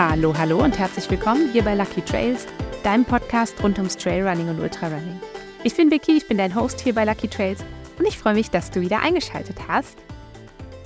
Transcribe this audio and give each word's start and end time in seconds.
Hallo, 0.00 0.32
hallo 0.38 0.62
und 0.62 0.78
herzlich 0.78 1.10
willkommen 1.10 1.50
hier 1.50 1.64
bei 1.64 1.74
Lucky 1.74 2.00
Trails, 2.02 2.46
deinem 2.84 3.04
Podcast 3.04 3.60
rund 3.64 3.78
ums 3.78 3.96
Trailrunning 3.96 4.48
und 4.48 4.60
Ultrarunning. 4.60 5.20
Ich 5.64 5.74
bin 5.74 5.90
Vicky, 5.90 6.18
ich 6.18 6.28
bin 6.28 6.38
dein 6.38 6.54
Host 6.54 6.78
hier 6.78 6.94
bei 6.94 7.04
Lucky 7.04 7.26
Trails 7.26 7.64
und 7.98 8.06
ich 8.06 8.16
freue 8.16 8.34
mich, 8.34 8.48
dass 8.48 8.70
du 8.70 8.80
wieder 8.80 9.00
eingeschaltet 9.00 9.56
hast. 9.66 9.98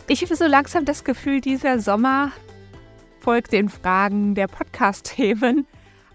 Ich 0.09 0.23
habe 0.23 0.35
so 0.35 0.47
langsam 0.47 0.87
das 0.87 1.05
Gefühl, 1.05 1.43
dieser 1.43 1.79
Sommer 1.79 2.33
folgt 3.21 3.53
den 3.53 3.69
Fragen 3.69 4.35
der 4.35 4.47
Podcast-Themen 4.47 5.67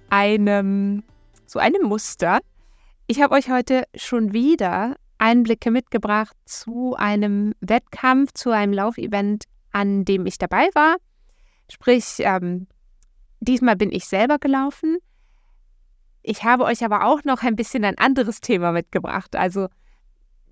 einem, 0.09 1.03
so 1.45 1.59
einem 1.59 1.83
Muster. 1.83 2.39
Ich 3.05 3.21
habe 3.21 3.35
euch 3.35 3.51
heute 3.51 3.83
schon 3.93 4.33
wieder 4.33 4.95
Einblicke 5.19 5.69
mitgebracht 5.69 6.35
zu 6.45 6.95
einem 6.95 7.53
Wettkampf, 7.59 8.33
zu 8.33 8.49
einem 8.49 8.73
Laufevent, 8.73 9.43
an 9.71 10.03
dem 10.03 10.25
ich 10.25 10.39
dabei 10.39 10.69
war. 10.73 10.95
Sprich, 11.69 12.15
ähm, 12.21 12.65
diesmal 13.39 13.75
bin 13.75 13.91
ich 13.91 14.05
selber 14.05 14.39
gelaufen. 14.39 14.97
Ich 16.23 16.43
habe 16.43 16.65
euch 16.65 16.83
aber 16.83 17.05
auch 17.05 17.23
noch 17.23 17.43
ein 17.43 17.55
bisschen 17.55 17.85
ein 17.85 17.97
anderes 17.97 18.41
Thema 18.41 18.71
mitgebracht. 18.71 19.35
Also 19.35 19.67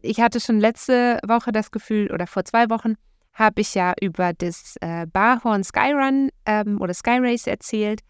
ich 0.02 0.22
hatte 0.22 0.40
schon 0.40 0.60
letzte 0.60 1.20
Woche 1.28 1.52
das 1.52 1.72
Gefühl, 1.72 2.12
oder 2.12 2.28
vor 2.28 2.46
zwei 2.46 2.70
Wochen, 2.70 2.96
habe 3.34 3.62
ich 3.62 3.76
ja 3.76 3.94
über 4.02 4.34
das 4.34 4.76
äh, 4.80 5.06
Barhorn 5.08 5.64
Skyrun 5.64 6.30
ähm, 6.46 6.80
oder 6.80 6.94
Sky 6.94 7.18
Race 7.20 7.48
erzählt 7.48 8.02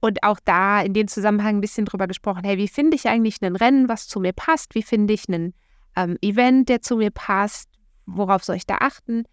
und 0.00 0.22
auch 0.22 0.38
da 0.44 0.82
in 0.82 0.94
dem 0.94 1.08
Zusammenhang 1.08 1.56
ein 1.56 1.60
bisschen 1.60 1.86
drüber 1.86 2.06
gesprochen, 2.06 2.44
hey, 2.44 2.58
wie 2.58 2.68
finde 2.68 2.96
ich 2.96 3.08
eigentlich 3.08 3.42
ein 3.42 3.56
Rennen, 3.56 3.88
was 3.88 4.06
zu 4.06 4.20
mir 4.20 4.32
passt? 4.32 4.74
Wie 4.74 4.82
finde 4.82 5.14
ich 5.14 5.28
ein 5.28 5.54
ähm, 5.96 6.18
Event, 6.20 6.68
der 6.68 6.82
zu 6.82 6.96
mir 6.96 7.10
passt? 7.10 7.68
Worauf 8.06 8.44
soll 8.44 8.56
ich 8.56 8.66
da 8.66 8.76
achten? 8.80 9.24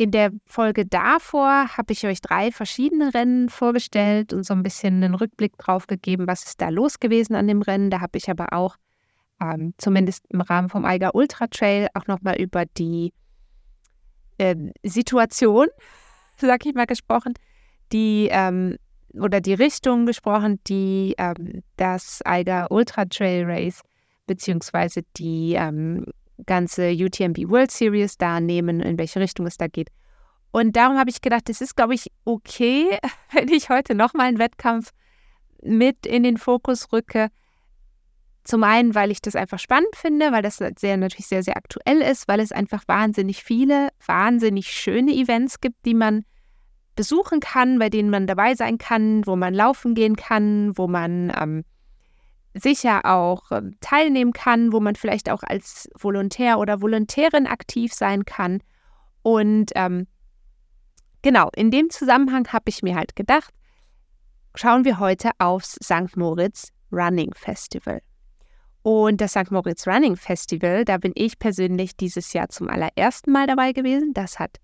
In 0.00 0.12
der 0.12 0.32
Folge 0.46 0.86
davor 0.86 1.76
habe 1.76 1.92
ich 1.92 2.06
euch 2.06 2.22
drei 2.22 2.52
verschiedene 2.52 3.12
Rennen 3.12 3.50
vorgestellt 3.50 4.32
und 4.32 4.46
so 4.46 4.54
ein 4.54 4.62
bisschen 4.62 5.04
einen 5.04 5.14
Rückblick 5.14 5.58
drauf 5.58 5.86
gegeben, 5.86 6.26
was 6.26 6.44
ist 6.44 6.62
da 6.62 6.70
los 6.70 7.00
gewesen 7.00 7.34
an 7.34 7.46
dem 7.46 7.60
Rennen. 7.60 7.90
Da 7.90 8.00
habe 8.00 8.16
ich 8.16 8.30
aber 8.30 8.54
auch 8.54 8.76
ähm, 9.42 9.74
zumindest 9.76 10.24
im 10.30 10.40
Rahmen 10.40 10.70
vom 10.70 10.86
Eiger 10.86 11.14
Ultra 11.14 11.48
Trail 11.48 11.88
auch 11.92 12.06
nochmal 12.06 12.40
über 12.40 12.64
die 12.64 13.12
äh, 14.38 14.56
Situation, 14.82 15.66
sag 16.38 16.64
ich 16.64 16.72
mal, 16.72 16.86
gesprochen, 16.86 17.34
die 17.92 18.28
ähm, 18.30 18.78
oder 19.12 19.42
die 19.42 19.52
Richtung 19.52 20.06
gesprochen, 20.06 20.60
die 20.66 21.14
ähm, 21.18 21.62
das 21.76 22.22
Eiger 22.24 22.70
Ultra 22.70 23.04
Trail 23.04 23.44
Race 23.44 23.82
beziehungsweise 24.26 25.02
die 25.18 25.56
ähm, 25.58 26.06
ganze 26.46 26.90
UTMB 26.92 27.48
World 27.48 27.70
Series 27.70 28.18
da 28.18 28.40
nehmen, 28.40 28.80
in 28.80 28.98
welche 28.98 29.20
Richtung 29.20 29.46
es 29.46 29.56
da 29.56 29.66
geht. 29.66 29.88
Und 30.52 30.76
darum 30.76 30.98
habe 30.98 31.10
ich 31.10 31.20
gedacht, 31.20 31.48
es 31.48 31.60
ist, 31.60 31.76
glaube 31.76 31.94
ich, 31.94 32.10
okay, 32.24 32.98
wenn 33.32 33.48
ich 33.48 33.68
heute 33.68 33.94
nochmal 33.94 34.26
einen 34.26 34.38
Wettkampf 34.38 34.90
mit 35.62 36.06
in 36.06 36.22
den 36.22 36.36
Fokus 36.36 36.92
rücke. 36.92 37.28
Zum 38.44 38.64
einen, 38.64 38.94
weil 38.94 39.10
ich 39.10 39.20
das 39.20 39.36
einfach 39.36 39.58
spannend 39.58 39.94
finde, 39.94 40.32
weil 40.32 40.42
das 40.42 40.56
sehr, 40.56 40.96
natürlich 40.96 41.26
sehr, 41.26 41.42
sehr 41.42 41.56
aktuell 41.56 42.00
ist, 42.00 42.26
weil 42.26 42.40
es 42.40 42.52
einfach 42.52 42.82
wahnsinnig 42.88 43.44
viele, 43.44 43.88
wahnsinnig 44.04 44.68
schöne 44.68 45.12
Events 45.12 45.60
gibt, 45.60 45.84
die 45.84 45.94
man 45.94 46.24
besuchen 46.96 47.40
kann, 47.40 47.78
bei 47.78 47.90
denen 47.90 48.10
man 48.10 48.26
dabei 48.26 48.54
sein 48.54 48.78
kann, 48.78 49.26
wo 49.26 49.36
man 49.36 49.54
laufen 49.54 49.94
gehen 49.94 50.16
kann, 50.16 50.76
wo 50.76 50.88
man 50.88 51.32
ähm, 51.38 51.64
sicher 52.54 53.04
auch 53.04 53.50
äh, 53.50 53.62
teilnehmen 53.80 54.32
kann, 54.32 54.72
wo 54.72 54.80
man 54.80 54.96
vielleicht 54.96 55.30
auch 55.30 55.42
als 55.42 55.88
Volontär 55.98 56.58
oder 56.58 56.80
Volontärin 56.80 57.46
aktiv 57.46 57.92
sein 57.92 58.24
kann. 58.24 58.62
Und 59.22 59.70
ähm, 59.74 60.06
genau, 61.22 61.50
in 61.54 61.70
dem 61.70 61.90
Zusammenhang 61.90 62.48
habe 62.48 62.64
ich 62.68 62.82
mir 62.82 62.96
halt 62.96 63.14
gedacht, 63.14 63.52
schauen 64.54 64.84
wir 64.84 64.98
heute 64.98 65.30
aufs 65.38 65.78
St. 65.82 66.16
Moritz 66.16 66.72
Running 66.90 67.32
Festival. 67.34 68.00
Und 68.82 69.20
das 69.20 69.32
St. 69.32 69.50
Moritz 69.50 69.86
Running 69.86 70.16
Festival, 70.16 70.84
da 70.84 70.96
bin 70.96 71.12
ich 71.14 71.38
persönlich 71.38 71.96
dieses 71.96 72.32
Jahr 72.32 72.48
zum 72.48 72.68
allerersten 72.68 73.30
Mal 73.30 73.46
dabei 73.46 73.72
gewesen. 73.72 74.14
Das 74.14 74.38
hat 74.38 74.56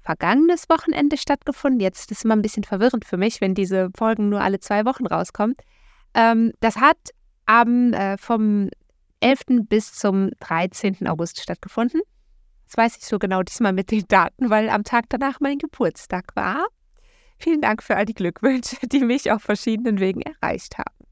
vergangenes 0.00 0.68
Wochenende 0.68 1.16
stattgefunden. 1.16 1.80
Jetzt 1.80 2.10
ist 2.10 2.18
es 2.18 2.24
immer 2.24 2.34
ein 2.34 2.42
bisschen 2.42 2.64
verwirrend 2.64 3.04
für 3.04 3.16
mich, 3.16 3.40
wenn 3.40 3.54
diese 3.54 3.90
Folgen 3.96 4.28
nur 4.28 4.40
alle 4.40 4.58
zwei 4.58 4.84
Wochen 4.84 5.06
rauskommen. 5.06 5.54
Ähm, 6.14 6.52
das 6.60 6.76
hat 6.76 6.98
am, 7.46 7.92
äh, 7.92 8.16
vom 8.18 8.70
11. 9.20 9.68
bis 9.68 9.92
zum 9.92 10.30
13. 10.40 11.06
August 11.06 11.40
stattgefunden. 11.40 12.00
Das 12.66 12.76
weiß 12.76 12.96
ich 12.96 13.04
so 13.04 13.18
genau 13.18 13.42
diesmal 13.42 13.72
mit 13.72 13.90
den 13.90 14.06
Daten, 14.08 14.50
weil 14.50 14.70
am 14.70 14.84
Tag 14.84 15.04
danach 15.10 15.40
mein 15.40 15.58
Geburtstag 15.58 16.34
war. 16.34 16.66
Vielen 17.38 17.60
Dank 17.60 17.82
für 17.82 17.96
all 17.96 18.04
die 18.04 18.14
Glückwünsche, 18.14 18.76
die 18.86 19.00
mich 19.00 19.30
auf 19.30 19.42
verschiedenen 19.42 20.00
Wegen 20.00 20.22
erreicht 20.22 20.78
haben. 20.78 21.06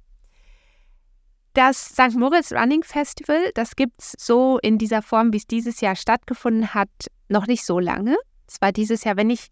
Das 1.52 1.88
St. 1.88 2.14
Moritz 2.16 2.52
Running 2.52 2.84
Festival, 2.84 3.50
das 3.54 3.74
gibt 3.74 4.00
es 4.00 4.14
so 4.18 4.58
in 4.62 4.78
dieser 4.78 5.02
Form, 5.02 5.32
wie 5.32 5.38
es 5.38 5.46
dieses 5.46 5.80
Jahr 5.80 5.96
stattgefunden 5.96 6.72
hat, 6.72 6.88
noch 7.28 7.46
nicht 7.46 7.64
so 7.64 7.80
lange. 7.80 8.16
Es 8.46 8.60
war 8.60 8.72
dieses 8.72 9.02
Jahr, 9.04 9.16
wenn 9.16 9.30
ich 9.30 9.48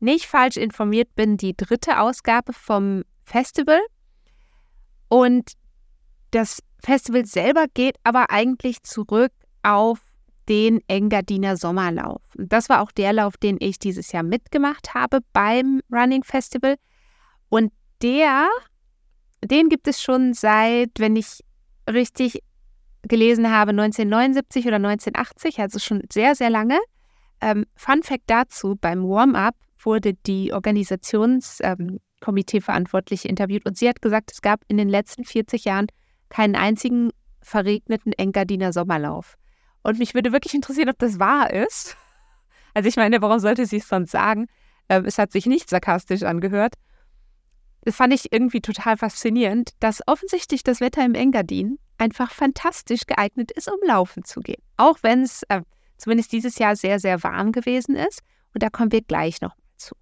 nicht 0.00 0.26
falsch 0.26 0.56
informiert 0.56 1.14
bin, 1.14 1.36
die 1.36 1.56
dritte 1.56 2.00
Ausgabe 2.00 2.52
vom 2.52 3.04
Festival. 3.24 3.80
Und 5.08 5.52
das 6.30 6.62
Festival 6.82 7.26
selber 7.26 7.66
geht 7.72 7.96
aber 8.04 8.30
eigentlich 8.30 8.82
zurück 8.82 9.32
auf 9.62 10.00
den 10.48 10.80
Engadiner 10.88 11.56
Sommerlauf. 11.56 12.22
Und 12.36 12.52
das 12.52 12.68
war 12.68 12.80
auch 12.80 12.90
der 12.90 13.12
Lauf, 13.12 13.36
den 13.36 13.58
ich 13.60 13.78
dieses 13.78 14.10
Jahr 14.12 14.24
mitgemacht 14.24 14.94
habe 14.94 15.20
beim 15.32 15.80
Running 15.92 16.24
Festival. 16.24 16.74
Und 17.48 17.72
der, 18.02 18.48
den 19.44 19.68
gibt 19.68 19.86
es 19.86 20.02
schon 20.02 20.34
seit, 20.34 20.90
wenn 20.98 21.14
ich 21.16 21.44
richtig 21.88 22.42
gelesen 23.02 23.50
habe, 23.50 23.70
1979 23.70 24.66
oder 24.66 24.76
1980, 24.76 25.58
also 25.60 25.78
schon 25.78 26.02
sehr, 26.12 26.34
sehr 26.34 26.50
lange. 26.50 26.78
Ähm, 27.40 27.64
Fun 27.74 28.02
Fact 28.02 28.24
dazu: 28.26 28.76
Beim 28.80 29.04
Warm-up 29.04 29.54
wurde 29.82 30.14
die 30.14 30.52
Organisationskomitee-Verantwortliche 30.52 33.28
ähm, 33.28 33.30
interviewt 33.30 33.64
und 33.66 33.78
sie 33.78 33.88
hat 33.88 34.02
gesagt, 34.02 34.32
es 34.32 34.42
gab 34.42 34.62
in 34.68 34.76
den 34.76 34.88
letzten 34.88 35.24
40 35.24 35.64
Jahren 35.64 35.86
keinen 36.30 36.56
einzigen 36.56 37.10
verregneten 37.42 38.12
Engadiner 38.12 38.72
Sommerlauf. 38.72 39.36
Und 39.82 39.98
mich 39.98 40.14
würde 40.14 40.32
wirklich 40.32 40.54
interessieren, 40.54 40.88
ob 40.88 40.98
das 40.98 41.18
wahr 41.18 41.52
ist. 41.52 41.96
Also 42.72 42.88
ich 42.88 42.94
meine, 42.94 43.20
warum 43.20 43.40
sollte 43.40 43.66
sie 43.66 43.78
es 43.78 43.88
sonst 43.88 44.12
sagen? 44.12 44.46
Ähm, 44.88 45.04
es 45.04 45.18
hat 45.18 45.32
sich 45.32 45.46
nicht 45.46 45.68
sarkastisch 45.68 46.22
angehört. 46.22 46.74
Das 47.82 47.96
fand 47.96 48.14
ich 48.14 48.32
irgendwie 48.32 48.60
total 48.60 48.96
faszinierend, 48.96 49.72
dass 49.80 50.06
offensichtlich 50.06 50.62
das 50.62 50.80
Wetter 50.80 51.04
im 51.04 51.16
Engadin 51.16 51.80
einfach 51.98 52.30
fantastisch 52.30 53.06
geeignet 53.06 53.50
ist, 53.50 53.68
um 53.68 53.78
laufen 53.84 54.24
zu 54.24 54.38
gehen. 54.38 54.62
Auch 54.76 54.98
wenn 55.02 55.22
es 55.22 55.42
äh, 55.48 55.62
zumindest 55.96 56.32
dieses 56.32 56.58
Jahr 56.58 56.76
sehr, 56.76 57.00
sehr 57.00 57.22
warm 57.22 57.50
gewesen 57.52 57.96
ist. 57.96 58.20
Und 58.54 58.62
da 58.62 58.70
kommen 58.70 58.92
wir 58.92 59.02
gleich 59.02 59.40
noch 59.40 59.56
mal 59.56 59.64
zu. 59.76 59.94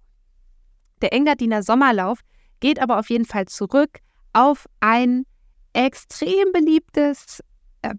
Der 1.01 1.13
Engadiner 1.13 1.63
Sommerlauf 1.63 2.19
geht 2.59 2.79
aber 2.79 2.99
auf 2.99 3.09
jeden 3.09 3.25
Fall 3.25 3.47
zurück 3.47 3.99
auf 4.33 4.67
ein 4.79 5.25
extrem 5.73 6.51
beliebtes 6.51 7.43
äh, 7.81 7.95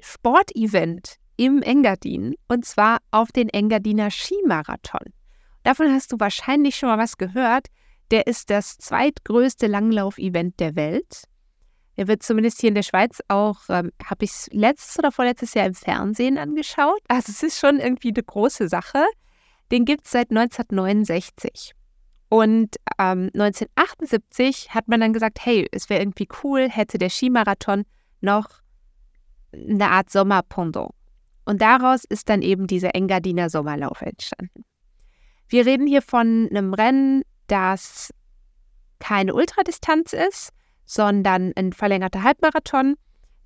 Sportevent 0.00 1.16
im 1.36 1.62
Engadin 1.62 2.34
und 2.48 2.64
zwar 2.64 2.98
auf 3.10 3.32
den 3.32 3.48
Engadiner 3.48 4.10
Skimarathon. 4.10 5.12
Davon 5.62 5.92
hast 5.92 6.12
du 6.12 6.20
wahrscheinlich 6.20 6.76
schon 6.76 6.88
mal 6.88 6.98
was 6.98 7.16
gehört. 7.16 7.66
Der 8.10 8.26
ist 8.26 8.50
das 8.50 8.78
zweitgrößte 8.78 9.66
Langlauf-Event 9.66 10.58
der 10.60 10.76
Welt. 10.76 11.24
Er 11.96 12.06
wird 12.06 12.22
zumindest 12.22 12.60
hier 12.60 12.68
in 12.68 12.74
der 12.74 12.84
Schweiz 12.84 13.20
auch, 13.28 13.58
ähm, 13.68 13.90
habe 14.04 14.24
ich 14.24 14.30
es 14.30 14.48
letztes 14.52 14.98
oder 14.98 15.10
vorletztes 15.10 15.54
Jahr 15.54 15.66
im 15.66 15.74
Fernsehen 15.74 16.38
angeschaut. 16.38 17.00
Also 17.08 17.32
es 17.32 17.42
ist 17.42 17.58
schon 17.58 17.80
irgendwie 17.80 18.10
eine 18.10 18.22
große 18.22 18.68
Sache. 18.68 19.04
Den 19.70 19.84
gibt 19.84 20.06
es 20.06 20.12
seit 20.12 20.30
1969. 20.30 21.74
Und 22.28 22.76
ähm, 22.98 23.30
1978 23.34 24.74
hat 24.74 24.88
man 24.88 25.00
dann 25.00 25.12
gesagt, 25.12 25.38
hey, 25.44 25.66
es 25.72 25.88
wäre 25.88 26.02
irgendwie 26.02 26.28
cool, 26.42 26.68
hätte 26.68 26.98
der 26.98 27.10
Skimarathon 27.10 27.84
noch 28.20 28.48
eine 29.52 29.90
Art 29.90 30.10
Sommerpendant. 30.10 30.90
Und 31.46 31.62
daraus 31.62 32.04
ist 32.04 32.28
dann 32.28 32.42
eben 32.42 32.66
dieser 32.66 32.94
Engadiner 32.94 33.48
Sommerlauf 33.48 34.02
entstanden. 34.02 34.64
Wir 35.48 35.64
reden 35.64 35.86
hier 35.86 36.02
von 36.02 36.46
einem 36.50 36.74
Rennen, 36.74 37.22
das 37.46 38.12
keine 38.98 39.34
Ultradistanz 39.34 40.12
ist, 40.12 40.50
sondern 40.84 41.52
ein 41.56 41.72
verlängerter 41.72 42.22
Halbmarathon. 42.22 42.96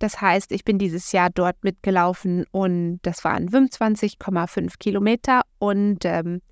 Das 0.01 0.21
heißt, 0.21 0.51
ich 0.51 0.65
bin 0.65 0.79
dieses 0.79 1.13
Jahr 1.13 1.31
dort 1.31 1.63
mitgelaufen 1.63 2.45
und 2.51 2.99
das 3.03 3.23
waren 3.23 3.49
25,5 3.49 4.79
Kilometer 4.81 5.43
und 5.61 6.05
ähm, 6.05 6.43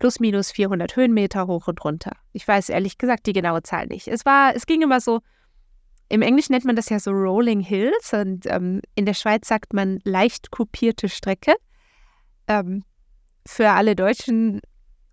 plus 0.00 0.18
minus 0.18 0.50
400 0.50 0.96
Höhenmeter 0.96 1.46
hoch 1.46 1.68
und 1.68 1.84
runter. 1.84 2.12
Ich 2.32 2.46
weiß 2.48 2.70
ehrlich 2.70 2.98
gesagt 2.98 3.26
die 3.26 3.32
genaue 3.32 3.62
Zahl 3.62 3.86
nicht. 3.86 4.08
Es 4.08 4.26
war, 4.26 4.56
es 4.56 4.66
ging 4.66 4.82
immer 4.82 5.00
so, 5.00 5.20
im 6.08 6.22
Englischen 6.22 6.52
nennt 6.52 6.64
man 6.64 6.74
das 6.74 6.88
ja 6.88 6.98
so 6.98 7.12
Rolling 7.12 7.60
Hills 7.60 8.12
und 8.12 8.46
ähm, 8.46 8.80
in 8.96 9.06
der 9.06 9.14
Schweiz 9.14 9.46
sagt 9.46 9.72
man 9.72 10.00
leicht 10.02 10.50
kopierte 10.50 11.08
Strecke. 11.08 11.54
Ähm, 12.48 12.84
für 13.46 13.70
alle 13.70 13.94
Deutschen 13.94 14.60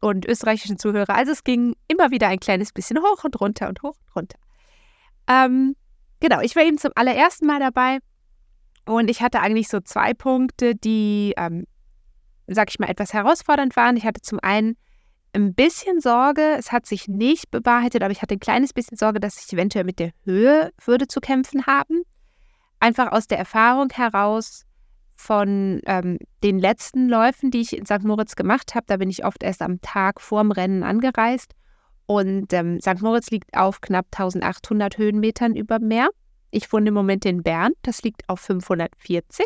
und 0.01 0.25
österreichischen 0.25 0.78
Zuhörer. 0.78 1.16
Also 1.16 1.31
es 1.31 1.44
ging 1.44 1.75
immer 1.88 2.12
wieder 2.12 2.28
ein 2.28 2.39
kleines 2.39 2.72
bisschen 2.72 3.00
hoch 3.00 3.24
und 3.24 3.39
runter 3.39 3.68
und 3.68 3.81
hoch 3.84 3.95
und 4.07 4.16
runter. 4.16 4.39
Ähm, 5.28 5.75
genau, 6.19 6.42
ich 6.42 6.56
war 6.56 6.63
eben 6.63 6.78
zum 6.78 6.92
allerersten 6.95 7.45
Mal 7.45 7.60
dabei 7.60 8.00
und 8.86 9.10
ich 9.10 9.22
hatte 9.22 9.42
eigentlich 9.42 9.68
so 9.68 9.80
zwei 9.81 10.13
Punkte, 10.13 10.75
die, 10.75 11.34
ähm, 11.38 11.66
sag 12.47 12.69
ich 12.69 12.79
mal, 12.79 12.89
etwas 12.89 13.13
herausfordernd 13.13 13.75
waren. 13.75 13.97
Ich 13.97 14.05
hatte 14.05 14.21
zum 14.21 14.39
einen 14.41 14.77
ein 15.33 15.53
bisschen 15.53 15.99
Sorge, 15.99 16.55
es 16.57 16.71
hat 16.71 16.85
sich 16.85 17.07
nicht 17.07 17.51
bewahrheitet, 17.51 18.01
aber 18.01 18.11
ich 18.11 18.21
hatte 18.21 18.35
ein 18.35 18.39
kleines 18.39 18.73
bisschen 18.73 18.97
Sorge, 18.97 19.19
dass 19.19 19.45
ich 19.45 19.53
eventuell 19.53 19.83
mit 19.83 19.99
der 19.99 20.11
Höhe 20.23 20.71
würde 20.83 21.07
zu 21.07 21.19
kämpfen 21.19 21.65
haben. 21.65 22.03
Einfach 22.79 23.11
aus 23.11 23.27
der 23.27 23.38
Erfahrung 23.38 23.89
heraus 23.91 24.65
von 25.15 25.81
ähm, 25.85 26.19
den 26.44 26.59
letzten 26.59 27.09
Läufen, 27.09 27.51
die 27.51 27.61
ich 27.61 27.75
in 27.75 27.85
St. 27.85 28.03
Moritz 28.03 28.35
gemacht 28.35 28.75
habe. 28.75 28.85
Da 28.88 28.97
bin 28.97 29.09
ich 29.09 29.25
oft 29.25 29.43
erst 29.43 29.61
am 29.61 29.81
Tag 29.81 30.21
vorm 30.21 30.51
Rennen 30.51 30.83
angereist. 30.83 31.53
Und 32.05 32.53
ähm, 32.53 32.79
St. 32.79 33.01
Moritz 33.01 33.29
liegt 33.31 33.55
auf 33.57 33.81
knapp 33.81 34.05
1800 34.11 34.97
Höhenmetern 34.97 35.55
über 35.55 35.79
Meer. 35.79 36.09
Ich 36.51 36.71
wohne 36.71 36.89
im 36.89 36.93
Moment 36.93 37.25
in 37.25 37.43
Bern, 37.43 37.73
das 37.81 38.03
liegt 38.03 38.27
auf 38.29 38.39
540. 38.39 39.45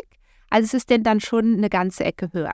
Also 0.50 0.66
es 0.66 0.74
ist 0.74 0.90
denn 0.90 1.02
dann 1.02 1.20
schon 1.20 1.56
eine 1.56 1.68
ganze 1.68 2.04
Ecke 2.04 2.32
höher. 2.32 2.52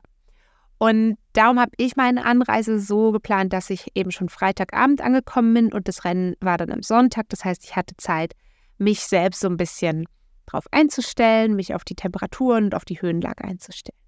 Und 0.79 1.17
darum 1.33 1.59
habe 1.59 1.73
ich 1.77 1.97
meine 1.97 2.25
Anreise 2.25 2.79
so 2.79 3.11
geplant, 3.11 3.53
dass 3.53 3.69
ich 3.69 3.89
eben 3.95 4.13
schon 4.13 4.29
Freitagabend 4.29 5.01
angekommen 5.01 5.53
bin 5.53 5.73
und 5.73 5.89
das 5.89 6.05
Rennen 6.05 6.37
war 6.41 6.57
dann 6.57 6.71
am 6.71 6.83
Sonntag. 6.83 7.29
Das 7.31 7.45
heißt, 7.45 7.65
ich 7.65 7.75
hatte 7.75 7.97
Zeit, 7.97 8.35
mich 8.79 9.01
selbst 9.01 9.41
so 9.41 9.49
ein 9.49 9.57
bisschen 9.57 10.07
drauf 10.47 10.67
einzustellen, 10.71 11.57
mich 11.57 11.75
auf 11.75 11.85
die 11.85 11.97
Temperaturen 11.97 12.67
und 12.67 12.75
auf 12.75 12.85
die 12.85 13.03
Höhenlage 13.03 13.45
einzustellen. 13.45 13.99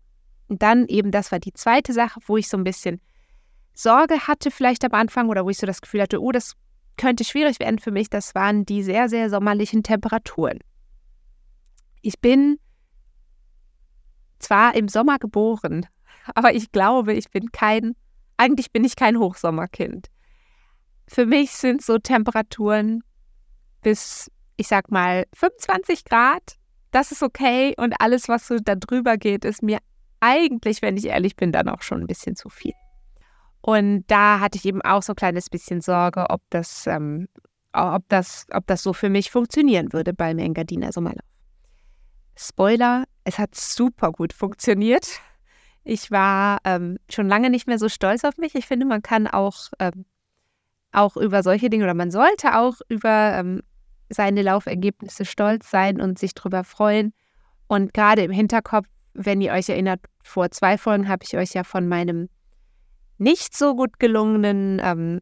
Und 0.46 0.62
dann 0.62 0.86
eben, 0.86 1.10
das 1.10 1.32
war 1.32 1.40
die 1.40 1.52
zweite 1.52 1.92
Sache, 1.92 2.20
wo 2.26 2.36
ich 2.36 2.48
so 2.48 2.56
ein 2.56 2.64
bisschen 2.64 3.00
Sorge 3.74 4.26
hatte 4.26 4.50
vielleicht 4.50 4.84
am 4.84 4.92
Anfang 4.92 5.28
oder 5.28 5.44
wo 5.44 5.50
ich 5.50 5.58
so 5.58 5.66
das 5.66 5.80
Gefühl 5.80 6.02
hatte, 6.02 6.20
oh, 6.20 6.32
das 6.32 6.54
könnte 6.96 7.24
schwierig 7.24 7.60
werden 7.60 7.78
für 7.78 7.90
mich, 7.90 8.10
das 8.10 8.34
waren 8.34 8.64
die 8.64 8.82
sehr, 8.82 9.08
sehr 9.08 9.30
sommerlichen 9.30 9.82
Temperaturen. 9.82 10.58
Ich 12.02 12.20
bin 12.20 12.58
zwar 14.38 14.74
im 14.74 14.88
Sommer 14.88 15.18
geboren, 15.18 15.86
aber 16.34 16.54
ich 16.54 16.72
glaube, 16.72 17.12
ich 17.14 17.30
bin 17.30 17.52
kein, 17.52 17.94
eigentlich 18.36 18.72
bin 18.72 18.84
ich 18.84 18.96
kein 18.96 19.18
Hochsommerkind. 19.18 20.08
Für 21.06 21.26
mich 21.26 21.50
sind 21.52 21.82
so 21.82 21.98
Temperaturen 21.98 23.02
bis, 23.82 24.30
ich 24.56 24.68
sag 24.68 24.90
mal, 24.90 25.26
25 25.34 26.04
Grad, 26.04 26.56
das 26.90 27.12
ist 27.12 27.22
okay 27.22 27.74
und 27.76 27.94
alles, 28.00 28.28
was 28.28 28.46
so 28.46 28.58
da 28.58 28.74
drüber 28.74 29.16
geht, 29.16 29.44
ist 29.44 29.62
mir 29.62 29.78
eigentlich, 30.20 30.82
wenn 30.82 30.96
ich 30.96 31.06
ehrlich 31.06 31.36
bin, 31.36 31.52
dann 31.52 31.68
auch 31.68 31.82
schon 31.82 32.00
ein 32.00 32.06
bisschen 32.06 32.36
zu 32.36 32.48
viel. 32.48 32.74
Und 33.62 34.04
da 34.06 34.40
hatte 34.40 34.58
ich 34.58 34.64
eben 34.64 34.82
auch 34.82 35.02
so 35.02 35.12
ein 35.12 35.16
kleines 35.16 35.50
bisschen 35.50 35.80
Sorge, 35.80 36.26
ob 36.30 36.42
das, 36.50 36.86
ähm, 36.86 37.28
ob 37.72 38.08
das, 38.08 38.46
ob 38.52 38.66
das 38.66 38.82
so 38.82 38.92
für 38.92 39.08
mich 39.08 39.30
funktionieren 39.30 39.92
würde 39.92 40.12
beim 40.12 40.38
Engadiner 40.38 40.92
Sommerlauf. 40.92 41.24
Spoiler, 42.36 43.04
es 43.24 43.38
hat 43.38 43.54
super 43.54 44.12
gut 44.12 44.32
funktioniert. 44.32 45.20
Ich 45.90 46.12
war 46.12 46.60
ähm, 46.62 46.98
schon 47.10 47.26
lange 47.26 47.50
nicht 47.50 47.66
mehr 47.66 47.80
so 47.80 47.88
stolz 47.88 48.22
auf 48.22 48.36
mich. 48.38 48.54
Ich 48.54 48.64
finde, 48.64 48.86
man 48.86 49.02
kann 49.02 49.26
auch, 49.26 49.70
ähm, 49.80 50.04
auch 50.92 51.16
über 51.16 51.42
solche 51.42 51.68
Dinge 51.68 51.82
oder 51.82 51.94
man 51.94 52.12
sollte 52.12 52.56
auch 52.56 52.76
über 52.88 53.32
ähm, 53.34 53.62
seine 54.08 54.42
Laufergebnisse 54.42 55.24
stolz 55.24 55.68
sein 55.68 56.00
und 56.00 56.16
sich 56.16 56.32
darüber 56.32 56.62
freuen. 56.62 57.12
Und 57.66 57.92
gerade 57.92 58.22
im 58.22 58.30
Hinterkopf, 58.30 58.86
wenn 59.14 59.40
ihr 59.40 59.50
euch 59.50 59.68
erinnert, 59.68 59.98
vor 60.22 60.52
zwei 60.52 60.78
Folgen 60.78 61.08
habe 61.08 61.24
ich 61.24 61.36
euch 61.36 61.54
ja 61.54 61.64
von 61.64 61.88
meinem 61.88 62.28
nicht 63.18 63.56
so 63.56 63.74
gut 63.74 63.98
gelungenen 63.98 64.80
ähm, 64.84 65.20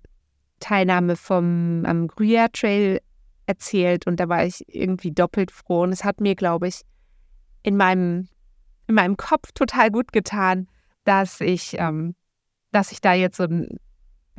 Teilnahme 0.60 1.16
vom 1.16 1.86
ähm, 1.86 2.08
Gruyère 2.08 2.52
Trail 2.52 3.00
erzählt 3.46 4.06
und 4.06 4.20
da 4.20 4.28
war 4.28 4.44
ich 4.44 4.62
irgendwie 4.68 5.12
doppelt 5.12 5.50
froh 5.50 5.84
und 5.84 5.92
es 5.92 6.04
hat 6.04 6.20
mir, 6.20 6.34
glaube 6.34 6.68
ich, 6.68 6.82
in 7.62 7.78
meinem 7.78 8.28
in 8.88 8.94
meinem 8.94 9.16
Kopf 9.16 9.52
total 9.52 9.90
gut 9.90 10.12
getan, 10.12 10.66
dass 11.04 11.40
ich, 11.40 11.76
ähm, 11.78 12.16
dass 12.72 12.90
ich 12.90 13.00
da 13.00 13.12
jetzt 13.12 13.36
so 13.36 13.44
ein 13.44 13.78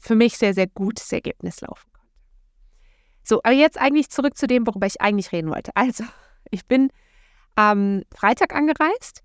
für 0.02 0.16
mich 0.16 0.38
sehr, 0.38 0.54
sehr 0.54 0.68
gutes 0.68 1.12
Ergebnis 1.12 1.62
laufen 1.62 1.90
konnte. 1.94 2.10
So, 3.24 3.42
aber 3.44 3.54
jetzt 3.54 3.80
eigentlich 3.80 4.10
zurück 4.10 4.38
zu 4.38 4.48
dem, 4.48 4.66
worüber 4.66 4.88
ich 4.88 5.02
eigentlich 5.02 5.32
reden 5.32 5.50
wollte. 5.50 5.72
Also, 5.76 6.04
ich 6.52 6.66
bin 6.66 6.90
am 7.56 8.04
Freitag 8.16 8.56
angereist 8.56 9.22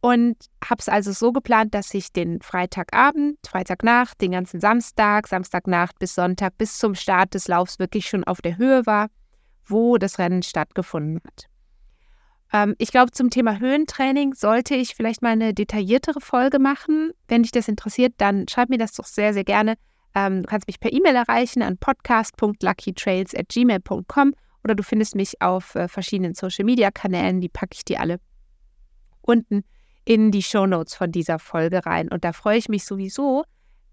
und 0.00 0.36
habe 0.64 0.80
es 0.80 0.88
also 0.88 1.12
so 1.12 1.32
geplant, 1.32 1.74
dass 1.74 1.92
ich 1.94 2.12
den 2.12 2.40
Freitagabend, 2.42 3.38
Freitagnacht, 3.46 4.20
den 4.20 4.32
ganzen 4.32 4.60
Samstag, 4.60 5.28
Samstagnacht 5.28 5.98
bis 5.98 6.14
Sonntag 6.14 6.58
bis 6.58 6.78
zum 6.78 6.94
Start 6.94 7.34
des 7.34 7.48
Laufs 7.48 7.78
wirklich 7.78 8.06
schon 8.08 8.24
auf 8.24 8.40
der 8.40 8.56
Höhe 8.56 8.86
war, 8.86 9.08
wo 9.64 9.98
das 9.98 10.18
Rennen 10.18 10.42
stattgefunden 10.42 11.20
hat. 11.24 11.48
Ähm, 12.54 12.74
ich 12.78 12.90
glaube, 12.92 13.10
zum 13.10 13.28
Thema 13.30 13.58
Höhentraining 13.58 14.34
sollte 14.34 14.76
ich 14.76 14.94
vielleicht 14.94 15.22
mal 15.22 15.32
eine 15.32 15.52
detailliertere 15.52 16.20
Folge 16.20 16.60
machen. 16.60 17.10
Wenn 17.26 17.42
dich 17.42 17.50
das 17.50 17.66
interessiert, 17.66 18.12
dann 18.18 18.46
schreib 18.48 18.70
mir 18.70 18.78
das 18.78 18.92
doch 18.92 19.06
sehr, 19.06 19.34
sehr 19.34 19.42
gerne. 19.42 19.74
Ähm, 20.14 20.44
du 20.44 20.48
kannst 20.48 20.68
mich 20.68 20.78
per 20.78 20.92
E-Mail 20.92 21.16
erreichen 21.16 21.62
an 21.62 21.78
podcast.luckytrails.gmail.com 21.78 24.34
oder 24.62 24.76
du 24.76 24.84
findest 24.84 25.16
mich 25.16 25.42
auf 25.42 25.74
äh, 25.74 25.88
verschiedenen 25.88 26.34
Social-Media-Kanälen. 26.34 27.40
Die 27.40 27.48
packe 27.48 27.74
ich 27.74 27.84
dir 27.84 27.98
alle 27.98 28.20
unten 29.20 29.64
in 30.04 30.30
die 30.30 30.44
Show 30.44 30.66
Notes 30.66 30.94
von 30.94 31.10
dieser 31.10 31.40
Folge 31.40 31.84
rein. 31.84 32.08
Und 32.08 32.24
da 32.24 32.32
freue 32.32 32.58
ich 32.58 32.68
mich 32.68 32.84
sowieso 32.84 33.42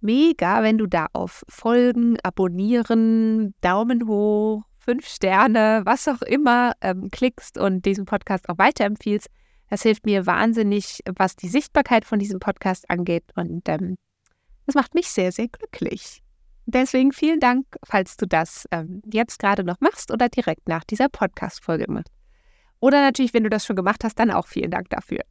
mega, 0.02 0.62
wenn 0.62 0.78
du 0.78 0.86
da 0.86 1.08
auf 1.14 1.44
Folgen, 1.50 2.20
Abonnieren, 2.22 3.56
Daumen 3.62 4.08
hoch, 4.08 4.62
fünf 4.84 5.08
Sterne, 5.08 5.82
was 5.86 6.08
auch 6.08 6.22
immer 6.22 6.74
ähm, 6.82 7.10
klickst 7.12 7.58
und 7.58 7.86
diesen 7.86 8.06
Podcast 8.06 8.50
auch 8.50 8.58
weiterempfiehlst. 8.58 9.28
Das 9.70 9.84
hilft 9.84 10.06
mir 10.06 10.26
wahnsinnig, 10.26 11.00
was 11.16 11.36
die 11.36 11.48
Sichtbarkeit 11.48 12.04
von 12.04 12.20
diesem 12.20 12.40
Podcast 12.40 12.90
angeht. 12.90 13.24
Und 13.36 13.70
ähm, 13.70 13.96
das 14.66 14.76
macht 14.76 14.96
mich 14.96 15.08
sehr, 15.10 15.32
sehr 15.32 15.48
glücklich. 15.48 16.22
Deswegen 16.66 17.12
vielen 17.12 17.40
Dank, 17.40 17.66
falls 17.84 18.18
du 18.18 18.28
das 18.28 18.68
ähm, 18.72 19.02
jetzt 19.12 19.40
gerade 19.40 19.64
noch 19.64 19.80
machst 19.80 20.12
oder 20.12 20.30
direkt 20.30 20.68
nach 20.68 20.84
dieser 20.84 21.10
Podcast-Folge 21.10 21.86
machst. 21.90 22.12
Oder 22.80 23.02
natürlich, 23.02 23.34
wenn 23.34 23.44
du 23.44 23.50
das 23.50 23.66
schon 23.66 23.76
gemacht 23.76 24.04
hast, 24.04 24.20
dann 24.20 24.32
auch 24.32 24.48
vielen 24.48 24.72
Dank 24.72 24.90
dafür. 24.90 25.22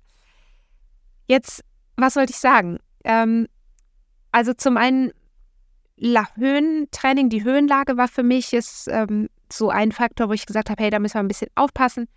Jetzt, 1.27 1.65
was 1.97 2.15
sollte 2.15 2.33
ich 2.33 2.39
sagen? 2.39 2.79
Ähm, 3.05 3.47
also 4.33 4.55
zum 4.55 4.77
einen 4.77 5.13
La 5.97 6.29
Höhentraining, 6.35 7.29
die 7.29 7.45
Höhenlage 7.45 7.97
war 7.97 8.09
für 8.09 8.23
mich 8.23 8.53
ist 8.53 8.89
ähm, 8.89 9.29
so 9.53 9.71
ein 9.71 9.93
Faktor, 9.93 10.29
wo 10.29 10.33
ich 10.33 10.47
gesagt 10.47 10.71
habe, 10.71 10.83
hey, 10.83 10.91
da 10.91 10.99
müssen 10.99 11.15
wir 11.15 11.21
ein 11.21 11.29
bisschen 11.29 11.51
aufpassen. 11.55 12.09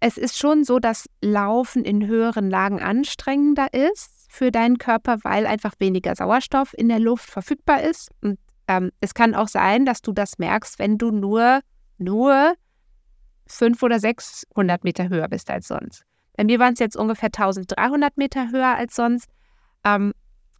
Es 0.00 0.18
ist 0.18 0.38
schon 0.38 0.64
so, 0.64 0.78
dass 0.78 1.08
Laufen 1.20 1.84
in 1.84 2.06
höheren 2.06 2.50
Lagen 2.50 2.80
anstrengender 2.80 3.72
ist 3.72 4.26
für 4.28 4.50
deinen 4.50 4.78
Körper, 4.78 5.18
weil 5.22 5.46
einfach 5.46 5.74
weniger 5.78 6.14
Sauerstoff 6.16 6.74
in 6.76 6.88
der 6.88 6.98
Luft 6.98 7.30
verfügbar 7.30 7.82
ist. 7.82 8.10
Und 8.20 8.38
ähm, 8.66 8.90
es 9.00 9.14
kann 9.14 9.34
auch 9.34 9.48
sein, 9.48 9.84
dass 9.84 10.02
du 10.02 10.12
das 10.12 10.38
merkst, 10.38 10.78
wenn 10.78 10.98
du 10.98 11.10
nur, 11.10 11.60
nur 11.98 12.54
500 13.46 13.82
oder 13.82 14.00
600 14.00 14.84
Meter 14.84 15.08
höher 15.08 15.28
bist 15.28 15.50
als 15.50 15.68
sonst. 15.68 16.04
Bei 16.36 16.44
mir 16.44 16.58
waren 16.58 16.72
es 16.72 16.78
jetzt 16.78 16.96
ungefähr 16.96 17.28
1300 17.28 18.16
Meter 18.16 18.50
höher 18.50 18.76
als 18.76 18.96
sonst. 18.96 19.28
Ähm, 19.84 20.12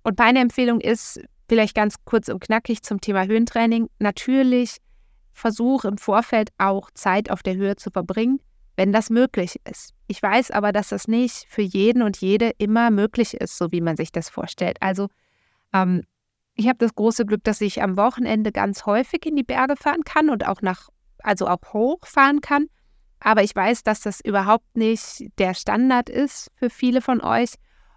und 0.04 0.18
meine 0.18 0.40
Empfehlung 0.40 0.80
ist, 0.80 1.20
vielleicht 1.48 1.74
ganz 1.74 1.96
kurz 2.04 2.28
und 2.28 2.40
knackig 2.40 2.82
zum 2.82 3.00
Thema 3.00 3.26
Höhentraining. 3.26 3.88
Natürlich 3.98 4.78
versuche 5.32 5.88
im 5.88 5.98
Vorfeld 5.98 6.50
auch 6.58 6.90
Zeit 6.92 7.30
auf 7.30 7.42
der 7.42 7.56
Höhe 7.56 7.76
zu 7.76 7.90
verbringen, 7.90 8.40
wenn 8.76 8.92
das 8.92 9.10
möglich 9.10 9.60
ist. 9.68 9.94
Ich 10.06 10.22
weiß 10.22 10.50
aber, 10.50 10.72
dass 10.72 10.88
das 10.88 11.08
nicht 11.08 11.46
für 11.48 11.62
jeden 11.62 12.02
und 12.02 12.18
jede 12.18 12.50
immer 12.58 12.90
möglich 12.90 13.34
ist, 13.34 13.56
so 13.58 13.72
wie 13.72 13.80
man 13.80 13.96
sich 13.96 14.12
das 14.12 14.28
vorstellt. 14.28 14.76
Also 14.80 15.08
ähm, 15.72 16.02
ich 16.54 16.68
habe 16.68 16.78
das 16.78 16.94
große 16.94 17.24
Glück, 17.24 17.44
dass 17.44 17.60
ich 17.60 17.82
am 17.82 17.96
Wochenende 17.96 18.52
ganz 18.52 18.84
häufig 18.86 19.24
in 19.26 19.36
die 19.36 19.42
Berge 19.42 19.76
fahren 19.76 20.04
kann 20.04 20.28
und 20.28 20.46
auch 20.46 20.60
nach, 20.62 20.88
also 21.22 21.46
auch 21.46 21.60
hoch 21.72 22.00
fahren 22.04 22.40
kann. 22.40 22.66
Aber 23.20 23.42
ich 23.42 23.54
weiß, 23.54 23.84
dass 23.84 24.00
das 24.00 24.20
überhaupt 24.20 24.76
nicht 24.76 25.28
der 25.38 25.54
Standard 25.54 26.10
ist 26.10 26.50
für 26.56 26.70
viele 26.70 27.00
von 27.00 27.22
euch. 27.22 27.54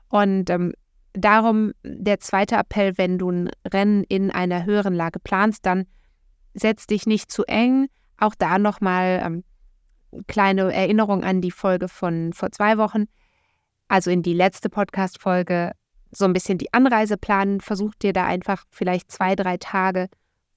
Und 0.07 0.49
ähm, 0.49 0.73
darum 1.13 1.73
der 1.83 2.19
zweite 2.19 2.55
Appell, 2.55 2.97
wenn 2.97 3.17
du 3.17 3.31
ein 3.31 3.49
Rennen 3.65 4.03
in 4.03 4.31
einer 4.31 4.65
höheren 4.65 4.93
Lage 4.93 5.19
planst, 5.19 5.65
dann 5.65 5.85
setz 6.55 6.87
dich 6.87 7.05
nicht 7.05 7.31
zu 7.31 7.43
eng. 7.43 7.87
Auch 8.17 8.33
da 8.35 8.57
nochmal 8.57 9.21
ähm, 9.23 9.43
kleine 10.27 10.73
Erinnerung 10.73 11.23
an 11.23 11.41
die 11.41 11.51
Folge 11.51 11.87
von 11.87 12.33
vor 12.33 12.51
zwei 12.51 12.77
Wochen, 12.77 13.05
also 13.87 14.09
in 14.09 14.23
die 14.23 14.33
letzte 14.33 14.69
Podcast-Folge, 14.69 15.73
so 16.11 16.25
ein 16.25 16.33
bisschen 16.33 16.57
die 16.57 16.73
Anreise 16.73 17.17
planen. 17.17 17.61
Versuch 17.61 17.93
dir 17.95 18.13
da 18.13 18.25
einfach 18.25 18.63
vielleicht 18.71 19.11
zwei, 19.11 19.35
drei 19.35 19.57
Tage 19.57 20.07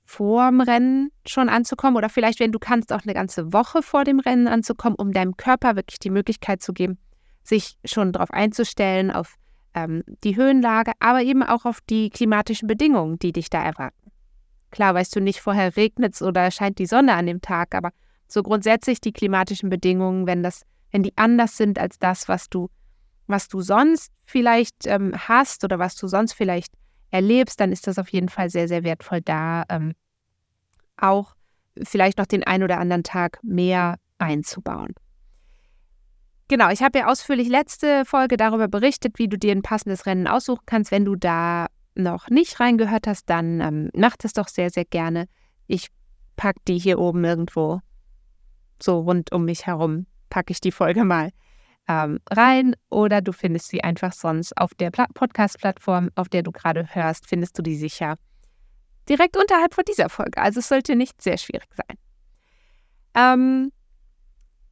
vorm 0.05 0.63
Rennen 0.63 1.11
schon 1.27 1.51
anzukommen 1.51 1.97
oder 1.97 2.09
vielleicht, 2.09 2.41
wenn 2.41 2.53
du 2.53 2.59
kannst, 2.59 2.93
auch 2.93 3.03
eine 3.03 3.13
ganze 3.13 3.53
Woche 3.53 3.83
vor 3.83 4.05
dem 4.05 4.21
Rennen 4.21 4.49
anzukommen, 4.49 4.97
um 4.97 5.13
deinem 5.13 5.37
Körper 5.37 5.77
wirklich 5.77 5.99
die 5.99 6.11
Möglichkeit 6.11 6.63
zu 6.63 6.73
geben, 6.73 6.97
sich 7.43 7.77
schon 7.85 8.13
darauf 8.13 8.31
einzustellen, 8.31 9.11
auf 9.11 9.35
ähm, 9.75 10.03
die 10.25 10.37
Höhenlage, 10.37 10.93
aber 10.99 11.23
eben 11.23 11.43
auch 11.43 11.67
auf 11.67 11.81
die 11.83 12.09
klimatischen 12.09 12.69
Bedingungen, 12.69 13.19
die 13.19 13.33
dich 13.33 13.51
da 13.51 13.63
erwarten. 13.63 14.08
Klar, 14.71 14.95
weißt 14.95 15.17
du 15.17 15.21
nicht, 15.21 15.41
vorher 15.41 15.77
regnet 15.77 16.15
es 16.15 16.23
oder 16.23 16.51
scheint 16.51 16.79
die 16.79 16.87
Sonne 16.87 17.15
an 17.15 17.27
dem 17.27 17.41
Tag, 17.41 17.75
aber 17.75 17.91
so 18.27 18.43
grundsätzlich 18.43 19.01
die 19.01 19.13
klimatischen 19.13 19.71
Bedingungen, 19.71 20.27
wenn 20.27 20.43
das, 20.43 20.63
wenn 20.91 21.03
die 21.03 21.17
anders 21.17 21.57
sind 21.57 21.79
als 21.79 21.99
das, 21.99 22.29
was 22.29 22.49
du, 22.51 22.69
was 23.27 23.49
du 23.49 23.61
sonst 23.61 24.13
vielleicht 24.27 24.87
ähm, 24.87 25.15
hast 25.17 25.65
oder 25.65 25.79
was 25.79 25.97
du 25.97 26.07
sonst 26.07 26.35
vielleicht 26.35 26.73
erlebst, 27.11 27.61
dann 27.61 27.73
ist 27.73 27.87
das 27.87 27.99
auf 27.99 28.11
jeden 28.11 28.29
Fall 28.29 28.51
sehr, 28.51 28.69
sehr 28.69 28.85
wertvoll 28.85 29.23
da, 29.23 29.65
ähm, 29.71 29.95
auch 30.97 31.35
vielleicht 31.83 32.19
noch 32.19 32.27
den 32.27 32.45
einen 32.45 32.65
oder 32.65 32.79
anderen 32.79 33.05
Tag 33.05 33.39
mehr 33.43 33.99
einzubauen. 34.19 34.95
Genau, 36.49 36.71
ich 36.71 36.83
habe 36.83 36.99
ja 36.99 37.07
ausführlich 37.07 37.49
letzte 37.49 38.05
Folge 38.05 38.37
darüber 38.37 38.69
berichtet, 38.69 39.19
wie 39.19 39.29
du 39.29 39.39
dir 39.39 39.53
ein 39.53 39.63
passendes 39.63 40.07
Rennen 40.07 40.27
aussuchen 40.27 40.65
kannst. 40.65 40.91
Wenn 40.91 41.05
du 41.05 41.15
da 41.15 41.67
noch 41.99 42.29
nicht 42.29 42.61
reingehört 42.61 43.07
hast, 43.07 43.29
dann 43.29 43.61
ähm, 43.61 43.91
mach 43.95 44.17
das 44.17 44.33
doch 44.33 44.49
sehr, 44.49 44.71
sehr 44.71 44.85
gerne. 44.85 45.27
Ich 45.67 45.89
packe 46.37 46.61
die 46.67 46.79
hier 46.79 46.99
oben 46.99 47.25
irgendwo 47.25 47.81
so 48.81 49.01
rund 49.01 49.33
um 49.33 49.45
mich 49.45 49.67
herum, 49.67 50.07
packe 50.31 50.53
ich 50.53 50.61
die 50.61 50.73
Folge 50.73 51.05
mal 51.05 51.31
ähm, 51.89 52.21
rein 52.31 52.77
oder 52.91 53.21
du 53.21 53.33
findest 53.33 53.69
sie 53.69 53.83
einfach 53.83 54.13
sonst 54.13 54.57
auf 54.57 54.75
der 54.75 54.91
Podcast-Plattform, 54.91 56.11
auf 56.15 56.29
der 56.29 56.43
du 56.43 56.53
gerade 56.53 56.87
hörst, 56.95 57.27
findest 57.27 57.59
du 57.59 57.63
die 57.63 57.77
sicher 57.77 58.17
direkt 59.09 59.37
unterhalb 59.37 59.75
von 59.75 59.85
dieser 59.89 60.11
Folge. 60.11 60.41
Also 60.41 60.61
es 60.61 60.69
sollte 60.69 60.95
nicht 60.95 61.21
sehr 61.23 61.39
schwierig 61.39 61.69
sein. 61.75 61.99
Ähm, 63.15 63.73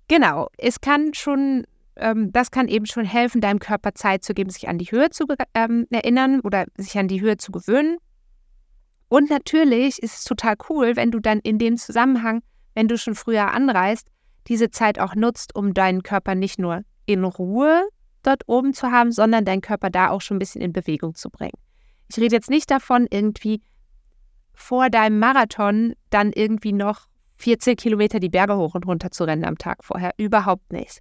genau, 0.09 0.49
es 0.59 0.81
kann 0.81 1.15
schon, 1.15 1.67
ähm, 1.97 2.33
das 2.33 2.51
kann 2.51 2.69
eben 2.69 2.87
schon 2.87 3.05
helfen, 3.05 3.41
deinem 3.41 3.59
Körper 3.59 3.95
Zeit 3.95 4.25
zu 4.25 4.35
geben, 4.35 4.51
sich 4.51 4.69
an 4.69 4.79
die 4.79 4.87
Höhe 4.87 5.11
zu 5.11 5.27
ähm, 5.55 5.87
erinnern 5.91 6.41
oder 6.41 6.67
sich 6.77 6.99
an 6.99 7.09
die 7.09 7.21
Höhe 7.21 7.37
zu 7.37 7.53
gewöhnen. 7.53 7.99
Und 9.09 9.31
natürlich 9.31 10.03
ist 10.03 10.19
es 10.19 10.25
total 10.25 10.57
cool, 10.69 10.97
wenn 10.97 11.11
du 11.11 11.21
dann 11.21 11.39
in 11.41 11.59
dem 11.59 11.77
Zusammenhang, 11.77 12.43
wenn 12.75 12.89
du 12.89 12.99
schon 12.99 13.15
früher 13.15 13.53
anreist, 13.53 14.09
diese 14.49 14.71
Zeit 14.71 14.99
auch 14.99 15.15
nutzt, 15.15 15.55
um 15.55 15.75
deinen 15.75 16.03
Körper 16.03 16.35
nicht 16.35 16.59
nur 16.59 16.83
in 17.07 17.25
Ruhe 17.25 17.89
dort 18.23 18.43
oben 18.47 18.75
zu 18.75 18.91
haben, 18.91 19.13
sondern 19.13 19.45
deinen 19.45 19.61
Körper 19.61 19.91
da 19.91 20.11
auch 20.11 20.21
schon 20.21 20.37
ein 20.37 20.41
bisschen 20.41 20.61
in 20.61 20.73
Bewegung 20.73 21.15
zu 21.15 21.31
bringen. 21.31 21.59
Ich 22.09 22.17
rede 22.19 22.35
jetzt 22.35 22.51
nicht 22.51 22.71
davon, 22.71 23.07
irgendwie 23.11 23.63
vor 24.55 24.91
deinem 24.91 25.19
Marathon 25.19 25.95
dann 26.11 26.33
irgendwie 26.33 26.73
noch 26.73 27.07
14 27.37 27.77
Kilometer 27.77 28.21
die 28.21 28.29
Berge 28.29 28.57
hoch 28.57 28.75
und 28.75 28.87
runter 28.87 29.11
zu 29.11 29.25
rennen 29.25 29.45
am 29.45 29.59
Tag 29.59 29.85
vorher. 29.85 30.13
Überhaupt 30.17 30.73
nicht. 30.73 31.01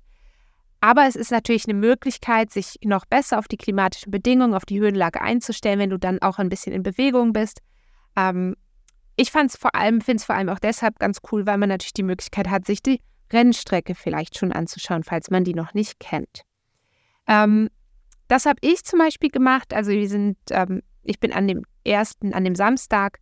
Aber 0.86 1.08
es 1.08 1.15
ist 1.15 1.32
natürlich 1.32 1.68
eine 1.68 1.74
Möglichkeit, 1.74 2.51
sich 2.51 2.77
noch 2.84 3.06
besser 3.06 3.39
auf 3.39 3.48
die 3.48 3.58
klimatischen 3.58 4.12
Bedingungen, 4.12 4.54
auf 4.54 4.65
die 4.65 4.80
Höhenlage 4.80 5.20
einzustellen, 5.20 5.80
wenn 5.80 5.89
du 5.89 5.98
dann 5.98 6.22
auch 6.22 6.38
ein 6.38 6.48
bisschen 6.48 6.74
in 6.74 6.84
Bewegung 6.84 7.34
bist. 7.34 7.62
Ähm, 8.15 8.56
ich 9.15 9.32
fand 9.32 9.50
es 9.50 9.58
vor 9.58 9.74
allem, 9.74 10.00
finde 10.00 10.18
es 10.18 10.25
vor 10.25 10.36
allem 10.36 10.48
auch 10.48 10.60
deshalb 10.60 11.00
ganz 11.00 11.22
cool, 11.32 11.48
weil 11.48 11.58
man 11.58 11.70
natürlich 11.70 11.94
die 11.94 12.04
Möglichkeit 12.04 12.51
hat, 12.51 12.68
sich 12.68 12.84
die 12.84 13.01
Rennstrecke 13.34 13.96
vielleicht 13.96 14.38
schon 14.38 14.51
anzuschauen, 14.51 15.04
falls 15.04 15.32
man 15.32 15.44
die 15.44 15.56
noch 15.56 15.74
nicht 15.74 16.00
kennt. 16.00 16.44
Ähm, 17.25 17.72
das 18.27 18.46
habe 18.46 18.60
ich 18.62 18.86
zum 18.86 19.00
Beispiel 19.00 19.32
gemacht. 19.32 19.74
Also 19.74 19.89
wir 19.89 20.08
sind, 20.08 20.38
ähm, 20.51 20.84
ich 21.01 21.20
bin 21.20 21.34
an 21.34 21.48
dem 21.48 21.63
ersten, 21.84 22.32
an 22.32 22.44
dem 22.44 22.54
Samstag 22.54 23.18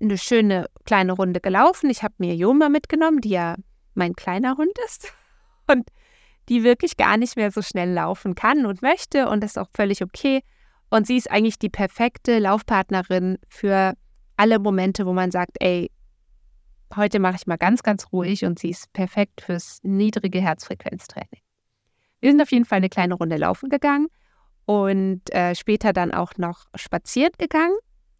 eine 0.00 0.18
schöne 0.18 0.66
kleine 0.84 1.12
Runde 1.12 1.38
gelaufen. 1.38 1.90
Ich 1.90 2.02
habe 2.02 2.14
mir 2.18 2.34
Joma 2.34 2.68
mitgenommen, 2.68 3.20
die 3.20 3.30
ja 3.30 3.54
mein 3.94 4.14
kleiner 4.14 4.56
Hund 4.56 4.76
ist 4.84 5.12
und 5.68 5.88
die 6.52 6.64
wirklich 6.64 6.98
gar 6.98 7.16
nicht 7.16 7.36
mehr 7.36 7.50
so 7.50 7.62
schnell 7.62 7.90
laufen 7.90 8.34
kann 8.34 8.66
und 8.66 8.82
möchte 8.82 9.26
und 9.30 9.42
das 9.42 9.52
ist 9.52 9.58
auch 9.58 9.70
völlig 9.74 10.02
okay. 10.02 10.42
Und 10.90 11.06
sie 11.06 11.16
ist 11.16 11.30
eigentlich 11.30 11.58
die 11.58 11.70
perfekte 11.70 12.38
Laufpartnerin 12.38 13.38
für 13.48 13.94
alle 14.36 14.58
Momente, 14.58 15.06
wo 15.06 15.14
man 15.14 15.30
sagt, 15.30 15.56
ey, 15.60 15.90
heute 16.94 17.20
mache 17.20 17.36
ich 17.36 17.46
mal 17.46 17.56
ganz, 17.56 17.82
ganz 17.82 18.12
ruhig 18.12 18.44
und 18.44 18.58
sie 18.58 18.68
ist 18.68 18.92
perfekt 18.92 19.40
fürs 19.40 19.78
niedrige 19.82 20.42
Herzfrequenztraining. 20.42 21.40
Wir 22.20 22.30
sind 22.30 22.42
auf 22.42 22.52
jeden 22.52 22.66
Fall 22.66 22.76
eine 22.76 22.90
kleine 22.90 23.14
Runde 23.14 23.38
laufen 23.38 23.70
gegangen 23.70 24.08
und 24.66 25.22
äh, 25.32 25.54
später 25.54 25.94
dann 25.94 26.12
auch 26.12 26.36
noch 26.36 26.66
spaziert 26.74 27.38
gegangen 27.38 27.78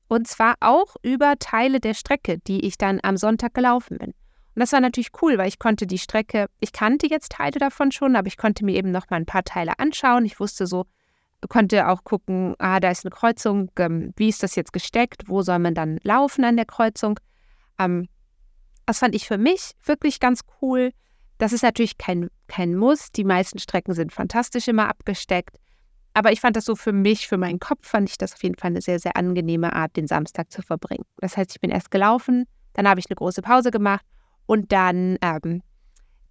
und 0.09 0.27
zwar 0.27 0.55
auch 0.61 0.97
über 1.03 1.35
Teile 1.39 1.81
der 1.81 1.93
Strecke, 1.93 2.39
die 2.39 2.65
ich 2.65 2.79
dann 2.79 2.99
am 3.03 3.19
Sonntag 3.19 3.53
gelaufen 3.53 3.99
bin. 3.99 4.15
Und 4.55 4.61
das 4.61 4.73
war 4.73 4.81
natürlich 4.81 5.11
cool, 5.23 5.39
weil 5.39 5.49
ich 5.49 5.59
konnte 5.59 5.87
die 5.87 5.99
Strecke, 5.99 6.47
ich 6.61 6.73
kannte 6.73 7.07
jetzt 7.07 7.33
Teile 7.33 7.59
davon 7.59 7.91
schon, 7.91 8.17
aber 8.17 8.27
ich 8.27 8.37
konnte 8.37 8.65
mir 8.65 8.77
eben 8.77 8.91
noch 8.91 9.09
mal 9.09 9.17
ein 9.17 9.27
paar 9.27 9.45
Teile 9.45 9.79
anschauen. 9.79 10.27
Ich 10.27 10.41
wusste 10.41 10.67
so, 10.67 10.85
konnte 11.49 11.89
auch 11.89 12.05
gucken, 12.05 12.55
ah, 12.59 12.79
da 12.79 12.91
ist 12.91 13.05
eine 13.05 13.11
Kreuzung, 13.11 13.71
ähm, 13.79 14.13
wie 14.17 14.29
ist 14.29 14.43
das 14.43 14.55
jetzt 14.55 14.73
gesteckt, 14.73 15.25
wo 15.27 15.43
soll 15.43 15.59
man 15.59 15.75
dann 15.75 15.99
laufen 16.03 16.45
an 16.45 16.57
der 16.57 16.67
Kreuzung. 16.67 17.19
Ähm, 17.79 18.09
das 18.85 18.99
fand 18.99 19.15
ich 19.15 19.27
für 19.27 19.39
mich 19.39 19.73
wirklich 19.85 20.21
ganz 20.21 20.43
cool. 20.61 20.93
Das 21.39 21.53
ist 21.53 21.63
natürlich 21.63 21.97
kein, 21.97 22.29
kein 22.47 22.77
Muss. 22.77 23.11
Die 23.11 23.25
meisten 23.25 23.59
Strecken 23.59 23.95
sind 23.95 24.13
fantastisch 24.13 24.69
immer 24.69 24.89
abgesteckt. 24.89 25.57
Aber 26.15 26.31
ich 26.31 26.43
fand 26.43 26.57
das 26.57 26.67
so 26.67 26.77
für 26.77 26.93
mich, 26.93 27.27
für 27.27 27.39
meinen 27.39 27.59
Kopf, 27.59 27.89
fand 27.89 28.11
ich 28.11 28.19
das 28.19 28.35
auf 28.35 28.43
jeden 28.43 28.57
Fall 28.57 28.71
eine 28.71 28.83
sehr, 28.83 28.99
sehr 28.99 29.17
angenehme 29.17 29.73
Art, 29.73 29.97
den 29.97 30.07
Samstag 30.07 30.53
zu 30.53 30.61
verbringen. 30.61 31.05
Das 31.17 31.39
heißt, 31.39 31.53
ich 31.53 31.61
bin 31.61 31.71
erst 31.71 31.91
gelaufen, 31.91 32.45
dann 32.75 32.87
habe 32.87 33.01
ich 33.01 33.07
eine 33.09 33.17
große 33.17 33.41
Pause 33.41 33.71
gemacht 33.71 34.05
und 34.47 34.73
dann 34.73 35.19
ähm, 35.23 35.63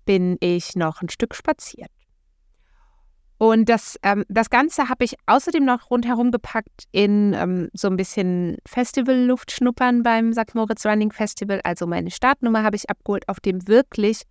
bin 0.05 0.37
ich 0.39 0.75
noch 0.75 1.01
ein 1.01 1.09
Stück 1.09 1.35
spaziert. 1.35 1.91
Und 3.37 3.69
das, 3.69 3.97
ähm, 4.03 4.23
das 4.29 4.51
Ganze 4.51 4.87
habe 4.87 5.03
ich 5.03 5.15
außerdem 5.25 5.65
noch 5.65 5.89
rundherum 5.89 6.29
gepackt 6.29 6.83
in 6.91 7.33
ähm, 7.33 7.69
so 7.73 7.87
ein 7.87 7.97
bisschen 7.97 8.57
Festival-Luft 8.67 9.51
schnuppern 9.51 10.03
beim 10.03 10.31
St. 10.31 10.53
Moritz 10.53 10.85
Running 10.85 11.11
Festival. 11.11 11.59
Also 11.63 11.87
meine 11.87 12.11
Startnummer 12.11 12.61
habe 12.61 12.75
ich 12.75 12.87
abgeholt 12.91 13.27
auf 13.27 13.39
dem 13.39 13.67
wirklich, 13.67 14.21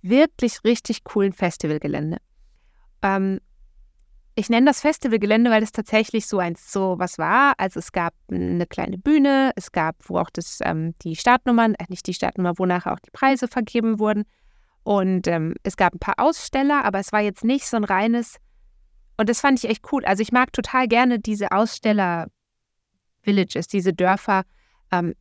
wirklich 0.00 0.64
richtig 0.64 1.04
coolen 1.04 1.34
Festivalgelände. 1.34 2.16
Ähm, 3.02 3.38
ich 4.36 4.50
nenne 4.50 4.66
das 4.66 4.80
Festivalgelände, 4.80 5.50
weil 5.50 5.62
es 5.62 5.72
tatsächlich 5.72 6.26
so 6.26 6.38
eins 6.38 6.72
so 6.72 6.96
was 6.98 7.18
war. 7.18 7.54
Also 7.58 7.78
es 7.78 7.92
gab 7.92 8.14
eine 8.30 8.66
kleine 8.66 8.98
Bühne, 8.98 9.52
es 9.56 9.70
gab, 9.70 9.96
wo 10.08 10.18
auch 10.18 10.30
das, 10.30 10.58
ähm, 10.62 10.94
die 11.02 11.16
Startnummern, 11.16 11.74
äh, 11.74 11.84
nicht 11.88 12.06
die 12.06 12.14
Startnummer, 12.14 12.58
wo 12.58 12.66
nachher 12.66 12.92
auch 12.92 13.00
die 13.00 13.12
Preise 13.12 13.48
vergeben 13.48 13.98
wurden. 13.98 14.24
Und 14.82 15.26
ähm, 15.28 15.54
es 15.62 15.76
gab 15.76 15.94
ein 15.94 16.00
paar 16.00 16.18
Aussteller, 16.18 16.84
aber 16.84 16.98
es 16.98 17.12
war 17.12 17.20
jetzt 17.20 17.44
nicht 17.44 17.66
so 17.66 17.76
ein 17.76 17.84
reines 17.84 18.38
und 19.16 19.28
das 19.28 19.40
fand 19.40 19.62
ich 19.62 19.70
echt 19.70 19.84
cool. 19.92 20.04
Also 20.04 20.22
ich 20.22 20.32
mag 20.32 20.52
total 20.52 20.88
gerne 20.88 21.20
diese 21.20 21.52
Aussteller-Villages, 21.52 23.68
diese 23.68 23.92
Dörfer, 23.92 24.42
ähm, 24.90 25.14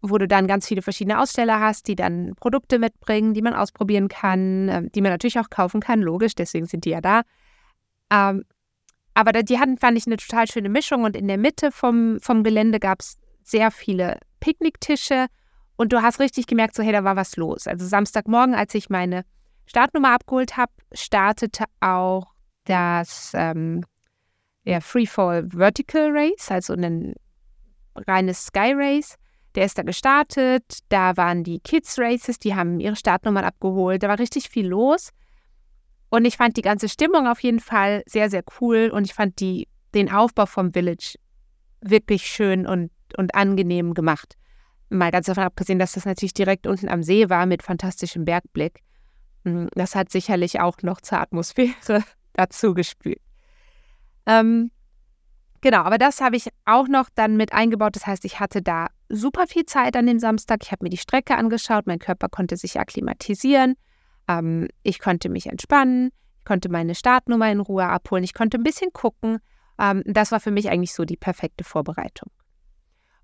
wo 0.00 0.16
du 0.18 0.26
dann 0.26 0.46
ganz 0.46 0.66
viele 0.66 0.80
verschiedene 0.82 1.20
Aussteller 1.20 1.60
hast, 1.60 1.88
die 1.88 1.96
dann 1.96 2.34
Produkte 2.36 2.78
mitbringen, 2.78 3.34
die 3.34 3.42
man 3.42 3.52
ausprobieren 3.54 4.08
kann, 4.08 4.68
äh, 4.68 4.82
die 4.94 5.02
man 5.02 5.12
natürlich 5.12 5.38
auch 5.38 5.50
kaufen 5.50 5.80
kann, 5.80 6.00
logisch, 6.00 6.34
deswegen 6.34 6.66
sind 6.66 6.84
die 6.84 6.90
ja 6.90 7.00
da. 7.00 7.22
Ähm, 8.10 8.44
aber 9.14 9.32
die 9.42 9.58
hatten, 9.58 9.78
fand 9.78 9.96
ich, 9.96 10.06
eine 10.06 10.18
total 10.18 10.46
schöne 10.46 10.68
Mischung 10.68 11.04
und 11.04 11.16
in 11.16 11.26
der 11.26 11.38
Mitte 11.38 11.72
vom, 11.72 12.18
vom 12.20 12.44
Gelände 12.44 12.78
gab 12.78 13.00
es 13.00 13.18
sehr 13.42 13.70
viele 13.70 14.18
Picknicktische 14.40 15.26
und 15.76 15.92
du 15.92 16.02
hast 16.02 16.20
richtig 16.20 16.46
gemerkt, 16.46 16.74
so 16.74 16.82
hey, 16.82 16.92
da 16.92 17.04
war 17.04 17.16
was 17.16 17.36
los. 17.36 17.66
Also 17.66 17.86
Samstagmorgen, 17.86 18.54
als 18.54 18.74
ich 18.74 18.90
meine 18.90 19.24
Startnummer 19.66 20.12
abgeholt 20.12 20.56
habe, 20.56 20.72
startete 20.92 21.64
auch 21.80 22.26
das 22.64 23.32
ähm, 23.34 23.84
ja, 24.64 24.80
Freefall 24.80 25.48
Vertical 25.48 26.10
Race, 26.10 26.50
also 26.50 26.74
ein 26.74 27.14
reines 28.06 28.46
Sky 28.46 28.72
Race. 28.74 29.16
Der 29.54 29.64
ist 29.64 29.78
da 29.78 29.82
gestartet. 29.82 30.80
Da 30.90 31.16
waren 31.16 31.42
die 31.42 31.60
Kids 31.60 31.98
Races, 31.98 32.38
die 32.38 32.54
haben 32.54 32.80
ihre 32.80 32.96
Startnummern 32.96 33.44
abgeholt. 33.44 34.02
Da 34.02 34.08
war 34.08 34.18
richtig 34.18 34.50
viel 34.50 34.66
los. 34.66 35.10
Und 36.08 36.24
ich 36.24 36.36
fand 36.36 36.56
die 36.56 36.62
ganze 36.62 36.88
Stimmung 36.88 37.26
auf 37.26 37.40
jeden 37.40 37.60
Fall 37.60 38.02
sehr, 38.06 38.30
sehr 38.30 38.44
cool. 38.60 38.90
Und 38.92 39.04
ich 39.04 39.14
fand 39.14 39.40
die, 39.40 39.68
den 39.94 40.10
Aufbau 40.10 40.46
vom 40.46 40.72
Village 40.72 41.16
wirklich 41.80 42.26
schön 42.26 42.66
und, 42.66 42.90
und 43.16 43.34
angenehm 43.34 43.94
gemacht. 43.94 44.36
Mal 44.88 45.10
ganz 45.10 45.26
davon 45.26 45.44
abgesehen, 45.44 45.78
dass 45.78 45.92
das 45.92 46.04
natürlich 46.04 46.34
direkt 46.34 46.66
unten 46.66 46.88
am 46.88 47.02
See 47.02 47.28
war 47.28 47.46
mit 47.46 47.62
fantastischem 47.62 48.24
Bergblick. 48.24 48.82
Hm, 49.44 49.68
das 49.74 49.94
hat 49.94 50.10
sicherlich 50.10 50.60
auch 50.60 50.76
noch 50.82 51.00
zur 51.00 51.20
Atmosphäre 51.20 52.04
dazu 52.34 52.72
gespült. 52.72 53.20
Ähm, 54.26 54.70
genau, 55.60 55.78
aber 55.78 55.98
das 55.98 56.20
habe 56.20 56.36
ich 56.36 56.48
auch 56.64 56.88
noch 56.88 57.08
dann 57.14 57.36
mit 57.36 57.52
eingebaut. 57.52 57.96
Das 57.96 58.06
heißt, 58.06 58.24
ich 58.24 58.38
hatte 58.38 58.62
da 58.62 58.88
super 59.08 59.46
viel 59.46 59.66
Zeit 59.66 59.96
an 59.96 60.06
dem 60.06 60.18
Samstag. 60.18 60.60
Ich 60.62 60.72
habe 60.72 60.84
mir 60.84 60.90
die 60.90 60.96
Strecke 60.96 61.36
angeschaut. 61.36 61.86
Mein 61.86 61.98
Körper 61.98 62.28
konnte 62.28 62.56
sich 62.56 62.78
akklimatisieren. 62.78 63.74
Ähm, 64.28 64.68
ich 64.82 64.98
konnte 64.98 65.28
mich 65.28 65.46
entspannen. 65.46 66.10
Ich 66.38 66.44
konnte 66.44 66.68
meine 66.68 66.94
Startnummer 66.94 67.50
in 67.50 67.60
Ruhe 67.60 67.86
abholen. 67.86 68.24
Ich 68.24 68.34
konnte 68.34 68.58
ein 68.58 68.62
bisschen 68.62 68.92
gucken. 68.92 69.38
Ähm, 69.78 70.02
das 70.06 70.32
war 70.32 70.40
für 70.40 70.50
mich 70.50 70.70
eigentlich 70.70 70.94
so 70.94 71.04
die 71.04 71.16
perfekte 71.16 71.64
Vorbereitung. 71.64 72.30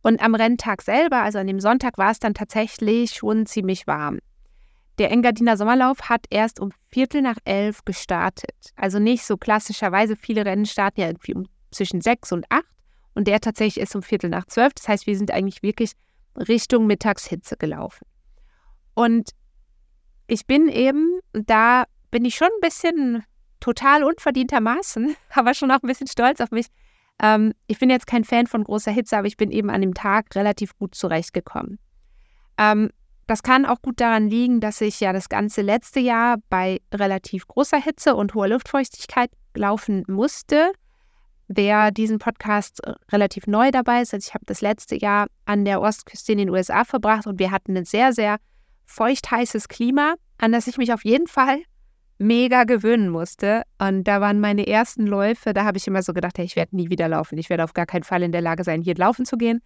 Und 0.03 0.21
am 0.21 0.35
Renntag 0.35 0.83
selber, 0.83 1.23
also 1.23 1.39
an 1.39 1.47
dem 1.47 1.61
Sonntag, 1.61 1.97
war 1.97 2.11
es 2.11 2.19
dann 2.19 2.35
tatsächlich 2.35 3.13
schon 3.13 3.47
ziemlich 3.47 3.87
warm. 3.87 4.19
Der 4.99 5.11
Engadiner 5.11 5.57
Sommerlauf 5.57 6.09
hat 6.09 6.27
erst 6.31 6.61
um 6.61 6.71
Viertel 6.91 7.23
nach 7.23 7.39
elf 7.45 7.85
gestartet. 7.85 8.73
Also 8.77 8.99
nicht 8.99 9.25
so 9.25 9.37
klassischerweise. 9.37 10.17
Viele 10.17 10.45
Rennen 10.45 10.67
starten 10.67 11.01
ja 11.01 11.07
irgendwie 11.07 11.35
um 11.35 11.47
zwischen 11.71 12.01
sechs 12.01 12.33
und 12.33 12.45
acht 12.51 12.67
und 13.15 13.27
der 13.27 13.41
tatsächlich 13.41 13.83
ist 13.83 13.95
um 13.95 14.03
Viertel 14.03 14.31
nach 14.31 14.47
zwölf. 14.47 14.75
Das 14.75 14.89
heißt, 14.89 15.07
wir 15.07 15.17
sind 15.17 15.31
eigentlich 15.31 15.63
wirklich 15.63 15.93
Richtung 16.37 16.87
Mittagshitze 16.87 17.57
gelaufen. 17.57 18.07
Und 18.95 19.31
ich 20.33 20.47
bin 20.47 20.69
eben, 20.69 21.21
da 21.35 21.85
bin 22.11 22.25
ich 22.25 22.37
schon 22.37 22.49
ein 22.49 22.61
bisschen 22.63 23.23
total 23.61 24.03
unverdientermaßen, 24.03 25.15
aber 25.35 25.53
schon 25.53 25.71
auch 25.71 25.83
ein 25.83 25.87
bisschen 25.87 26.07
stolz 26.07 26.41
auf 26.41 26.51
mich. 26.51 26.67
Ähm, 27.23 27.53
ich 27.67 27.79
bin 27.79 27.91
jetzt 27.91 28.07
kein 28.07 28.25
Fan 28.25 28.47
von 28.47 28.65
großer 28.65 28.91
Hitze, 28.91 29.19
aber 29.19 29.27
ich 29.27 29.37
bin 29.37 29.51
eben 29.51 29.69
an 29.69 29.83
dem 29.83 29.93
Tag 29.93 30.35
relativ 30.35 30.75
gut 30.79 30.95
zurechtgekommen. 30.95 31.79
Ähm, 32.57 32.91
das 33.27 33.43
kann 33.43 33.67
auch 33.67 33.83
gut 33.83 34.01
daran 34.01 34.29
liegen, 34.29 34.61
dass 34.61 34.81
ich 34.81 35.01
ja 35.01 35.13
das 35.13 35.29
ganze 35.29 35.61
letzte 35.61 36.01
Jahr 36.01 36.39
bei 36.49 36.81
relativ 36.93 37.47
großer 37.47 37.79
Hitze 37.79 38.17
und 38.17 38.35
hoher 38.35 38.49
Luftfeuchtigkeit 38.49 39.31
laufen 39.55 40.03
musste. 40.09 40.73
Wer 41.47 41.91
diesen 41.91 42.19
Podcast 42.19 42.81
relativ 43.11 43.47
neu 43.47 43.71
dabei 43.71 44.01
ist, 44.01 44.15
also 44.15 44.27
ich 44.27 44.35
habe 44.35 44.47
das 44.47 44.63
letzte 44.63 44.97
Jahr 44.97 45.27
an 45.45 45.67
der 45.67 45.83
Ostküste 45.83 46.33
in 46.33 46.39
den 46.39 46.49
USA 46.49 46.85
verbracht 46.85 47.27
und 47.27 47.39
wir 47.39 47.51
hatten 47.51 47.77
ein 47.77 47.85
sehr, 47.85 48.15
sehr 48.15 48.39
feucht 48.93 49.31
heißes 49.31 49.69
Klima, 49.69 50.15
an 50.39 50.53
das 50.53 50.67
ich 50.67 50.77
mich 50.77 50.93
auf 50.93 51.05
jeden 51.05 51.27
Fall 51.27 51.63
mega 52.19 52.65
gewöhnen 52.65 53.09
musste. 53.09 53.63
Und 53.79 54.05
da 54.05 54.21
waren 54.21 54.41
meine 54.41 54.67
ersten 54.67 55.07
Läufe, 55.07 55.53
da 55.53 55.65
habe 55.65 55.79
ich 55.79 55.87
immer 55.87 56.03
so 56.03 56.13
gedacht, 56.13 56.39
hey, 56.39 56.45
ich 56.45 56.57
werde 56.57 56.77
nie 56.77 56.91
wieder 56.91 57.09
laufen. 57.09 57.39
Ich 57.39 57.51
werde 57.51 57.65
auf 57.65 57.73
gar 57.73 57.87
keinen 57.87 58.05
Fall 58.05 58.23
in 58.23 58.33
der 58.33 58.43
Lage 58.43 58.65
sein, 58.65 58.83
hier 58.83 58.95
laufen 58.95 59.25
zu 59.25 59.37
gehen. 59.37 59.61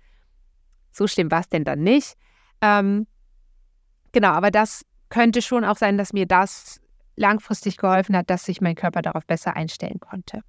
So 0.93 1.07
schlimm 1.07 1.31
war 1.31 1.41
es 1.41 1.49
denn 1.49 1.65
dann 1.65 1.81
nicht. 1.81 2.15
Ähm, 2.63 3.07
genau, 4.13 4.31
aber 4.31 4.51
das 4.51 4.83
könnte 5.11 5.43
schon 5.43 5.65
auch 5.65 5.77
sein, 5.77 5.99
dass 5.99 6.13
mir 6.13 6.27
das 6.27 6.81
langfristig 7.17 7.77
geholfen 7.77 8.17
hat, 8.17 8.31
dass 8.31 8.45
sich 8.45 8.61
mein 8.61 8.75
Körper 8.75 9.03
darauf 9.03 9.27
besser 9.27 9.57
einstellen 9.57 10.01
konnte. 10.01 10.41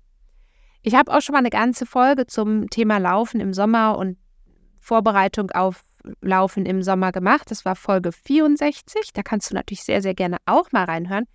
Ich 0.82 0.96
habe 0.96 1.12
auch 1.12 1.22
schon 1.22 1.34
mal 1.34 1.40
eine 1.40 1.50
ganze 1.50 1.86
Folge 1.86 2.28
zum 2.28 2.70
Thema 2.70 2.98
Laufen 2.98 3.42
im 3.42 3.54
Sommer 3.54 3.98
und 3.98 4.18
Vorbereitung 4.80 5.52
auf 5.52 5.84
Laufen 6.22 6.66
im 6.66 6.82
Sommer 6.82 7.12
gemacht. 7.12 7.52
Das 7.52 7.66
war 7.66 7.76
Folge 7.76 8.12
64. 8.12 9.12
Da 9.14 9.24
kannst 9.24 9.52
du 9.52 9.56
natürlich 9.56 9.84
sehr, 9.84 10.02
sehr 10.02 10.14
gerne 10.14 10.38
auch 10.46 10.72
mal 10.72 10.86
reinhören. 10.86 11.26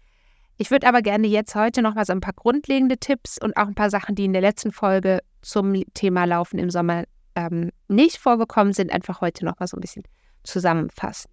Ich 0.58 0.70
würde 0.70 0.86
aber 0.86 1.02
gerne 1.02 1.26
jetzt 1.26 1.54
heute 1.54 1.82
noch 1.82 1.94
mal 1.94 2.04
so 2.04 2.12
ein 2.12 2.20
paar 2.20 2.34
grundlegende 2.34 2.98
Tipps 2.98 3.38
und 3.42 3.56
auch 3.56 3.66
ein 3.66 3.74
paar 3.74 3.90
Sachen, 3.90 4.14
die 4.14 4.24
in 4.24 4.32
der 4.32 4.42
letzten 4.42 4.70
Folge 4.70 5.20
zum 5.40 5.74
Thema 5.94 6.24
Laufen 6.24 6.58
im 6.58 6.70
Sommer 6.70 7.04
ähm, 7.34 7.70
nicht 7.88 8.18
vorgekommen 8.18 8.72
sind, 8.72 8.92
einfach 8.92 9.20
heute 9.20 9.44
noch 9.44 9.58
mal 9.58 9.66
so 9.66 9.76
ein 9.76 9.80
bisschen 9.80 10.04
zusammenfassen. 10.44 11.30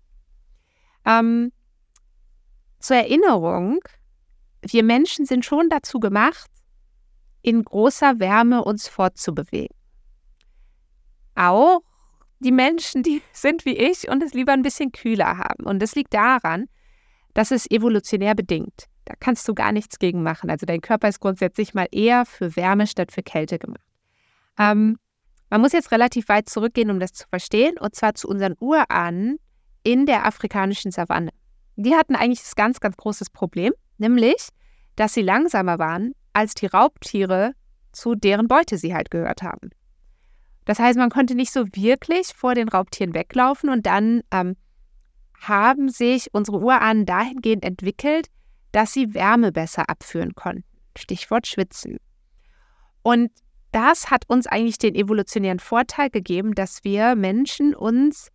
Ähm, 1.06 1.52
zur 2.80 2.98
Erinnerung, 2.98 3.80
wir 4.62 4.84
Menschen 4.84 5.26
sind 5.26 5.46
schon 5.46 5.70
dazu 5.70 6.00
gemacht, 6.00 6.50
in 7.42 7.64
großer 7.64 8.20
Wärme 8.20 8.64
uns 8.64 8.88
fortzubewegen. 8.88 9.76
Auch 11.36 11.82
die 12.40 12.52
Menschen, 12.52 13.04
die 13.04 13.22
sind 13.34 13.66
wie 13.66 13.78
ich 13.78 14.10
und 14.10 14.24
es 14.24 14.34
lieber 14.34 14.54
ein 14.54 14.64
bisschen 14.64 14.92
kühler 14.92 15.38
haben. 15.38 15.66
Und 15.66 15.82
das 15.82 15.96
liegt 15.96 16.14
daran, 16.14 16.66
dass 17.34 17.52
es 17.52 17.70
evolutionär 17.70 18.36
bedingt. 18.36 18.86
Da 19.06 19.14
kannst 19.20 19.48
du 19.48 19.56
gar 19.56 19.72
nichts 19.72 20.00
gegen 20.00 20.24
machen. 20.24 20.50
Also 20.50 20.66
dein 20.66 20.82
Körper 20.82 21.08
ist 21.08 21.20
grundsätzlich 21.20 21.74
mal 21.74 21.88
eher 21.92 22.26
für 22.26 22.56
Wärme 22.56 22.86
statt 22.88 23.12
für 23.12 23.24
Kälte 23.24 23.58
gemacht. 23.58 23.82
Ähm, 24.58 24.98
man 25.50 25.62
muss 25.62 25.72
jetzt 25.72 25.92
relativ 25.92 26.30
weit 26.30 26.48
zurückgehen, 26.48 26.92
um 26.92 27.00
das 27.00 27.14
zu 27.14 27.28
verstehen, 27.28 27.78
und 27.80 27.96
zwar 27.96 28.14
zu 28.14 28.28
unseren 28.28 28.56
Urahnen 28.60 29.40
in 29.84 30.06
der 30.06 30.26
afrikanischen 30.26 30.92
Savanne. 30.92 31.32
Die 31.76 31.96
hatten 31.96 32.16
eigentlich 32.16 32.42
das 32.42 32.56
ganz, 32.56 32.80
ganz 32.80 32.98
großes 32.98 33.30
Problem, 33.32 33.74
nämlich, 33.98 34.50
dass 34.96 35.14
sie 35.14 35.22
langsamer 35.22 35.80
waren 35.80 36.14
als 36.34 36.54
die 36.54 36.68
Raubtiere, 36.68 37.54
zu 37.92 38.14
deren 38.16 38.48
Beute 38.48 38.78
sie 38.78 38.94
halt 38.94 39.10
gehört 39.10 39.42
haben. 39.42 39.72
Das 40.70 40.78
heißt, 40.78 41.00
man 41.00 41.10
konnte 41.10 41.34
nicht 41.34 41.52
so 41.52 41.66
wirklich 41.74 42.28
vor 42.28 42.54
den 42.54 42.70
Raubtieren 42.70 43.16
weglaufen 43.16 43.72
und 43.72 43.88
dann 43.88 44.22
ähm, 44.30 44.56
haben 45.42 45.90
sich 45.90 46.32
unsere 46.32 46.60
Urahnen 46.60 47.08
dahingehend 47.08 47.64
entwickelt, 47.64 48.28
dass 48.72 48.94
sie 48.94 49.16
Wärme 49.16 49.52
besser 49.52 49.90
abführen 49.90 50.36
konnten. 50.36 50.64
Stichwort 50.96 51.48
Schwitzen. 51.48 51.98
Und 53.02 53.32
das 53.72 54.12
hat 54.12 54.30
uns 54.30 54.46
eigentlich 54.46 54.78
den 54.78 54.94
evolutionären 54.94 55.58
Vorteil 55.58 56.12
gegeben, 56.12 56.54
dass 56.54 56.84
wir 56.84 57.16
Menschen 57.16 57.74
uns 57.74 58.30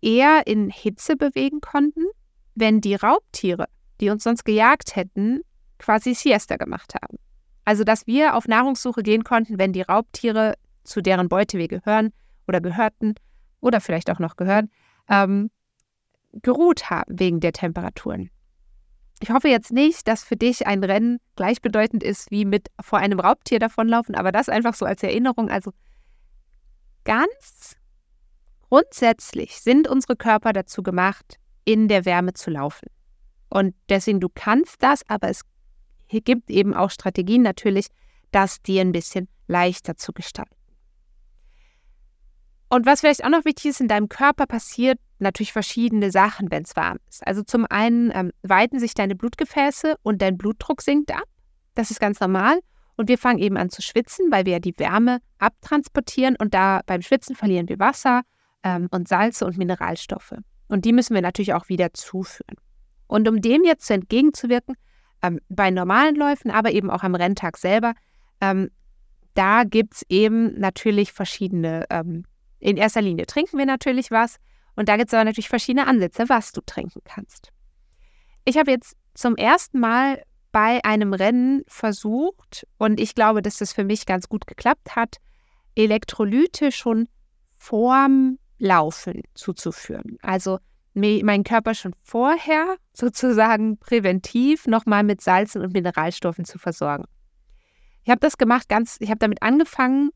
eher 0.00 0.46
in 0.46 0.70
Hitze 0.70 1.16
bewegen 1.16 1.60
konnten, 1.60 2.06
wenn 2.54 2.80
die 2.80 2.94
Raubtiere, 2.94 3.66
die 4.00 4.08
uns 4.08 4.24
sonst 4.24 4.46
gejagt 4.46 4.96
hätten, 4.96 5.42
quasi 5.78 6.14
Siesta 6.14 6.56
gemacht 6.56 6.94
haben. 6.94 7.18
Also 7.66 7.84
dass 7.84 8.06
wir 8.06 8.34
auf 8.34 8.48
Nahrungssuche 8.48 9.02
gehen 9.02 9.24
konnten, 9.24 9.58
wenn 9.58 9.74
die 9.74 9.82
Raubtiere, 9.82 10.54
zu 10.86 11.02
deren 11.02 11.28
Beute 11.28 11.58
wir 11.58 11.68
gehören 11.68 12.12
oder 12.46 12.60
gehörten 12.60 13.14
oder 13.60 13.80
vielleicht 13.80 14.10
auch 14.10 14.18
noch 14.18 14.36
gehören, 14.36 14.70
ähm, 15.08 15.50
geruht 16.32 16.90
haben 16.90 17.18
wegen 17.18 17.40
der 17.40 17.52
Temperaturen. 17.52 18.30
Ich 19.20 19.30
hoffe 19.30 19.48
jetzt 19.48 19.72
nicht, 19.72 20.06
dass 20.08 20.24
für 20.24 20.36
dich 20.36 20.66
ein 20.66 20.84
Rennen 20.84 21.18
gleichbedeutend 21.36 22.02
ist 22.02 22.30
wie 22.30 22.44
mit 22.44 22.68
vor 22.80 22.98
einem 22.98 23.18
Raubtier 23.18 23.58
davonlaufen, 23.58 24.14
aber 24.14 24.30
das 24.30 24.48
einfach 24.48 24.74
so 24.74 24.84
als 24.84 25.02
Erinnerung. 25.02 25.48
Also 25.48 25.72
ganz 27.04 27.76
grundsätzlich 28.68 29.60
sind 29.60 29.88
unsere 29.88 30.16
Körper 30.16 30.52
dazu 30.52 30.82
gemacht, 30.82 31.38
in 31.64 31.88
der 31.88 32.04
Wärme 32.04 32.34
zu 32.34 32.50
laufen. 32.50 32.88
Und 33.48 33.74
deswegen, 33.88 34.20
du 34.20 34.28
kannst 34.28 34.82
das, 34.82 35.00
aber 35.08 35.30
es 35.30 35.42
gibt 36.08 36.50
eben 36.50 36.74
auch 36.74 36.90
Strategien 36.90 37.42
natürlich, 37.42 37.86
das 38.32 38.60
dir 38.60 38.82
ein 38.82 38.92
bisschen 38.92 39.28
leichter 39.46 39.96
zu 39.96 40.12
gestalten. 40.12 40.55
Und 42.68 42.84
was 42.86 43.00
vielleicht 43.00 43.24
auch 43.24 43.28
noch 43.28 43.44
wichtig 43.44 43.66
ist, 43.66 43.80
in 43.80 43.88
deinem 43.88 44.08
Körper 44.08 44.46
passiert 44.46 44.98
natürlich 45.18 45.52
verschiedene 45.52 46.10
Sachen, 46.10 46.50
wenn 46.50 46.64
es 46.64 46.74
warm 46.76 46.98
ist. 47.08 47.26
Also 47.26 47.42
zum 47.42 47.64
einen 47.70 48.10
ähm, 48.12 48.32
weiten 48.42 48.80
sich 48.80 48.94
deine 48.94 49.14
Blutgefäße 49.14 49.96
und 50.02 50.20
dein 50.20 50.36
Blutdruck 50.36 50.82
sinkt 50.82 51.12
ab. 51.12 51.24
Das 51.74 51.90
ist 51.90 52.00
ganz 52.00 52.20
normal. 52.20 52.58
Und 52.96 53.08
wir 53.08 53.18
fangen 53.18 53.38
eben 53.38 53.56
an 53.56 53.70
zu 53.70 53.82
schwitzen, 53.82 54.32
weil 54.32 54.46
wir 54.46 54.54
ja 54.54 54.58
die 54.58 54.76
Wärme 54.78 55.20
abtransportieren 55.38 56.34
und 56.36 56.54
da 56.54 56.80
beim 56.86 57.02
Schwitzen 57.02 57.36
verlieren 57.36 57.68
wir 57.68 57.78
Wasser 57.78 58.22
ähm, 58.62 58.88
und 58.90 59.06
Salze 59.06 59.44
und 59.44 59.58
Mineralstoffe. 59.58 60.34
Und 60.68 60.84
die 60.84 60.92
müssen 60.92 61.14
wir 61.14 61.22
natürlich 61.22 61.54
auch 61.54 61.68
wieder 61.68 61.92
zuführen. 61.92 62.56
Und 63.06 63.28
um 63.28 63.40
dem 63.40 63.64
jetzt 63.64 63.88
entgegenzuwirken, 63.90 64.74
ähm, 65.22 65.40
bei 65.48 65.70
normalen 65.70 66.16
Läufen, 66.16 66.50
aber 66.50 66.72
eben 66.72 66.90
auch 66.90 67.02
am 67.02 67.14
Renntag 67.14 67.58
selber, 67.58 67.94
ähm, 68.40 68.70
da 69.34 69.64
gibt 69.64 69.94
es 69.94 70.02
eben 70.08 70.58
natürlich 70.58 71.12
verschiedene 71.12 71.84
ähm, 71.90 72.24
in 72.58 72.76
erster 72.76 73.02
Linie 73.02 73.26
trinken 73.26 73.58
wir 73.58 73.66
natürlich 73.66 74.10
was 74.10 74.36
und 74.74 74.88
da 74.88 74.96
gibt 74.96 75.08
es 75.08 75.14
aber 75.14 75.24
natürlich 75.24 75.48
verschiedene 75.48 75.86
Ansätze, 75.86 76.28
was 76.28 76.52
du 76.52 76.60
trinken 76.60 77.00
kannst. 77.04 77.50
Ich 78.44 78.56
habe 78.58 78.70
jetzt 78.70 78.96
zum 79.14 79.36
ersten 79.36 79.80
Mal 79.80 80.22
bei 80.52 80.84
einem 80.84 81.12
Rennen 81.12 81.64
versucht 81.66 82.66
und 82.78 83.00
ich 83.00 83.14
glaube, 83.14 83.42
dass 83.42 83.58
das 83.58 83.72
für 83.72 83.84
mich 83.84 84.06
ganz 84.06 84.28
gut 84.28 84.46
geklappt 84.46 84.96
hat, 84.96 85.16
Elektrolyte 85.74 86.72
schon 86.72 87.08
vorm 87.58 88.38
Laufen 88.58 89.22
zuzuführen. 89.34 90.16
Also 90.22 90.58
meinen 90.94 91.44
Körper 91.44 91.74
schon 91.74 91.94
vorher 92.02 92.76
sozusagen 92.92 93.78
präventiv 93.78 94.66
nochmal 94.66 95.02
mit 95.02 95.20
Salzen 95.20 95.60
und 95.60 95.72
Mineralstoffen 95.74 96.44
zu 96.44 96.58
versorgen. 96.58 97.04
Ich 98.04 98.10
habe 98.10 98.20
das 98.20 98.38
gemacht 98.38 98.68
ganz, 98.68 98.96
ich 99.00 99.10
habe 99.10 99.18
damit 99.18 99.42
angefangen, 99.42 100.10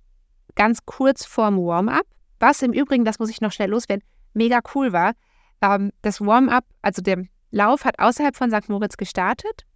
ganz 0.54 0.86
kurz 0.86 1.26
vorm 1.26 1.58
Warm-up. 1.58 2.06
Was 2.40 2.62
im 2.62 2.72
Übrigen, 2.72 3.04
das 3.04 3.18
muss 3.18 3.30
ich 3.30 3.40
noch 3.40 3.52
schnell 3.52 3.70
loswerden, 3.70 4.02
mega 4.34 4.60
cool 4.74 4.92
war. 4.92 5.12
Ähm, 5.60 5.92
das 6.02 6.20
Warm-up, 6.20 6.64
also 6.82 7.02
der 7.02 7.24
Lauf 7.50 7.84
hat 7.84 7.98
außerhalb 7.98 8.36
von 8.36 8.50
St. 8.50 8.68
Moritz 8.68 8.96
gestartet. 8.96 9.66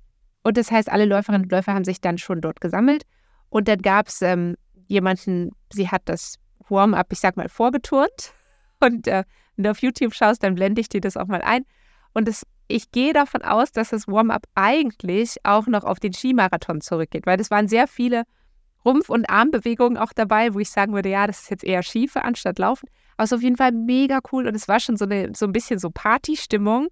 Und 0.42 0.57
das 0.57 0.70
heißt, 0.70 0.90
alle 0.90 1.05
Läuferinnen 1.05 1.44
und 1.44 1.53
Läufer 1.53 1.74
haben 1.74 1.85
sich 1.85 2.00
dann 2.00 2.18
schon 2.18 2.40
dort 2.40 2.61
gesammelt. 2.61 3.05
Und 3.50 3.68
dann 3.68 3.81
gab 3.83 4.09
es 4.09 4.22
ähm, 4.22 4.57
jemanden, 4.87 5.50
sie 5.72 5.90
hat 5.90 6.03
das 6.07 6.38
Warm-up, 6.68 7.07
ich 7.12 7.20
sag 7.20 7.37
mal, 7.37 7.48
vorgeturnt. 7.48 8.33
Und 8.81 9.07
äh, 9.07 9.24
wenn 9.57 9.64
du 9.64 9.70
auf 9.70 9.79
YouTube 9.81 10.14
schaust, 10.14 10.42
dann 10.42 10.55
blende 10.55 10.81
ich 10.81 10.88
dir 10.88 11.00
das 11.00 11.16
auch 11.16 11.27
mal 11.27 11.42
ein. 11.42 11.64
Und 12.14 12.29
das, 12.29 12.46
ich 12.68 12.90
gehe 12.90 13.12
davon 13.12 13.42
aus, 13.42 13.72
dass 13.72 13.90
das 13.90 14.09
Warm-up 14.09 14.46
eigentlich 14.55 15.37
auch 15.44 15.66
noch 15.66 15.85
auf 15.85 16.00
den 16.00 16.12
Skimarathon 16.12 16.81
zurückgeht, 16.81 17.27
weil 17.27 17.37
das 17.37 17.50
waren 17.50 17.68
sehr 17.68 17.87
viele 17.87 18.24
Rumpf- 18.85 19.09
und 19.09 19.29
Armbewegungen 19.31 19.97
auch 19.97 20.12
dabei, 20.12 20.55
wo 20.55 20.59
ich 20.59 20.70
sagen 20.70 20.94
würde, 20.94 21.09
ja, 21.09 21.27
das 21.27 21.42
ist 21.42 21.51
jetzt 21.51 21.64
eher 21.64 21.83
Schiefe 21.83 22.23
anstatt 22.23 22.59
Laufen. 22.59 22.88
Aber 23.16 23.25
es 23.25 23.33
ist 23.33 23.37
auf 23.37 23.42
jeden 23.42 23.57
Fall 23.57 23.73
mega 23.73 24.20
cool 24.33 24.47
und 24.47 24.55
es 24.55 24.68
war 24.68 24.81
schon 24.81 24.97
so, 24.97 25.05
eine, 25.05 25.33
so 25.35 25.47
ein 25.47 25.53
bisschen 25.53 25.79
so 25.79 25.90
Partystimmung, 25.90 26.88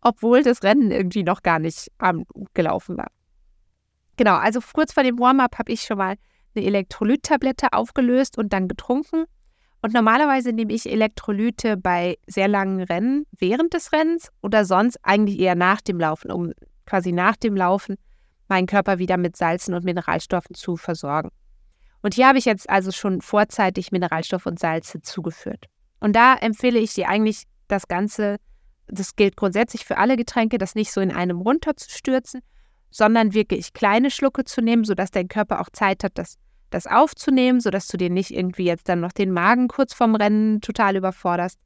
obwohl 0.00 0.42
das 0.42 0.62
Rennen 0.62 0.90
irgendwie 0.90 1.24
noch 1.24 1.42
gar 1.42 1.58
nicht 1.58 1.90
gelaufen 2.54 2.96
war. 2.96 3.08
Genau, 4.16 4.36
also 4.36 4.60
kurz 4.74 4.92
vor 4.92 5.02
dem 5.02 5.18
Warm-up 5.18 5.58
habe 5.58 5.72
ich 5.72 5.82
schon 5.82 5.98
mal 5.98 6.16
eine 6.54 6.64
Elektrolyttablette 6.64 7.72
aufgelöst 7.72 8.38
und 8.38 8.52
dann 8.52 8.68
getrunken. 8.68 9.24
Und 9.82 9.94
normalerweise 9.94 10.52
nehme 10.52 10.72
ich 10.74 10.90
Elektrolyte 10.90 11.76
bei 11.76 12.18
sehr 12.26 12.48
langen 12.48 12.82
Rennen 12.82 13.24
während 13.38 13.72
des 13.72 13.92
Rennens 13.92 14.30
oder 14.42 14.66
sonst 14.66 14.98
eigentlich 15.02 15.38
eher 15.38 15.54
nach 15.54 15.80
dem 15.80 15.98
Laufen, 15.98 16.30
um 16.30 16.52
quasi 16.84 17.12
nach 17.12 17.36
dem 17.36 17.56
Laufen 17.56 17.96
meinen 18.50 18.66
Körper 18.66 18.98
wieder 18.98 19.16
mit 19.16 19.36
Salzen 19.36 19.74
und 19.74 19.84
Mineralstoffen 19.84 20.54
zu 20.54 20.76
versorgen. 20.76 21.30
Und 22.02 22.14
hier 22.14 22.28
habe 22.28 22.38
ich 22.38 22.44
jetzt 22.44 22.68
also 22.68 22.92
schon 22.92 23.20
vorzeitig 23.20 23.92
Mineralstoffe 23.92 24.46
und 24.46 24.58
Salze 24.58 25.02
zugeführt. 25.02 25.66
Und 26.00 26.16
da 26.16 26.34
empfehle 26.34 26.78
ich 26.78 26.94
dir 26.94 27.08
eigentlich 27.08 27.44
das 27.68 27.88
Ganze, 27.88 28.36
das 28.86 29.16
gilt 29.16 29.36
grundsätzlich 29.36 29.84
für 29.84 29.98
alle 29.98 30.16
Getränke, 30.16 30.58
das 30.58 30.74
nicht 30.74 30.92
so 30.92 31.00
in 31.00 31.12
einem 31.12 31.40
runterzustürzen, 31.40 32.40
sondern 32.90 33.34
wirklich 33.34 33.72
kleine 33.72 34.10
Schlucke 34.10 34.44
zu 34.44 34.60
nehmen, 34.60 34.84
sodass 34.84 35.10
dein 35.10 35.28
Körper 35.28 35.60
auch 35.60 35.68
Zeit 35.72 36.02
hat, 36.02 36.12
das, 36.16 36.36
das 36.70 36.86
aufzunehmen, 36.86 37.60
sodass 37.60 37.86
du 37.86 37.96
dir 37.96 38.10
nicht 38.10 38.30
irgendwie 38.30 38.64
jetzt 38.64 38.88
dann 38.88 39.00
noch 39.00 39.12
den 39.12 39.30
Magen 39.30 39.68
kurz 39.68 39.94
vorm 39.94 40.14
Rennen 40.14 40.60
total 40.60 40.96
überforderst. 40.96 41.58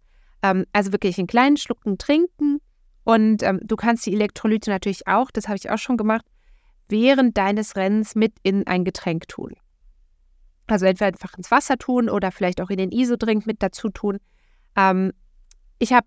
Ähm, 0.42 0.66
also 0.72 0.92
wirklich 0.92 1.18
in 1.18 1.26
kleinen 1.26 1.56
Schlucken 1.56 1.96
trinken 1.96 2.58
und 3.04 3.42
ähm, 3.42 3.60
du 3.62 3.76
kannst 3.76 4.04
die 4.06 4.14
Elektrolyte 4.14 4.70
natürlich 4.70 5.06
auch, 5.06 5.30
das 5.30 5.46
habe 5.46 5.56
ich 5.56 5.70
auch 5.70 5.78
schon 5.78 5.96
gemacht, 5.96 6.24
während 6.88 7.36
deines 7.36 7.76
Rennens 7.76 8.14
mit 8.14 8.34
in 8.42 8.66
ein 8.66 8.84
Getränk 8.84 9.28
tun. 9.28 9.54
Also 10.66 10.86
entweder 10.86 11.08
einfach 11.08 11.36
ins 11.36 11.50
Wasser 11.50 11.76
tun 11.76 12.08
oder 12.08 12.32
vielleicht 12.32 12.60
auch 12.60 12.70
in 12.70 12.78
den 12.78 12.90
Isodrink 12.90 13.46
mit 13.46 13.62
dazu 13.62 13.90
tun. 13.90 14.18
Ähm, 14.76 15.12
ich 15.78 15.92
habe 15.92 16.06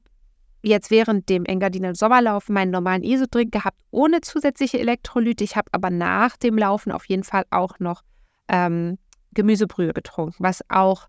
jetzt 0.63 0.89
während 0.91 1.29
dem 1.29 1.45
Engadiner 1.45 1.95
Sommerlauf 1.95 2.49
meinen 2.49 2.71
normalen 2.71 3.03
Isodrink 3.03 3.51
gehabt, 3.51 3.79
ohne 3.91 4.21
zusätzliche 4.21 4.79
Elektrolyte. 4.79 5.43
Ich 5.43 5.55
habe 5.55 5.69
aber 5.71 5.89
nach 5.89 6.37
dem 6.37 6.57
Laufen 6.57 6.91
auf 6.91 7.05
jeden 7.05 7.23
Fall 7.23 7.45
auch 7.51 7.79
noch 7.79 8.03
ähm, 8.47 8.97
Gemüsebrühe 9.33 9.93
getrunken, 9.93 10.35
was 10.39 10.63
auch, 10.69 11.07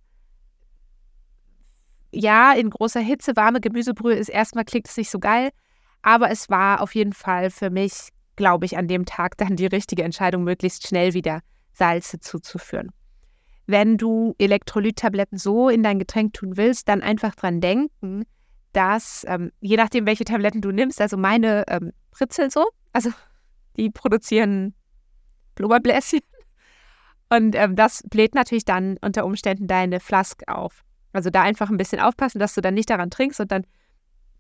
ja, 2.13 2.53
in 2.53 2.71
großer 2.71 3.01
Hitze, 3.01 3.37
warme 3.37 3.61
Gemüsebrühe 3.61 4.15
ist 4.15 4.29
erstmal, 4.29 4.65
klingt 4.65 4.89
es 4.89 4.97
nicht 4.97 5.11
so 5.11 5.19
geil, 5.19 5.51
aber 6.03 6.31
es 6.31 6.51
war 6.51 6.83
auf 6.83 6.95
jeden 6.95 7.13
Fall 7.13 7.51
für 7.51 7.71
mich, 7.71 8.11
glaube 8.39 8.65
ich, 8.65 8.79
an 8.79 8.87
dem 8.87 9.05
Tag 9.05 9.37
dann 9.37 9.57
die 9.57 9.67
richtige 9.67 10.05
Entscheidung, 10.05 10.45
möglichst 10.45 10.87
schnell 10.87 11.13
wieder 11.13 11.41
Salze 11.73 12.21
zuzuführen. 12.21 12.91
Wenn 13.67 13.99
du 13.99 14.35
Elektrolyttabletten 14.39 15.37
so 15.37 15.69
in 15.69 15.83
dein 15.83 15.99
Getränk 15.99 16.35
tun 16.35 16.57
willst, 16.57 16.89
dann 16.89 17.03
einfach 17.03 17.35
dran 17.35 17.61
denken, 17.61 18.25
dass, 18.73 19.27
ähm, 19.29 19.51
je 19.61 19.77
nachdem, 19.77 20.07
welche 20.07 20.25
Tabletten 20.25 20.61
du 20.61 20.71
nimmst, 20.71 21.01
also 21.01 21.17
meine 21.17 21.65
ähm, 21.69 21.93
pritzeln 22.13 22.49
so, 22.49 22.69
also 22.93 23.11
die 23.77 23.91
produzieren 23.91 24.73
Blubberbläschen. 25.57 26.21
Und 27.31 27.57
ähm, 27.57 27.75
das 27.75 28.05
bläht 28.09 28.37
natürlich 28.37 28.65
dann 28.65 28.99
unter 29.03 29.27
Umständen 29.27 29.67
deine 29.67 29.99
Flask 29.99 30.45
auf. 30.47 30.85
Also 31.13 31.29
da 31.31 31.43
einfach 31.43 31.71
ein 31.71 31.77
bisschen 31.77 32.01
aufpassen, 32.01 32.39
dass 32.39 32.55
du 32.55 32.61
dann 32.61 32.75
nicht 32.75 32.89
daran 32.89 33.11
trinkst 33.11 33.41
und 33.41 33.51
dann 33.51 33.67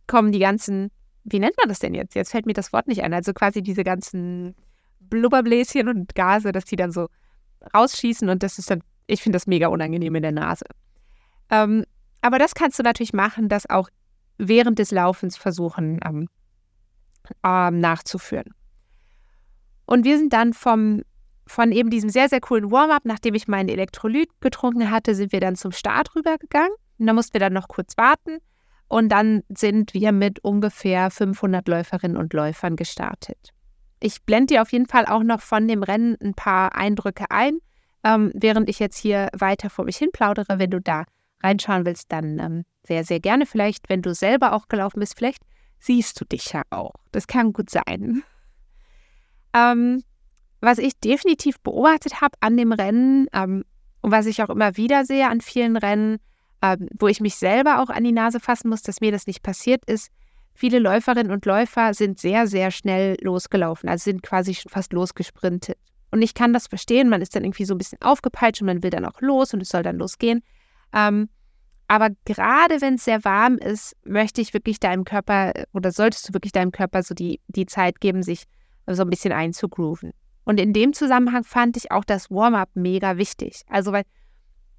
kommen 0.06 0.30
die 0.30 0.38
ganzen, 0.38 0.92
wie 1.30 1.38
nennt 1.38 1.56
man 1.56 1.68
das 1.68 1.78
denn 1.78 1.94
jetzt? 1.94 2.14
Jetzt 2.14 2.30
fällt 2.30 2.46
mir 2.46 2.54
das 2.54 2.72
Wort 2.72 2.86
nicht 2.88 3.02
ein. 3.02 3.14
Also 3.14 3.32
quasi 3.32 3.62
diese 3.62 3.84
ganzen 3.84 4.54
Blubberbläschen 5.00 5.88
und 5.88 6.14
Gase, 6.14 6.52
dass 6.52 6.64
die 6.64 6.76
dann 6.76 6.92
so 6.92 7.08
rausschießen 7.74 8.28
und 8.28 8.42
das 8.42 8.58
ist 8.58 8.70
dann, 8.70 8.82
ich 9.06 9.22
finde 9.22 9.36
das 9.36 9.46
mega 9.46 9.68
unangenehm 9.68 10.14
in 10.14 10.22
der 10.22 10.32
Nase. 10.32 10.66
Ähm, 11.50 11.84
aber 12.20 12.38
das 12.38 12.54
kannst 12.54 12.78
du 12.78 12.82
natürlich 12.82 13.12
machen, 13.12 13.48
dass 13.48 13.68
auch 13.68 13.88
während 14.38 14.78
des 14.78 14.90
Laufens 14.90 15.36
versuchen 15.36 16.00
ähm, 16.04 16.28
ähm, 17.44 17.80
nachzuführen. 17.80 18.54
Und 19.86 20.04
wir 20.04 20.18
sind 20.18 20.32
dann 20.32 20.52
vom, 20.52 21.02
von 21.46 21.72
eben 21.72 21.90
diesem 21.90 22.10
sehr, 22.10 22.28
sehr 22.28 22.40
coolen 22.40 22.70
Warm-up, 22.70 23.04
nachdem 23.04 23.34
ich 23.34 23.48
meinen 23.48 23.68
Elektrolyt 23.68 24.28
getrunken 24.40 24.90
hatte, 24.90 25.14
sind 25.14 25.32
wir 25.32 25.40
dann 25.40 25.56
zum 25.56 25.72
Start 25.72 26.14
rübergegangen. 26.14 26.74
Und 26.98 27.06
da 27.06 27.12
mussten 27.12 27.32
wir 27.32 27.40
dann 27.40 27.52
noch 27.52 27.68
kurz 27.68 27.96
warten. 27.96 28.38
Und 28.88 29.10
dann 29.10 29.42
sind 29.48 29.94
wir 29.94 30.12
mit 30.12 30.40
ungefähr 30.40 31.10
500 31.10 31.68
Läuferinnen 31.68 32.16
und 32.16 32.32
Läufern 32.32 32.76
gestartet. 32.76 33.52
Ich 34.00 34.22
blende 34.22 34.54
dir 34.54 34.62
auf 34.62 34.72
jeden 34.72 34.86
Fall 34.86 35.06
auch 35.06 35.22
noch 35.22 35.40
von 35.40 35.68
dem 35.68 35.82
Rennen 35.82 36.16
ein 36.22 36.34
paar 36.34 36.74
Eindrücke 36.74 37.26
ein, 37.30 37.58
ähm, 38.04 38.30
während 38.34 38.68
ich 38.68 38.78
jetzt 38.78 38.98
hier 38.98 39.28
weiter 39.36 39.70
vor 39.70 39.84
mich 39.84 39.96
hin 39.96 40.10
plaudere. 40.12 40.58
Wenn 40.58 40.70
du 40.70 40.80
da 40.80 41.04
reinschauen 41.42 41.84
willst, 41.84 42.10
dann 42.12 42.38
ähm, 42.38 42.64
sehr, 42.84 43.04
sehr 43.04 43.20
gerne. 43.20 43.44
Vielleicht, 43.44 43.88
wenn 43.88 44.02
du 44.02 44.14
selber 44.14 44.52
auch 44.52 44.68
gelaufen 44.68 45.00
bist, 45.00 45.18
vielleicht 45.18 45.42
siehst 45.78 46.20
du 46.20 46.24
dich 46.24 46.52
ja 46.52 46.62
auch. 46.70 46.94
Das 47.12 47.26
kann 47.26 47.52
gut 47.52 47.70
sein. 47.70 48.22
Ähm, 49.52 50.02
was 50.60 50.78
ich 50.78 50.98
definitiv 50.98 51.60
beobachtet 51.60 52.20
habe 52.20 52.36
an 52.40 52.56
dem 52.56 52.72
Rennen 52.72 53.26
ähm, 53.32 53.64
und 54.00 54.10
was 54.10 54.26
ich 54.26 54.42
auch 54.42 54.50
immer 54.50 54.76
wieder 54.76 55.04
sehe 55.04 55.28
an 55.28 55.40
vielen 55.40 55.76
Rennen, 55.76 56.18
ähm, 56.62 56.88
wo 56.98 57.08
ich 57.08 57.20
mich 57.20 57.36
selber 57.36 57.82
auch 57.82 57.88
an 57.88 58.04
die 58.04 58.12
Nase 58.12 58.40
fassen 58.40 58.68
muss, 58.68 58.82
dass 58.82 59.00
mir 59.00 59.12
das 59.12 59.26
nicht 59.26 59.42
passiert 59.42 59.84
ist, 59.86 60.10
viele 60.54 60.78
Läuferinnen 60.78 61.32
und 61.32 61.46
Läufer 61.46 61.94
sind 61.94 62.18
sehr, 62.18 62.46
sehr 62.46 62.70
schnell 62.70 63.16
losgelaufen, 63.20 63.88
also 63.88 64.02
sind 64.02 64.22
quasi 64.22 64.54
schon 64.54 64.70
fast 64.70 64.92
losgesprintet. 64.92 65.78
Und 66.10 66.22
ich 66.22 66.34
kann 66.34 66.52
das 66.52 66.66
verstehen, 66.66 67.08
man 67.08 67.20
ist 67.20 67.36
dann 67.36 67.44
irgendwie 67.44 67.64
so 67.64 67.74
ein 67.74 67.78
bisschen 67.78 68.00
aufgepeitscht 68.00 68.62
und 68.62 68.66
man 68.66 68.82
will 68.82 68.90
dann 68.90 69.04
auch 69.04 69.20
los 69.20 69.54
und 69.54 69.60
es 69.60 69.68
soll 69.68 69.82
dann 69.82 69.98
losgehen. 69.98 70.42
Ähm, 70.92 71.28
aber 71.86 72.10
gerade 72.24 72.80
wenn 72.80 72.94
es 72.94 73.04
sehr 73.04 73.24
warm 73.24 73.56
ist, 73.56 73.96
möchte 74.04 74.40
ich 74.40 74.52
wirklich 74.52 74.80
deinem 74.80 75.04
Körper 75.04 75.52
oder 75.72 75.90
solltest 75.90 76.28
du 76.28 76.34
wirklich 76.34 76.52
deinem 76.52 76.72
Körper 76.72 77.02
so 77.02 77.14
die, 77.14 77.40
die 77.48 77.66
Zeit 77.66 78.00
geben, 78.00 78.22
sich 78.22 78.44
so 78.86 79.02
ein 79.02 79.10
bisschen 79.10 79.32
einzugrooven. 79.32 80.12
Und 80.44 80.60
in 80.60 80.72
dem 80.72 80.92
Zusammenhang 80.92 81.44
fand 81.44 81.76
ich 81.76 81.90
auch 81.90 82.04
das 82.04 82.30
Warm-up 82.30 82.70
mega 82.74 83.16
wichtig. 83.16 83.62
Also, 83.68 83.92
weil 83.92 84.04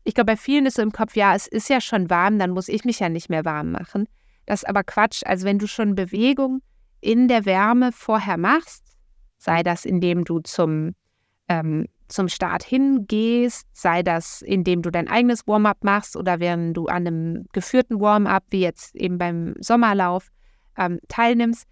ich 0.03 0.13
glaube, 0.13 0.33
bei 0.33 0.37
vielen 0.37 0.65
ist 0.65 0.77
so 0.77 0.81
im 0.81 0.91
Kopf, 0.91 1.15
ja, 1.15 1.35
es 1.35 1.47
ist 1.47 1.69
ja 1.69 1.81
schon 1.81 2.09
warm, 2.09 2.39
dann 2.39 2.51
muss 2.51 2.67
ich 2.67 2.85
mich 2.85 2.99
ja 2.99 3.09
nicht 3.09 3.29
mehr 3.29 3.45
warm 3.45 3.71
machen. 3.71 4.07
Das 4.45 4.63
ist 4.63 4.69
aber 4.69 4.83
Quatsch. 4.83 5.21
Also, 5.25 5.45
wenn 5.45 5.59
du 5.59 5.67
schon 5.67 5.95
Bewegung 5.95 6.61
in 7.01 7.27
der 7.27 7.45
Wärme 7.45 7.91
vorher 7.91 8.37
machst, 8.37 8.83
sei 9.37 9.63
das, 9.63 9.85
indem 9.85 10.25
du 10.25 10.39
zum 10.39 10.95
ähm, 11.47 11.85
zum 12.09 12.27
Start 12.27 12.63
hingehst, 12.63 13.67
sei 13.71 14.03
das, 14.03 14.41
indem 14.41 14.81
du 14.81 14.89
dein 14.89 15.07
eigenes 15.07 15.47
Warm-up 15.47 15.83
machst 15.83 16.17
oder 16.17 16.39
während 16.39 16.75
du 16.75 16.87
an 16.87 17.07
einem 17.07 17.45
geführten 17.53 17.99
Warm-up, 17.99 18.43
wie 18.49 18.61
jetzt 18.61 18.95
eben 18.95 19.17
beim 19.17 19.53
Sommerlauf, 19.59 20.29
ähm, 20.77 20.99
teilnimmst, 21.07 21.65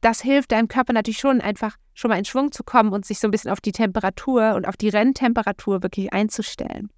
das 0.00 0.20
hilft 0.20 0.52
deinem 0.52 0.68
Körper 0.68 0.92
natürlich 0.92 1.18
schon 1.18 1.40
einfach 1.40 1.76
schon 1.94 2.10
mal 2.10 2.18
in 2.18 2.24
Schwung 2.24 2.52
zu 2.52 2.64
kommen 2.64 2.92
und 2.92 3.06
sich 3.06 3.20
so 3.20 3.28
ein 3.28 3.30
bisschen 3.30 3.50
auf 3.50 3.60
die 3.60 3.72
Temperatur 3.72 4.54
und 4.54 4.66
auf 4.66 4.76
die 4.76 4.88
Renntemperatur 4.88 5.82
wirklich 5.82 6.12
einzustellen. 6.12 6.90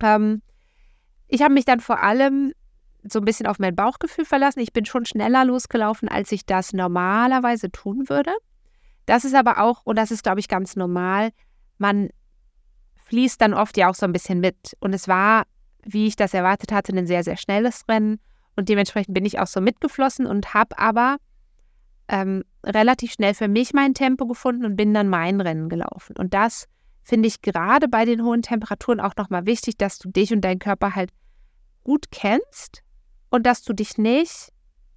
Ähm, 0.00 0.42
ich 1.28 1.42
habe 1.42 1.54
mich 1.54 1.64
dann 1.64 1.80
vor 1.80 2.02
allem 2.02 2.52
so 3.02 3.18
ein 3.18 3.24
bisschen 3.24 3.46
auf 3.46 3.58
mein 3.58 3.76
Bauchgefühl 3.76 4.24
verlassen. 4.24 4.60
Ich 4.60 4.72
bin 4.72 4.84
schon 4.84 5.04
schneller 5.04 5.44
losgelaufen, 5.44 6.08
als 6.08 6.32
ich 6.32 6.46
das 6.46 6.72
normalerweise 6.72 7.70
tun 7.70 8.08
würde. 8.08 8.32
Das 9.06 9.24
ist 9.24 9.34
aber 9.34 9.60
auch, 9.60 9.82
und 9.84 9.96
das 9.96 10.10
ist, 10.10 10.22
glaube 10.22 10.40
ich, 10.40 10.48
ganz 10.48 10.76
normal, 10.76 11.30
man 11.78 12.08
fließt 13.04 13.40
dann 13.40 13.52
oft 13.52 13.76
ja 13.76 13.90
auch 13.90 13.94
so 13.94 14.06
ein 14.06 14.12
bisschen 14.12 14.40
mit. 14.40 14.76
Und 14.80 14.94
es 14.94 15.08
war, 15.08 15.44
wie 15.82 16.06
ich 16.06 16.16
das 16.16 16.32
erwartet 16.32 16.72
hatte, 16.72 16.96
ein 16.96 17.06
sehr, 17.06 17.22
sehr 17.22 17.36
schnelles 17.36 17.84
Rennen. 17.88 18.18
Und 18.56 18.68
dementsprechend 18.68 19.14
bin 19.14 19.26
ich 19.26 19.38
auch 19.38 19.46
so 19.46 19.60
mitgeflossen 19.60 20.26
und 20.26 20.54
habe 20.54 20.78
aber 20.78 21.18
ähm, 22.08 22.44
relativ 22.64 23.12
schnell 23.12 23.34
für 23.34 23.48
mich 23.48 23.74
mein 23.74 23.94
Tempo 23.94 24.26
gefunden 24.26 24.64
und 24.64 24.76
bin 24.76 24.94
dann 24.94 25.08
mein 25.08 25.40
Rennen 25.40 25.68
gelaufen. 25.68 26.16
Und 26.16 26.32
das 26.32 26.66
finde 27.04 27.28
ich 27.28 27.42
gerade 27.42 27.86
bei 27.86 28.04
den 28.04 28.24
hohen 28.24 28.42
Temperaturen 28.42 28.98
auch 28.98 29.14
nochmal 29.16 29.46
wichtig, 29.46 29.76
dass 29.76 29.98
du 29.98 30.10
dich 30.10 30.32
und 30.32 30.40
deinen 30.40 30.58
Körper 30.58 30.94
halt 30.94 31.10
gut 31.84 32.06
kennst 32.10 32.82
und 33.30 33.44
dass 33.44 33.62
du 33.62 33.74
dich 33.74 33.98
nicht, 33.98 34.48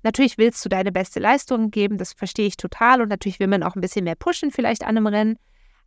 natürlich 0.04 0.38
willst 0.38 0.64
du 0.64 0.70
deine 0.70 0.92
beste 0.92 1.20
Leistung 1.20 1.70
geben, 1.70 1.98
das 1.98 2.14
verstehe 2.14 2.48
ich 2.48 2.58
total 2.58 3.02
und 3.02 3.10
natürlich 3.10 3.40
will 3.40 3.48
man 3.48 3.62
auch 3.62 3.76
ein 3.76 3.82
bisschen 3.82 4.06
mehr 4.06 4.16
pushen 4.16 4.52
vielleicht 4.52 4.84
an 4.84 4.98
einem 4.98 5.08
Rennen, 5.08 5.38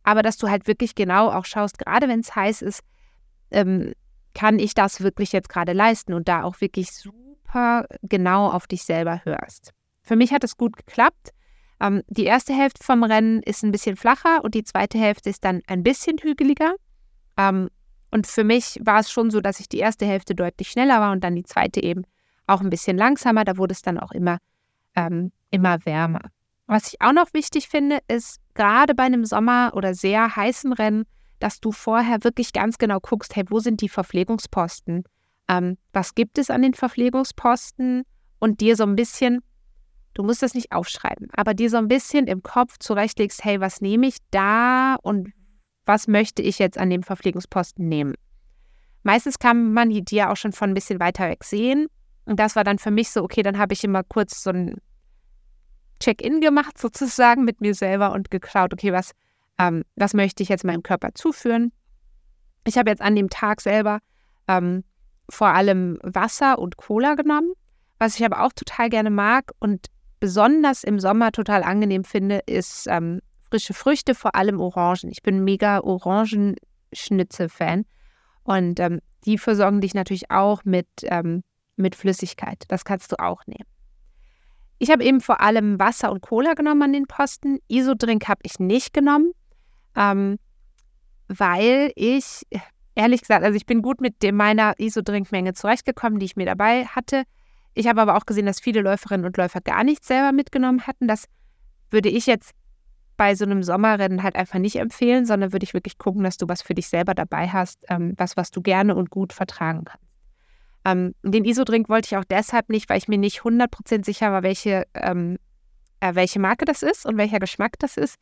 aber 0.03 0.21
dass 0.21 0.37
du 0.37 0.47
halt 0.47 0.67
wirklich 0.67 0.95
genau 0.95 1.29
auch 1.29 1.45
schaust, 1.45 1.79
gerade 1.79 2.07
wenn 2.07 2.19
es 2.19 2.35
heiß 2.35 2.61
ist, 2.61 2.81
ähm, 3.49 3.93
kann 4.33 4.59
ich 4.59 4.73
das 4.73 5.01
wirklich 5.01 5.31
jetzt 5.31 5.49
gerade 5.49 5.73
leisten 5.73 6.13
und 6.13 6.27
da 6.27 6.43
auch 6.43 6.61
wirklich 6.61 6.91
super 6.91 7.87
genau 8.03 8.49
auf 8.49 8.67
dich 8.67 8.83
selber 8.83 9.21
hörst. 9.25 9.71
Für 10.01 10.15
mich 10.15 10.31
hat 10.31 10.43
es 10.43 10.55
gut 10.57 10.77
geklappt. 10.77 11.31
Ähm, 11.81 12.03
die 12.07 12.25
erste 12.25 12.53
Hälfte 12.53 12.83
vom 12.83 13.03
Rennen 13.03 13.41
ist 13.41 13.63
ein 13.63 13.71
bisschen 13.71 13.97
flacher 13.97 14.43
und 14.43 14.53
die 14.53 14.63
zweite 14.63 14.99
Hälfte 14.99 15.29
ist 15.31 15.43
dann 15.43 15.61
ein 15.67 15.81
bisschen 15.81 16.17
hügeliger. 16.19 16.75
Ähm, 17.37 17.69
und 18.11 18.27
für 18.27 18.43
mich 18.43 18.79
war 18.83 18.99
es 18.99 19.11
schon 19.11 19.31
so, 19.31 19.41
dass 19.41 19.59
ich 19.59 19.67
die 19.67 19.79
erste 19.79 20.05
Hälfte 20.05 20.35
deutlich 20.35 20.69
schneller 20.69 20.99
war 20.99 21.11
und 21.11 21.23
dann 21.23 21.35
die 21.35 21.43
zweite 21.43 21.81
eben 21.81 22.03
auch 22.45 22.61
ein 22.61 22.69
bisschen 22.69 22.97
langsamer. 22.97 23.45
Da 23.45 23.57
wurde 23.57 23.73
es 23.73 23.81
dann 23.81 23.97
auch 23.97 24.11
immer, 24.11 24.37
ähm, 24.95 25.31
immer 25.49 25.83
wärmer. 25.85 26.21
Was 26.67 26.93
ich 26.93 27.01
auch 27.01 27.13
noch 27.13 27.33
wichtig 27.33 27.67
finde, 27.67 27.99
ist 28.07 28.39
gerade 28.53 28.93
bei 28.93 29.03
einem 29.03 29.25
Sommer 29.25 29.71
oder 29.73 29.93
sehr 29.93 30.35
heißen 30.35 30.73
Rennen, 30.73 31.05
dass 31.39 31.59
du 31.59 31.71
vorher 31.71 32.23
wirklich 32.23 32.53
ganz 32.53 32.77
genau 32.77 32.99
guckst, 32.99 33.35
hey, 33.35 33.43
wo 33.49 33.59
sind 33.59 33.81
die 33.81 33.89
Verpflegungsposten? 33.89 35.03
Ähm, 35.47 35.77
was 35.93 36.13
gibt 36.13 36.37
es 36.37 36.49
an 36.51 36.61
den 36.61 36.73
Verpflegungsposten? 36.73 38.03
Und 38.39 38.61
dir 38.61 38.75
so 38.75 38.83
ein 38.83 38.95
bisschen, 38.95 39.41
du 40.13 40.23
musst 40.23 40.41
das 40.41 40.53
nicht 40.53 40.71
aufschreiben, 40.71 41.29
aber 41.33 41.53
dir 41.53 41.69
so 41.69 41.77
ein 41.77 41.87
bisschen 41.87 42.27
im 42.27 42.43
Kopf 42.43 42.77
zurechtlegst, 42.79 43.43
hey, 43.43 43.59
was 43.59 43.81
nehme 43.81 44.07
ich 44.07 44.17
da 44.31 44.95
und 45.01 45.29
was 45.85 46.07
möchte 46.07 46.41
ich 46.41 46.59
jetzt 46.59 46.77
an 46.77 46.89
dem 46.89 47.03
Verpflegungsposten 47.03 47.87
nehmen? 47.87 48.15
Meistens 49.03 49.39
kann 49.39 49.73
man 49.73 49.89
die 49.89 50.03
dir 50.03 50.29
auch 50.29 50.37
schon 50.37 50.51
von 50.51 50.71
ein 50.71 50.73
bisschen 50.73 50.99
weiter 50.99 51.27
weg 51.27 51.43
sehen. 51.43 51.87
Und 52.25 52.39
das 52.39 52.55
war 52.55 52.63
dann 52.63 52.77
für 52.77 52.91
mich 52.91 53.09
so, 53.09 53.23
okay, 53.23 53.41
dann 53.41 53.57
habe 53.57 53.73
ich 53.73 53.83
immer 53.83 54.03
kurz 54.03 54.43
so 54.43 54.51
ein 54.51 54.75
Check-in 55.99 56.39
gemacht 56.39 56.77
sozusagen 56.77 57.43
mit 57.43 57.61
mir 57.61 57.73
selber 57.73 58.11
und 58.11 58.31
geschaut, 58.31 58.73
okay, 58.73 58.93
was, 58.93 59.11
ähm, 59.57 59.83
was 59.95 60.13
möchte 60.13 60.43
ich 60.43 60.49
jetzt 60.49 60.63
meinem 60.63 60.83
Körper 60.83 61.09
zuführen. 61.15 61.71
Ich 62.63 62.77
habe 62.77 62.91
jetzt 62.91 63.01
an 63.01 63.15
dem 63.15 63.29
Tag 63.29 63.61
selber 63.61 63.99
ähm, 64.47 64.83
vor 65.29 65.47
allem 65.47 65.97
Wasser 66.03 66.59
und 66.59 66.77
Cola 66.77 67.15
genommen. 67.15 67.53
Was 67.97 68.19
ich 68.19 68.25
aber 68.25 68.43
auch 68.43 68.53
total 68.53 68.89
gerne 68.89 69.09
mag 69.09 69.51
und 69.59 69.87
besonders 70.21 70.85
im 70.85 70.99
Sommer 70.99 71.33
total 71.33 71.63
angenehm 71.63 72.05
finde, 72.05 72.39
ist 72.45 72.87
ähm, 72.87 73.19
frische 73.49 73.73
Früchte, 73.73 74.15
vor 74.15 74.35
allem 74.35 74.61
Orangen. 74.61 75.11
Ich 75.11 75.23
bin 75.23 75.43
mega 75.43 75.81
Orangenschnitzel-Fan. 75.81 77.83
Und 78.43 78.79
ähm, 78.79 79.01
die 79.25 79.37
versorgen 79.37 79.81
dich 79.81 79.93
natürlich 79.93 80.31
auch 80.31 80.63
mit, 80.63 80.87
ähm, 81.03 81.43
mit 81.75 81.95
Flüssigkeit. 81.95 82.63
Das 82.69 82.85
kannst 82.85 83.11
du 83.11 83.19
auch 83.19 83.45
nehmen. 83.45 83.67
Ich 84.79 84.89
habe 84.89 85.03
eben 85.03 85.21
vor 85.21 85.41
allem 85.41 85.79
Wasser 85.79 86.11
und 86.11 86.21
Cola 86.21 86.53
genommen 86.53 86.83
an 86.83 86.93
den 86.93 87.07
Posten. 87.07 87.59
Isodrink 87.67 88.27
habe 88.27 88.41
ich 88.43 88.59
nicht 88.59 88.93
genommen, 88.93 89.31
ähm, 89.95 90.37
weil 91.27 91.91
ich, 91.95 92.43
ehrlich 92.95 93.21
gesagt, 93.21 93.43
also 93.43 93.55
ich 93.55 93.65
bin 93.65 93.81
gut 93.81 94.01
mit 94.01 94.15
meiner 94.31 94.79
Isodrinkmenge 94.79 95.53
zurechtgekommen, 95.53 96.19
die 96.19 96.25
ich 96.25 96.35
mir 96.35 96.45
dabei 96.45 96.85
hatte. 96.85 97.23
Ich 97.73 97.87
habe 97.87 98.01
aber 98.01 98.17
auch 98.17 98.25
gesehen, 98.25 98.45
dass 98.45 98.59
viele 98.59 98.81
Läuferinnen 98.81 99.25
und 99.25 99.37
Läufer 99.37 99.61
gar 99.61 99.83
nichts 99.83 100.07
selber 100.07 100.31
mitgenommen 100.31 100.85
hatten. 100.87 101.07
Das 101.07 101.25
würde 101.89 102.09
ich 102.09 102.25
jetzt 102.25 102.51
bei 103.17 103.35
so 103.35 103.45
einem 103.45 103.63
Sommerrennen 103.63 104.23
halt 104.23 104.35
einfach 104.35 104.59
nicht 104.59 104.77
empfehlen, 104.77 105.25
sondern 105.25 105.53
würde 105.53 105.63
ich 105.63 105.73
wirklich 105.73 105.97
gucken, 105.97 106.23
dass 106.23 106.37
du 106.37 106.47
was 106.49 106.61
für 106.61 106.73
dich 106.73 106.87
selber 106.87 107.13
dabei 107.13 107.47
hast, 107.49 107.85
ähm, 107.87 108.13
was, 108.17 108.35
was 108.35 108.51
du 108.51 108.61
gerne 108.61 108.95
und 108.95 109.09
gut 109.09 109.31
vertragen 109.31 109.85
kannst. 109.85 110.05
Ähm, 110.85 111.13
den 111.23 111.45
Isodrink 111.45 111.87
wollte 111.89 112.07
ich 112.07 112.17
auch 112.17 112.23
deshalb 112.23 112.69
nicht, 112.69 112.89
weil 112.89 112.97
ich 112.97 113.07
mir 113.07 113.19
nicht 113.19 113.41
100% 113.41 114.05
sicher 114.05 114.31
war, 114.31 114.43
welche, 114.43 114.87
ähm, 114.95 115.37
äh, 115.99 116.15
welche 116.15 116.39
Marke 116.39 116.65
das 116.65 116.81
ist 116.81 117.05
und 117.05 117.17
welcher 117.17 117.39
Geschmack 117.39 117.77
das 117.79 117.97
ist. 117.97 118.15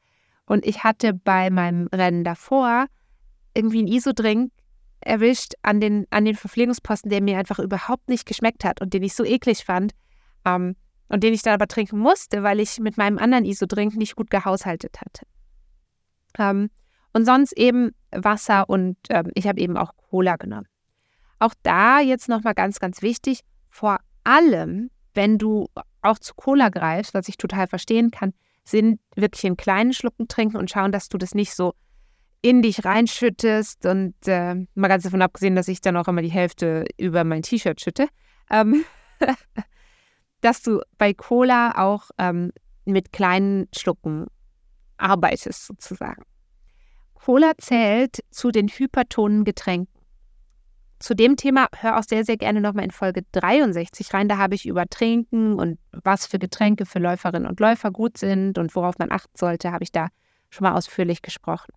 Und 0.46 0.66
ich 0.66 0.84
hatte 0.84 1.14
bei 1.14 1.50
meinem 1.50 1.88
Rennen 1.88 2.24
davor 2.24 2.88
irgendwie 3.54 3.80
einen 3.80 3.88
Isodrink 3.88 4.52
erwischt 5.02 5.54
an 5.62 5.80
den, 5.80 6.06
an 6.10 6.26
den 6.26 6.36
Verpflegungsposten, 6.36 7.10
der 7.10 7.22
mir 7.22 7.38
einfach 7.38 7.60
überhaupt 7.60 8.10
nicht 8.10 8.26
geschmeckt 8.26 8.66
hat 8.66 8.82
und 8.82 8.94
den 8.94 9.04
ich 9.04 9.14
so 9.14 9.24
eklig 9.24 9.64
fand. 9.64 9.94
Ähm, 10.46 10.76
und 11.10 11.24
den 11.24 11.34
ich 11.34 11.42
dann 11.42 11.56
aber 11.56 11.68
trinken 11.68 11.98
musste, 11.98 12.44
weil 12.44 12.60
ich 12.60 12.80
mit 12.80 12.98
meinem 12.98 13.18
anderen 13.18 13.44
Isodrink 13.44 13.96
nicht 13.96 14.16
gut 14.16 14.30
gehaushaltet 14.30 15.02
hatte. 15.02 15.26
Ähm, 16.38 16.70
und 17.14 17.26
sonst 17.26 17.54
eben 17.54 17.92
Wasser 18.12 18.70
und 18.70 18.96
ähm, 19.10 19.32
ich 19.34 19.48
habe 19.48 19.60
eben 19.60 19.76
auch 19.76 19.94
Cola 20.10 20.36
genommen. 20.36 20.68
Auch 21.40 21.54
da 21.64 22.00
jetzt 22.00 22.30
nochmal 22.30 22.54
ganz, 22.54 22.80
ganz 22.80 23.02
wichtig, 23.02 23.42
vor 23.70 23.98
allem, 24.24 24.92
wenn 25.16 25.38
du 25.38 25.68
auch 26.02 26.20
zu 26.20 26.34
Cola 26.36 26.70
greifst, 26.70 27.14
was 27.14 27.28
ich 27.28 27.38
total 27.38 27.68
verstehen 27.68 28.12
kann, 28.12 28.34
sind 28.64 29.00
wirklich 29.16 29.46
in 29.46 29.58
kleinen 29.58 29.94
Schlucken 29.94 30.28
trinken 30.28 30.58
und 30.58 30.70
schauen, 30.70 30.92
dass 30.92 31.10
du 31.10 31.18
das 31.18 31.34
nicht 31.34 31.56
so 31.56 31.74
in 32.41 32.62
dich 32.62 32.86
reinschüttest 32.86 33.86
und 33.86 34.15
äh, 34.25 34.56
mal 34.75 34.88
ganz 34.88 35.04
davon 35.04 35.21
abgesehen, 35.21 35.56
dass 35.56 35.67
ich 35.67 35.82
dann 35.82 35.97
auch 35.97 36.08
immer 36.08 36.21
die 36.21 36.32
Hälfte 36.32 36.86
über 36.97 37.23
mein 37.23 37.41
T-Shirt 37.41 37.82
schütte. 37.82 38.08
Ähm, 38.49 38.86
dass 40.41 40.62
du 40.62 40.82
bei 40.97 41.13
Cola 41.13 41.73
auch 41.75 42.10
ähm, 42.17 42.52
mit 42.86 43.12
kleinen 43.12 43.67
Schlucken 43.75 44.28
arbeitest, 44.97 45.65
sozusagen. 45.65 46.23
Cola 47.13 47.52
zählt 47.58 48.19
zu 48.32 48.52
den 48.52 48.69
hypertonen 48.69 49.43
Getränken. 49.43 49.93
Zu 50.99 51.15
dem 51.15 51.38
Thema 51.38 51.67
hör 51.78 51.97
auch 51.97 52.04
sehr, 52.04 52.25
sehr 52.25 52.38
gerne 52.38 52.60
nochmal 52.60 52.84
in 52.84 52.91
Folge 52.91 53.23
63 53.32 54.13
rein. 54.13 54.28
Da 54.28 54.38
habe 54.38 54.56
ich 54.56 54.65
über 54.65 54.86
Trinken 54.86 55.54
und 55.54 55.80
was 55.91 56.25
für 56.25 56.39
Getränke 56.39 56.86
für 56.86 56.99
Läuferinnen 56.99 57.47
und 57.47 57.60
Läufer 57.60 57.91
gut 57.91 58.17
sind 58.17 58.58
und 58.58 58.75
worauf 58.75 58.97
man 58.97 59.12
achten 59.12 59.38
sollte, 59.38 59.71
habe 59.71 59.84
ich 59.84 59.91
da 59.91 60.08
schon 60.49 60.65
mal 60.65 60.75
ausführlich 60.75 61.21
gesprochen. 61.21 61.71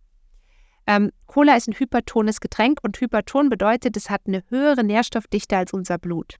Ähm, 0.86 1.10
Cola 1.26 1.56
ist 1.56 1.68
ein 1.68 1.78
hypertones 1.78 2.40
Getränk 2.40 2.78
und 2.82 3.00
hyperton 3.00 3.48
bedeutet, 3.48 3.96
es 3.96 4.10
hat 4.10 4.22
eine 4.26 4.42
höhere 4.48 4.84
Nährstoffdichte 4.84 5.56
als 5.56 5.72
unser 5.72 5.98
Blut. 5.98 6.36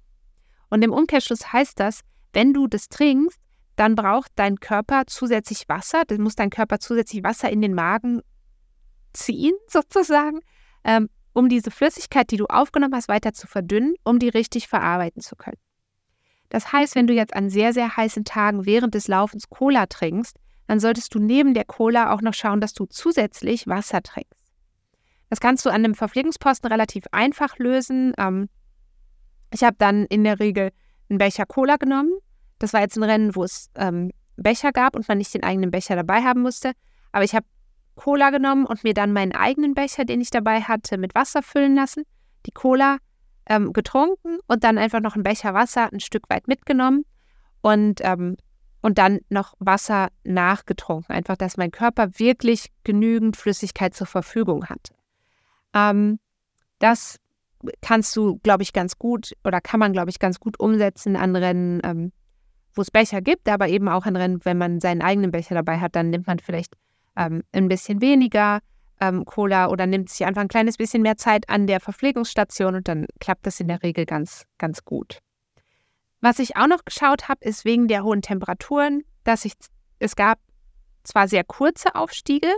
Und 0.69 0.83
im 0.83 0.93
Umkehrschluss 0.93 1.53
heißt 1.53 1.79
das, 1.79 2.01
wenn 2.33 2.53
du 2.53 2.67
das 2.67 2.89
trinkst, 2.89 3.39
dann 3.77 3.95
braucht 3.95 4.33
dein 4.37 4.59
Körper 4.59 5.05
zusätzlich 5.07 5.69
Wasser, 5.69 6.03
dann 6.07 6.21
muss 6.21 6.35
dein 6.35 6.51
Körper 6.51 6.79
zusätzlich 6.79 7.23
Wasser 7.23 7.51
in 7.51 7.63
den 7.63 7.75
Magen 7.75 8.21
ziehen, 9.13 9.55
sozusagen, 9.69 10.41
ähm, 10.85 11.09
um 11.33 11.49
diese 11.49 11.71
Flüssigkeit, 11.71 12.31
die 12.31 12.37
du 12.37 12.47
aufgenommen 12.47 12.95
hast, 12.95 13.09
weiter 13.09 13.33
zu 13.33 13.47
verdünnen, 13.47 13.95
um 14.05 14.19
die 14.19 14.29
richtig 14.29 14.69
verarbeiten 14.69 15.23
zu 15.23 15.37
können. 15.37 15.59
Das 16.51 16.73
heißt, 16.73 16.95
wenn 16.95 17.07
du 17.07 17.15
jetzt 17.15 17.35
an 17.35 17.49
sehr, 17.49 17.73
sehr 17.73 17.97
heißen 17.97 18.25
Tagen 18.25 18.67
während 18.67 18.95
des 18.95 19.09
Laufens 19.09 19.49
Cola 19.49 19.87
trinkst, 19.87 20.37
dann 20.67 20.81
solltest 20.81 21.15
du 21.15 21.19
neben 21.19 21.55
der 21.55 21.65
Cola 21.65 22.13
auch 22.13 22.23
noch 22.23 22.35
schauen, 22.35 22.61
dass 22.61 22.73
du 22.73 22.87
zusätzlich 22.87 23.67
Wasser 23.67 24.03
trinkst. 24.03 24.33
Das 25.29 25.41
kannst 25.41 25.65
du 25.65 25.71
an 25.71 25.77
einem 25.77 25.95
Verpflegungsposten 25.95 26.71
relativ 26.71 27.05
einfach 27.11 27.59
lösen. 27.59 28.13
Ähm, 28.19 28.49
ich 29.53 29.63
habe 29.65 29.77
dann 29.79 30.05
in 30.07 30.25
der 30.25 30.41
Regel 30.41 30.71
einen 31.09 31.19
Becher 31.19 31.47
Cola 31.47 31.77
genommen. 31.77 32.13
Das 32.59 32.73
war 32.73 32.81
jetzt 32.81 32.97
ein 32.97 33.03
Rennen, 33.03 33.35
wo 33.35 33.45
es 33.45 33.71
ähm, 33.75 34.13
Becher 34.37 34.73
gab 34.73 34.95
und 34.95 35.09
man 35.09 35.19
nicht 35.19 35.33
den 35.35 35.43
eigenen 35.43 35.71
Becher 35.71 35.97
dabei 35.97 36.23
haben 36.23 36.43
musste. 36.43 36.73
Aber 37.13 37.25
ich 37.25 37.35
habe 37.35 37.47
Cola 37.95 38.31
genommen 38.31 38.67
und 38.67 38.85
mir 38.85 38.95
dann 38.95 39.13
meinen 39.13 39.33
eigenen 39.33 39.75
Becher, 39.75 40.05
den 40.05 40.21
ich 40.21 40.31
dabei 40.31 40.63
hatte, 40.63 40.99
mit 40.99 41.15
Wasser 41.15 41.43
füllen 41.43 41.75
lassen, 41.75 42.05
die 42.47 42.53
Cola 42.53 42.99
ähm, 43.47 43.73
getrunken 43.73 44.39
und 44.47 44.65
dann 44.65 44.79
einfach 44.79 45.01
noch 45.01 45.15
einen 45.15 45.25
Becher 45.25 45.55
Wasser 45.55 45.93
ein 45.93 46.01
Stück 46.01 46.29
weit 46.29 46.49
mitgenommen 46.49 47.05
und, 47.61 48.01
ähm, 48.03 48.37
und 48.83 48.99
dann 48.99 49.21
noch 49.31 49.55
Wasser 49.59 50.09
nachgetrunken. 50.25 51.15
Einfach, 51.15 51.37
dass 51.37 51.57
mein 51.57 51.71
Körper 51.71 52.19
wirklich 52.19 52.71
genügend 52.85 53.37
Flüssigkeit 53.37 53.95
zur 53.95 54.07
Verfügung 54.07 54.67
hatte. 54.67 54.95
Ähm, 55.73 56.19
das 56.79 57.19
kannst 57.81 58.15
du, 58.17 58.39
glaube 58.43 58.65
ich, 58.65 58.73
ganz 58.73 58.99
gut 58.99 59.33
oder 59.45 59.61
kann 59.61 59.81
man, 59.81 59.93
glaube 59.93 60.11
ich, 60.11 60.19
ganz 60.19 60.41
gut 60.41 60.59
umsetzen 60.59 61.17
an 61.17 61.37
Rennen, 61.37 61.81
ähm, 61.85 62.13
wo 62.75 62.83
es 62.83 62.91
Becher 62.91 63.23
gibt, 63.23 63.49
aber 63.49 63.69
eben 63.69 63.89
auch 63.89 64.05
an 64.05 64.17
Rennen, 64.17 64.45
wenn 64.45 64.59
man 64.59 64.81
seinen 64.81 65.01
eigenen 65.01 65.31
Becher 65.31 65.55
dabei 65.55 65.79
hat, 65.79 65.95
dann 65.95 66.11
nimmt 66.11 66.27
man 66.27 66.41
vielleicht 66.41 66.75
ähm, 67.17 67.45
ein 67.53 67.69
bisschen 67.69 68.01
weniger 68.01 68.61
ähm, 69.01 69.25
Cola 69.25 69.69
oder 69.69 69.87
nimmt 69.87 70.09
sich 70.09 70.27
einfach 70.27 70.43
ein 70.43 70.49
kleines 70.49 70.77
bisschen 70.77 71.03
mehr 71.03 71.17
Zeit 71.17 71.49
an 71.49 71.67
der 71.67 71.81
Verpflegungsstation 71.81 72.75
und 72.75 72.89
dann 72.89 73.07
klappt 73.21 73.47
das 73.47 73.61
in 73.61 73.69
der 73.69 73.83
Regel 73.83 74.07
ganz, 74.07 74.45
ganz 74.59 74.85
gut. 74.85 75.21
Was 76.23 76.39
ich 76.39 76.57
auch 76.57 76.69
noch 76.69 76.85
geschaut 76.85 77.29
habe, 77.29 77.45
ist 77.45 77.65
wegen 77.65 77.89
der 77.89 78.05
hohen 78.05 78.23
Temperaturen, 78.23 79.03
dass 79.25 79.45
ich, 79.45 79.55
es 79.99 80.15
gab 80.15 80.39
zwar 81.03 81.27
sehr 81.27 81.43
kurze 81.43 81.97
Aufstiege, 81.97 82.49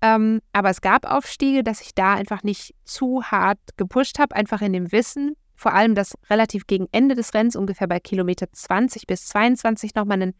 ähm, 0.00 0.40
aber 0.52 0.70
es 0.70 0.80
gab 0.80 1.04
Aufstiege, 1.04 1.64
dass 1.64 1.80
ich 1.80 1.96
da 1.96 2.14
einfach 2.14 2.44
nicht 2.44 2.72
zu 2.84 3.24
hart 3.24 3.58
gepusht 3.76 4.20
habe, 4.20 4.36
einfach 4.36 4.62
in 4.62 4.72
dem 4.72 4.92
Wissen, 4.92 5.34
vor 5.56 5.72
allem, 5.72 5.96
dass 5.96 6.14
relativ 6.30 6.68
gegen 6.68 6.86
Ende 6.92 7.16
des 7.16 7.34
Rennens, 7.34 7.56
ungefähr 7.56 7.88
bei 7.88 7.98
Kilometer 7.98 8.46
20 8.52 9.08
bis 9.08 9.26
22, 9.26 9.96
nochmal 9.96 10.22
ein 10.22 10.34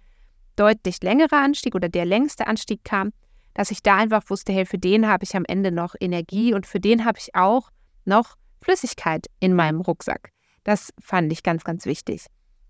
deutlich 0.54 1.02
längerer 1.02 1.42
Anstieg 1.42 1.74
oder 1.74 1.88
der 1.88 2.04
längste 2.04 2.46
Anstieg 2.46 2.84
kam, 2.84 3.12
dass 3.54 3.72
ich 3.72 3.82
da 3.82 3.96
einfach 3.96 4.30
wusste, 4.30 4.52
hey, 4.52 4.64
für 4.64 4.78
den 4.78 5.08
habe 5.08 5.24
ich 5.24 5.34
am 5.34 5.44
Ende 5.44 5.72
noch 5.72 5.96
Energie 5.98 6.54
und 6.54 6.66
für 6.66 6.78
den 6.78 7.04
habe 7.04 7.18
ich 7.18 7.34
auch 7.34 7.70
noch 8.04 8.36
Flüssigkeit 8.60 9.26
in 9.40 9.54
meinem 9.54 9.80
Rucksack. 9.80 10.30
Das 10.62 10.92
fand 11.00 11.32
ich 11.32 11.42
ganz, 11.42 11.64
ganz 11.64 11.84
wichtig. 11.84 12.26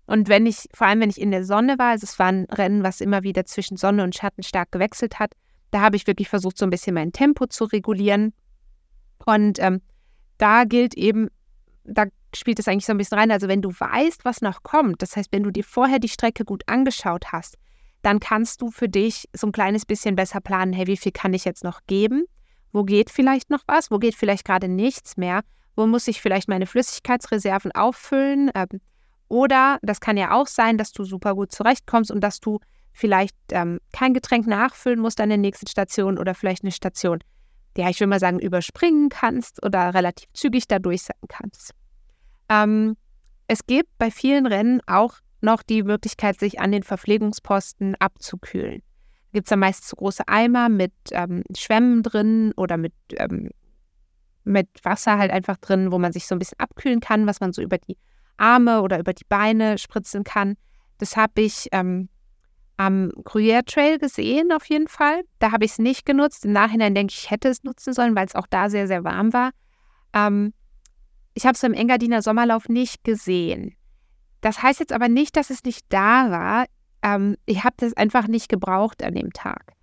Und 0.07 0.29
wenn 0.29 0.45
ich, 0.45 0.67
vor 0.73 0.87
allem 0.87 1.01
wenn 1.01 1.09
ich 1.09 1.19
in 1.19 1.31
der 1.31 1.43
Sonne 1.43 1.79
war, 1.79 1.91
also 1.91 2.05
es 2.05 2.19
war 2.19 2.27
ein 2.27 2.45
Rennen, 2.45 2.83
was 2.83 3.01
immer 3.01 3.23
wieder 3.23 3.45
zwischen 3.45 3.77
Sonne 3.77 4.03
und 4.03 4.15
Schatten 4.15 4.43
stark 4.43 4.71
gewechselt 4.71 5.19
hat, 5.19 5.33
da 5.71 5.81
habe 5.81 5.95
ich 5.95 6.07
wirklich 6.07 6.29
versucht, 6.29 6.57
so 6.57 6.65
ein 6.65 6.69
bisschen 6.69 6.93
mein 6.93 7.11
Tempo 7.11 7.47
zu 7.47 7.65
regulieren. 7.65 8.33
Und 9.25 9.59
ähm, 9.59 9.81
da 10.37 10.63
gilt 10.63 10.95
eben, 10.95 11.29
da 11.83 12.05
spielt 12.35 12.59
es 12.59 12.67
eigentlich 12.67 12.85
so 12.85 12.93
ein 12.93 12.97
bisschen 12.97 13.17
rein. 13.17 13.31
Also 13.31 13.47
wenn 13.47 13.61
du 13.61 13.71
weißt, 13.71 14.25
was 14.25 14.41
noch 14.41 14.63
kommt, 14.63 15.01
das 15.01 15.15
heißt, 15.15 15.31
wenn 15.31 15.43
du 15.43 15.51
dir 15.51 15.63
vorher 15.63 15.99
die 15.99 16.09
Strecke 16.09 16.45
gut 16.45 16.63
angeschaut 16.67 17.31
hast, 17.31 17.57
dann 18.03 18.19
kannst 18.19 18.61
du 18.61 18.69
für 18.69 18.87
dich 18.87 19.27
so 19.33 19.47
ein 19.47 19.51
kleines 19.51 19.85
bisschen 19.85 20.15
besser 20.15 20.39
planen, 20.39 20.73
hey, 20.73 20.85
wie 20.85 20.97
viel 20.97 21.11
kann 21.11 21.33
ich 21.33 21.43
jetzt 21.43 21.63
noch 21.63 21.81
geben? 21.87 22.25
Wo 22.71 22.83
geht 22.83 23.09
vielleicht 23.09 23.49
noch 23.49 23.63
was? 23.65 23.89
Wo 23.89 23.97
geht 23.97 24.15
vielleicht 24.15 24.45
gerade 24.45 24.67
nichts 24.67 25.17
mehr? 25.17 25.41
Wo 25.75 25.87
muss 25.87 26.07
ich 26.07 26.21
vielleicht 26.21 26.47
meine 26.47 26.67
Flüssigkeitsreserven 26.67 27.71
auffüllen? 27.71 28.51
Ähm, 28.53 28.81
oder 29.27 29.79
das 29.81 29.99
kann 29.99 30.17
ja 30.17 30.31
auch 30.31 30.47
sein, 30.47 30.77
dass 30.77 30.91
du 30.91 31.03
super 31.03 31.35
gut 31.35 31.51
zurechtkommst 31.51 32.11
und 32.11 32.21
dass 32.21 32.39
du 32.39 32.59
vielleicht 32.93 33.35
ähm, 33.51 33.79
kein 33.91 34.13
Getränk 34.13 34.47
nachfüllen 34.47 34.99
musst 34.99 35.19
an 35.19 35.29
der 35.29 35.37
nächsten 35.37 35.67
Station 35.67 36.17
oder 36.17 36.33
vielleicht 36.33 36.63
eine 36.63 36.71
Station, 36.71 37.19
ja, 37.77 37.89
ich 37.89 37.99
will 37.99 38.07
mal 38.07 38.19
sagen, 38.19 38.39
überspringen 38.39 39.09
kannst 39.09 39.63
oder 39.65 39.93
relativ 39.93 40.31
zügig 40.33 40.67
dadurch 40.67 41.03
sein 41.03 41.17
kannst. 41.27 41.71
Ähm, 42.49 42.95
es 43.47 43.65
gibt 43.65 43.89
bei 43.97 44.11
vielen 44.11 44.45
Rennen 44.45 44.81
auch 44.87 45.15
noch 45.41 45.61
die 45.61 45.83
Möglichkeit, 45.83 46.39
sich 46.39 46.59
an 46.59 46.71
den 46.71 46.83
Verpflegungsposten 46.83 47.95
abzukühlen. 47.95 48.79
Da 48.79 49.39
gibt 49.39 49.47
es 49.47 49.49
dann 49.49 49.59
meist 49.59 49.87
so 49.87 49.95
große 49.97 50.27
Eimer 50.27 50.69
mit 50.69 50.93
ähm, 51.11 51.43
Schwämmen 51.55 52.01
drin 52.01 52.53
oder 52.55 52.77
mit, 52.77 52.93
ähm, 53.17 53.49
mit 54.45 54.69
Wasser 54.83 55.17
halt 55.17 55.31
einfach 55.31 55.57
drin, 55.57 55.91
wo 55.91 55.99
man 55.99 56.13
sich 56.13 56.27
so 56.27 56.35
ein 56.35 56.39
bisschen 56.39 56.59
abkühlen 56.59 57.01
kann, 57.01 57.27
was 57.27 57.41
man 57.41 57.51
so 57.51 57.61
über 57.61 57.77
die 57.77 57.97
Arme 58.37 58.81
oder 58.81 58.99
über 58.99 59.13
die 59.13 59.25
Beine 59.27 59.77
spritzen 59.77 60.23
kann. 60.23 60.55
Das 60.97 61.17
habe 61.17 61.41
ich 61.41 61.67
ähm, 61.71 62.09
am 62.77 63.09
Gruyère 63.23 63.65
Trail 63.65 63.97
gesehen, 63.97 64.51
auf 64.51 64.65
jeden 64.65 64.87
Fall. 64.87 65.21
Da 65.39 65.51
habe 65.51 65.65
ich 65.65 65.71
es 65.71 65.79
nicht 65.79 66.05
genutzt. 66.05 66.45
Im 66.45 66.51
Nachhinein 66.51 66.95
denke 66.95 67.11
ich, 67.11 67.23
ich 67.23 67.31
hätte 67.31 67.49
es 67.49 67.63
nutzen 67.63 67.93
sollen, 67.93 68.15
weil 68.15 68.25
es 68.25 68.35
auch 68.35 68.47
da 68.47 68.69
sehr, 68.69 68.87
sehr 68.87 69.03
warm 69.03 69.33
war. 69.33 69.51
Ähm, 70.13 70.53
ich 71.33 71.45
habe 71.45 71.55
es 71.55 71.63
im 71.63 71.73
Engadiner 71.73 72.21
Sommerlauf 72.21 72.69
nicht 72.69 73.03
gesehen. 73.03 73.75
Das 74.41 74.61
heißt 74.61 74.79
jetzt 74.79 74.93
aber 74.93 75.09
nicht, 75.09 75.35
dass 75.35 75.49
es 75.49 75.63
nicht 75.63 75.85
da 75.89 76.31
war. 76.31 76.65
Ähm, 77.01 77.35
ich 77.45 77.63
habe 77.63 77.75
das 77.77 77.93
einfach 77.93 78.27
nicht 78.27 78.49
gebraucht 78.49 79.03
an 79.03 79.15
dem 79.15 79.31
Tag. 79.33 79.73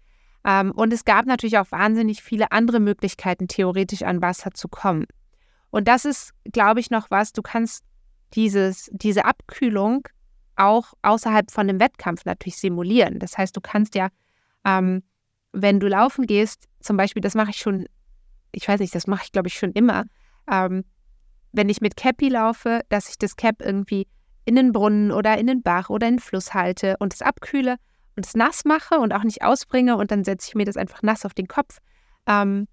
Ähm, 0.44 0.72
und 0.72 0.92
es 0.92 1.04
gab 1.04 1.26
natürlich 1.26 1.58
auch 1.58 1.70
wahnsinnig 1.70 2.22
viele 2.22 2.52
andere 2.52 2.80
Möglichkeiten, 2.80 3.48
theoretisch 3.48 4.02
an 4.02 4.22
Wasser 4.22 4.52
zu 4.52 4.68
kommen. 4.68 5.06
Und 5.70 5.88
das 5.88 6.04
ist, 6.04 6.32
glaube 6.52 6.80
ich, 6.80 6.90
noch 6.90 7.10
was. 7.10 7.32
Du 7.32 7.42
kannst 7.42 7.84
dieses, 8.34 8.90
diese 8.92 9.24
Abkühlung 9.24 10.08
auch 10.56 10.92
außerhalb 11.02 11.50
von 11.50 11.68
einem 11.68 11.80
Wettkampf 11.80 12.24
natürlich 12.24 12.58
simulieren. 12.58 13.18
Das 13.18 13.38
heißt, 13.38 13.56
du 13.56 13.60
kannst 13.60 13.94
ja, 13.94 14.08
ähm, 14.64 15.02
wenn 15.52 15.80
du 15.80 15.88
laufen 15.88 16.26
gehst, 16.26 16.68
zum 16.80 16.96
Beispiel, 16.96 17.22
das 17.22 17.34
mache 17.34 17.50
ich 17.50 17.56
schon, 17.56 17.86
ich 18.52 18.68
weiß 18.68 18.80
nicht, 18.80 18.94
das 18.94 19.06
mache 19.06 19.24
ich 19.24 19.32
glaube 19.32 19.48
ich 19.48 19.54
schon 19.54 19.72
immer, 19.72 20.04
ähm, 20.50 20.84
wenn 21.52 21.68
ich 21.68 21.80
mit 21.80 21.96
Cappy 21.96 22.28
laufe, 22.28 22.82
dass 22.88 23.10
ich 23.10 23.18
das 23.18 23.36
Cap 23.36 23.56
irgendwie 23.60 24.06
in 24.44 24.56
den 24.56 24.72
Brunnen 24.72 25.12
oder 25.12 25.38
in 25.38 25.46
den 25.46 25.62
Bach 25.62 25.90
oder 25.90 26.08
in 26.08 26.14
den 26.14 26.20
Fluss 26.20 26.54
halte 26.54 26.96
und 26.98 27.14
es 27.14 27.22
abkühle 27.22 27.76
und 28.16 28.26
es 28.26 28.34
nass 28.34 28.64
mache 28.64 28.96
und 28.96 29.12
auch 29.12 29.24
nicht 29.24 29.42
ausbringe 29.42 29.96
und 29.96 30.10
dann 30.10 30.24
setze 30.24 30.48
ich 30.48 30.54
mir 30.54 30.64
das 30.64 30.76
einfach 30.76 31.02
nass 31.02 31.24
auf 31.24 31.34
den 31.34 31.48
Kopf. 31.48 31.78
Ähm, 32.26 32.66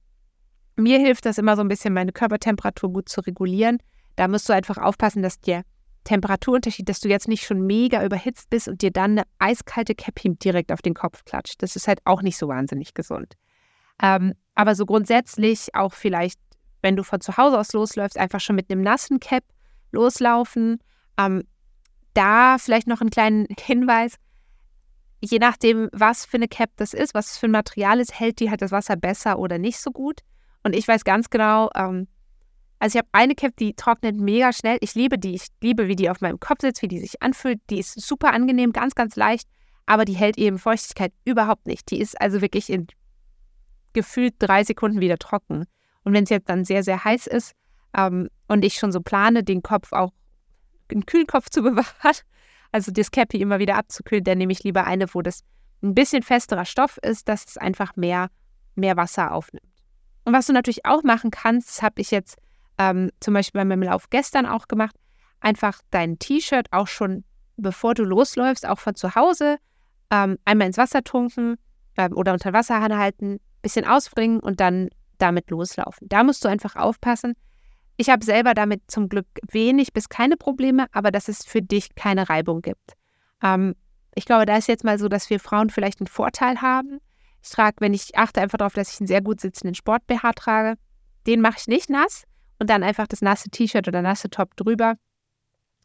mir 0.76 1.00
hilft 1.00 1.26
das 1.26 1.38
immer 1.38 1.56
so 1.56 1.62
ein 1.62 1.68
bisschen, 1.68 1.94
meine 1.94 2.12
Körpertemperatur 2.12 2.92
gut 2.92 3.10
zu 3.10 3.22
regulieren. 3.22 3.80
Da 4.20 4.28
musst 4.28 4.50
du 4.50 4.54
einfach 4.54 4.78
aufpassen, 4.78 5.24
dass 5.24 5.40
der 5.40 5.64
Temperaturunterschied, 6.04 6.90
dass 6.90 7.00
du 7.00 7.08
jetzt 7.08 7.30
nicht 7.30 7.46
schon 7.46 7.66
mega 7.66 8.04
überhitzt 8.04 8.50
bist 8.50 8.68
und 8.68 8.82
dir 8.82 8.92
dann 8.92 9.12
eine 9.12 9.24
eiskalte 9.38 9.96
Cappy 9.96 10.36
direkt 10.36 10.74
auf 10.74 10.82
den 10.82 10.94
Kopf 10.94 11.24
klatscht. 11.24 11.64
Das 11.64 11.78
ist 11.78 11.88
halt 11.88 12.02
auch 12.04 12.22
nicht 12.22 12.36
so 12.36 12.50
wahnsinnig 12.50 12.94
gesund. 12.94 13.36
Ähm, 14.04 14.34
aber 14.56 14.76
so 14.76 14.86
grundsätzlich 14.86 15.74
auch 15.74 15.94
vielleicht, 15.94 16.38
wenn 16.82 16.98
du 16.98 17.04
von 17.04 17.22
zu 17.22 17.38
Hause 17.38 17.58
aus 17.58 17.72
losläufst, 17.72 18.18
einfach 18.18 18.42
schon 18.42 18.58
mit 18.58 18.70
einem 18.70 18.82
nassen 18.82 19.22
Cap 19.22 19.46
loslaufen. 19.94 20.80
Ähm, 21.18 21.46
da 22.14 22.58
vielleicht 22.58 22.88
noch 22.88 23.00
einen 23.00 23.12
kleinen 23.12 23.48
Hinweis. 23.58 24.16
Je 25.22 25.40
nachdem, 25.40 25.88
was 25.94 26.26
für 26.26 26.36
eine 26.36 26.50
Cap 26.50 26.72
das 26.76 26.94
ist, 26.94 27.14
was 27.14 27.38
für 27.38 27.48
ein 27.48 27.52
Material 27.52 28.02
ist, 28.02 28.20
hält 28.20 28.42
die 28.42 28.50
halt 28.50 28.62
das 28.62 28.74
Wasser 28.74 28.98
besser 28.98 29.40
oder 29.40 29.58
nicht 29.60 29.80
so 29.80 29.92
gut. 29.92 30.20
Und 30.64 30.76
ich 30.76 30.86
weiß 30.86 31.06
ganz 31.06 31.30
genau, 31.30 31.70
ähm, 31.74 32.10
also 32.80 32.98
ich 32.98 33.00
habe 33.00 33.10
eine 33.12 33.36
Cap, 33.36 33.56
die 33.58 33.74
trocknet 33.74 34.16
mega 34.16 34.54
schnell. 34.54 34.78
Ich 34.80 34.96
liebe 34.96 35.20
die. 35.20 35.36
Ich 35.36 35.48
liebe, 35.62 35.88
wie 35.88 35.98
die 35.98 36.10
auf 36.10 36.22
meinem 36.22 36.40
Kopf 36.40 36.62
sitzt, 36.62 36.82
wie 36.82 36.88
die 36.88 37.00
sich 37.00 37.22
anfühlt. 37.22 37.60
Die 37.70 37.80
ist 37.80 38.00
super 38.00 38.34
angenehm, 38.34 38.72
ganz, 38.72 38.96
ganz 38.96 39.18
leicht, 39.18 39.48
aber 39.86 40.06
die 40.06 40.16
hält 40.16 40.38
eben 40.38 40.58
Feuchtigkeit 40.58 41.12
überhaupt 41.26 41.68
nicht. 41.68 41.92
Die 41.92 42.00
ist 42.00 42.20
also 42.20 42.42
wirklich 42.42 42.70
in 42.70 42.88
gefühlt 43.92 44.36
drei 44.40 44.64
Sekunden 44.64 45.02
wieder 45.02 45.18
trocken. 45.18 45.66
Und 46.04 46.14
wenn 46.14 46.24
es 46.24 46.30
jetzt 46.30 46.48
dann 46.48 46.64
sehr, 46.64 46.84
sehr 46.84 47.04
heiß 47.04 47.28
ist 47.28 47.54
ähm, 47.96 48.30
und 48.48 48.64
ich 48.64 48.76
schon 48.76 48.94
so 48.94 49.02
plane, 49.02 49.44
den 49.44 49.62
Kopf 49.62 49.92
auch 49.92 50.14
einen 50.90 51.06
kühlen 51.06 51.28
Kopf 51.28 51.50
zu 51.50 51.62
bewahren, 51.64 52.16
also 52.72 52.92
das 52.92 53.12
Cappy 53.12 53.42
immer 53.42 53.60
wieder 53.60 53.76
abzukühlen, 53.76 54.24
dann 54.24 54.38
nehme 54.38 54.54
ich 54.54 54.64
lieber 54.64 54.86
eine, 54.86 55.14
wo 55.14 55.22
das 55.22 55.44
ein 55.82 55.96
bisschen 55.96 56.24
festerer 56.24 56.66
Stoff 56.66 56.98
ist, 57.02 57.28
dass 57.28 57.46
es 57.46 57.58
einfach 57.58 57.96
mehr, 57.96 58.30
mehr 58.76 58.96
Wasser 58.96 59.34
aufnimmt. 59.34 59.66
Und 60.24 60.34
was 60.34 60.48
du 60.48 60.54
natürlich 60.54 60.86
auch 60.86 61.04
machen 61.04 61.32
kannst, 61.32 61.82
habe 61.82 62.02
ich 62.02 62.12
jetzt 62.12 62.38
ähm, 62.80 63.12
zum 63.20 63.34
Beispiel 63.36 63.60
bei 63.60 63.66
meinem 63.66 63.84
Lauf 63.84 64.10
gestern 64.10 64.46
auch 64.48 64.68
gemacht, 64.68 64.96
einfach 65.42 65.80
dein 65.92 66.18
T-Shirt 66.18 66.68
auch 66.72 66.88
schon, 66.88 67.24
bevor 67.58 67.94
du 67.94 68.04
losläufst, 68.04 68.66
auch 68.66 68.80
von 68.80 68.96
zu 68.96 69.14
Hause, 69.14 69.58
ähm, 70.10 70.40
einmal 70.46 70.68
ins 70.68 70.78
Wasser 70.78 71.04
tunken 71.04 71.58
ähm, 71.98 72.14
oder 72.16 72.34
unter 72.34 72.54
Wasserhahn 72.54 72.98
halten, 72.98 73.40
bisschen 73.62 73.86
ausbringen 73.86 74.40
und 74.40 74.62
dann 74.62 74.90
damit 75.18 75.52
loslaufen. 75.52 76.08
Da 76.08 76.24
musst 76.24 76.44
du 76.44 76.48
einfach 76.48 76.78
aufpassen. 76.78 77.34
Ich 77.98 78.10
habe 78.10 78.24
selber 78.24 78.54
damit 78.54 78.90
zum 78.90 79.10
Glück 79.10 79.28
wenig 79.52 79.92
bis 79.92 80.08
keine 80.08 80.38
Probleme, 80.38 80.88
aber 80.94 81.12
dass 81.12 81.28
es 81.28 81.46
für 81.46 81.62
dich 81.62 81.94
keine 81.96 82.30
Reibung 82.30 82.62
gibt. 82.62 82.94
Ähm, 83.44 83.76
ich 84.16 84.26
glaube, 84.26 84.46
da 84.46 84.56
ist 84.56 84.70
jetzt 84.70 84.86
mal 84.86 84.98
so, 84.98 85.10
dass 85.10 85.30
wir 85.30 85.42
Frauen 85.42 85.70
vielleicht 85.70 86.00
einen 86.00 86.08
Vorteil 86.08 86.62
haben, 86.62 87.00
ich 87.42 87.50
trage, 87.50 87.78
wenn 87.80 87.94
ich 87.94 88.18
achte 88.18 88.42
einfach 88.42 88.58
darauf, 88.58 88.74
dass 88.74 88.94
ich 88.94 89.00
einen 89.00 89.08
sehr 89.08 89.22
gut 89.22 89.40
sitzenden 89.40 89.74
Sport-BH 89.74 90.34
trage. 90.34 90.76
Den 91.26 91.40
mache 91.40 91.56
ich 91.60 91.68
nicht 91.68 91.90
nass 91.90 92.26
und 92.60 92.70
dann 92.70 92.84
einfach 92.84 93.08
das 93.08 93.22
nasse 93.22 93.50
T-Shirt 93.50 93.88
oder 93.88 94.02
nasse 94.02 94.30
Top 94.30 94.56
drüber. 94.56 94.96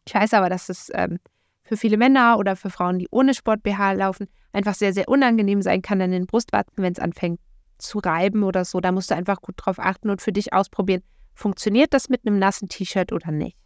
Ich 0.07 0.13
weiß 0.13 0.33
aber, 0.33 0.49
dass 0.49 0.69
es 0.69 0.91
ähm, 0.93 1.19
für 1.63 1.77
viele 1.77 1.97
Männer 1.97 2.37
oder 2.37 2.55
für 2.55 2.69
Frauen, 2.69 2.99
die 2.99 3.07
ohne 3.09 3.33
Sport-BH 3.33 3.93
laufen, 3.93 4.27
einfach 4.53 4.75
sehr, 4.75 4.93
sehr 4.93 5.09
unangenehm 5.09 5.61
sein 5.61 5.81
kann 5.81 6.01
an 6.01 6.11
den 6.11 6.27
Brustwarzen, 6.27 6.83
wenn 6.83 6.93
es 6.93 6.99
anfängt 6.99 7.39
zu 7.77 7.99
reiben 7.99 8.43
oder 8.43 8.65
so. 8.65 8.79
Da 8.79 8.91
musst 8.91 9.09
du 9.09 9.15
einfach 9.15 9.41
gut 9.41 9.55
drauf 9.57 9.79
achten 9.79 10.09
und 10.09 10.21
für 10.21 10.31
dich 10.31 10.53
ausprobieren, 10.53 11.01
funktioniert 11.33 11.93
das 11.93 12.09
mit 12.09 12.25
einem 12.25 12.39
nassen 12.39 12.69
T-Shirt 12.69 13.11
oder 13.11 13.31
nicht. 13.31 13.57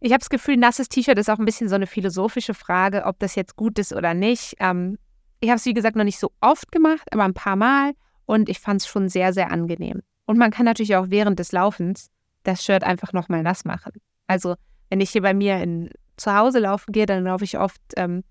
Ich 0.00 0.12
habe 0.12 0.20
das 0.20 0.30
Gefühl, 0.30 0.56
nasses 0.56 0.88
T-Shirt 0.88 1.18
ist 1.18 1.30
auch 1.30 1.38
ein 1.38 1.44
bisschen 1.44 1.68
so 1.68 1.74
eine 1.74 1.86
philosophische 1.86 2.54
Frage, 2.54 3.04
ob 3.04 3.18
das 3.18 3.34
jetzt 3.34 3.56
gut 3.56 3.78
ist 3.78 3.92
oder 3.92 4.14
nicht. 4.14 4.54
Ähm, 4.60 4.98
ich 5.40 5.48
habe 5.48 5.56
es, 5.56 5.64
wie 5.64 5.74
gesagt, 5.74 5.96
noch 5.96 6.04
nicht 6.04 6.18
so 6.18 6.30
oft 6.40 6.70
gemacht, 6.70 7.08
aber 7.10 7.24
ein 7.24 7.34
paar 7.34 7.56
Mal 7.56 7.92
und 8.24 8.48
ich 8.48 8.60
fand 8.60 8.82
es 8.82 8.86
schon 8.86 9.08
sehr, 9.08 9.32
sehr 9.32 9.50
angenehm. 9.50 10.02
Und 10.26 10.38
man 10.38 10.50
kann 10.50 10.64
natürlich 10.64 10.96
auch 10.96 11.06
während 11.08 11.38
des 11.38 11.52
Laufens 11.52 12.10
das 12.42 12.64
Shirt 12.64 12.84
einfach 12.84 13.12
nochmal 13.12 13.42
nass 13.42 13.64
machen. 13.64 13.92
Also, 14.26 14.56
wenn 14.90 15.00
ich 15.00 15.10
hier 15.10 15.22
bei 15.22 15.34
mir 15.34 15.58
in, 15.58 15.90
zu 16.16 16.34
Hause 16.34 16.58
laufen 16.58 16.92
gehe, 16.92 17.06
dann 17.06 17.24
laufe 17.24 17.44
ich 17.44 17.58
oft 17.58 17.80
ähm, 17.96 18.22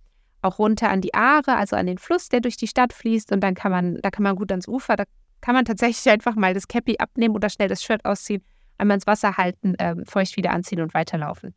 auch 0.41 0.60
runter 0.60 0.89
an 0.89 1.01
die 1.01 1.13
Aare, 1.13 1.55
also 1.55 1.75
an 1.75 1.88
den 1.88 1.97
Fluss, 1.97 2.29
der 2.29 2.39
durch 2.39 2.58
die 2.58 2.67
Stadt 2.67 2.93
fließt 2.93 3.31
und 3.31 3.41
dann 3.41 3.55
kann 3.55 3.71
man, 3.71 3.99
da 4.01 4.12
kann 4.12 4.23
man 4.23 4.36
gut 4.36 4.51
ans 4.51 4.67
Ufer, 4.67 4.95
da 4.95 5.05
kann 5.41 5.55
man 5.55 5.65
tatsächlich 5.65 6.10
einfach 6.12 6.36
mal 6.36 6.53
das 6.53 6.67
Cappy 6.67 6.97
abnehmen 6.97 7.36
oder 7.36 7.49
schnell 7.49 7.67
das 7.67 7.84
Shirt 7.84 8.05
ausziehen, 8.05 8.43
einmal 8.77 8.95
ins 8.95 9.08
Wasser 9.08 9.38
halten, 9.38 9.75
ähm, 9.79 10.05
feucht 10.05 10.38
wieder 10.38 10.51
anziehen 10.51 10.81
und 10.81 10.93
weiterlaufen. 10.93 11.53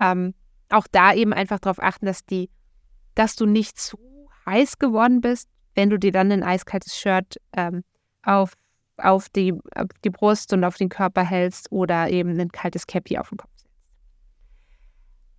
Ähm, 0.00 0.34
auch 0.68 0.86
da 0.90 1.14
eben 1.14 1.32
einfach 1.32 1.58
darauf 1.58 1.82
achten, 1.82 2.06
dass 2.06 2.24
die, 2.24 2.50
dass 3.14 3.36
du 3.36 3.46
nicht 3.46 3.78
zu 3.78 3.98
heiß 4.46 4.78
geworden 4.78 5.20
bist, 5.20 5.48
wenn 5.74 5.90
du 5.90 5.98
dir 5.98 6.12
dann 6.12 6.32
ein 6.32 6.42
eiskaltes 6.42 6.96
Shirt 6.96 7.36
ähm, 7.56 7.84
auf, 8.22 8.52
auf, 8.98 9.28
die, 9.28 9.52
auf 9.74 9.88
die 10.04 10.10
Brust 10.10 10.52
und 10.52 10.64
auf 10.64 10.76
den 10.76 10.88
Körper 10.88 11.22
hältst 11.22 11.70
oder 11.70 12.08
eben 12.10 12.38
ein 12.38 12.52
kaltes 12.52 12.86
Cappy 12.86 13.18
auf 13.18 13.28
den 13.28 13.38
Kopf 13.38 13.50
setzt. 13.56 13.66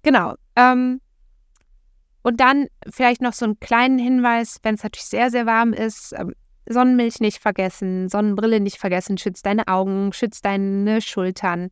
Genau. 0.03 0.35
Ähm, 0.55 1.01
und 2.23 2.39
dann 2.39 2.67
vielleicht 2.89 3.21
noch 3.21 3.33
so 3.33 3.45
einen 3.45 3.59
kleinen 3.59 3.99
Hinweis, 3.99 4.59
wenn 4.63 4.75
es 4.75 4.83
natürlich 4.83 5.05
sehr, 5.05 5.31
sehr 5.31 5.45
warm 5.45 5.73
ist, 5.73 6.13
ähm, 6.17 6.33
Sonnenmilch 6.69 7.21
nicht 7.21 7.39
vergessen, 7.39 8.09
Sonnenbrille 8.09 8.59
nicht 8.59 8.77
vergessen, 8.77 9.17
schützt 9.17 9.45
deine 9.45 9.67
Augen, 9.67 10.11
schützt 10.11 10.43
deine 10.43 11.01
Schultern. 11.01 11.69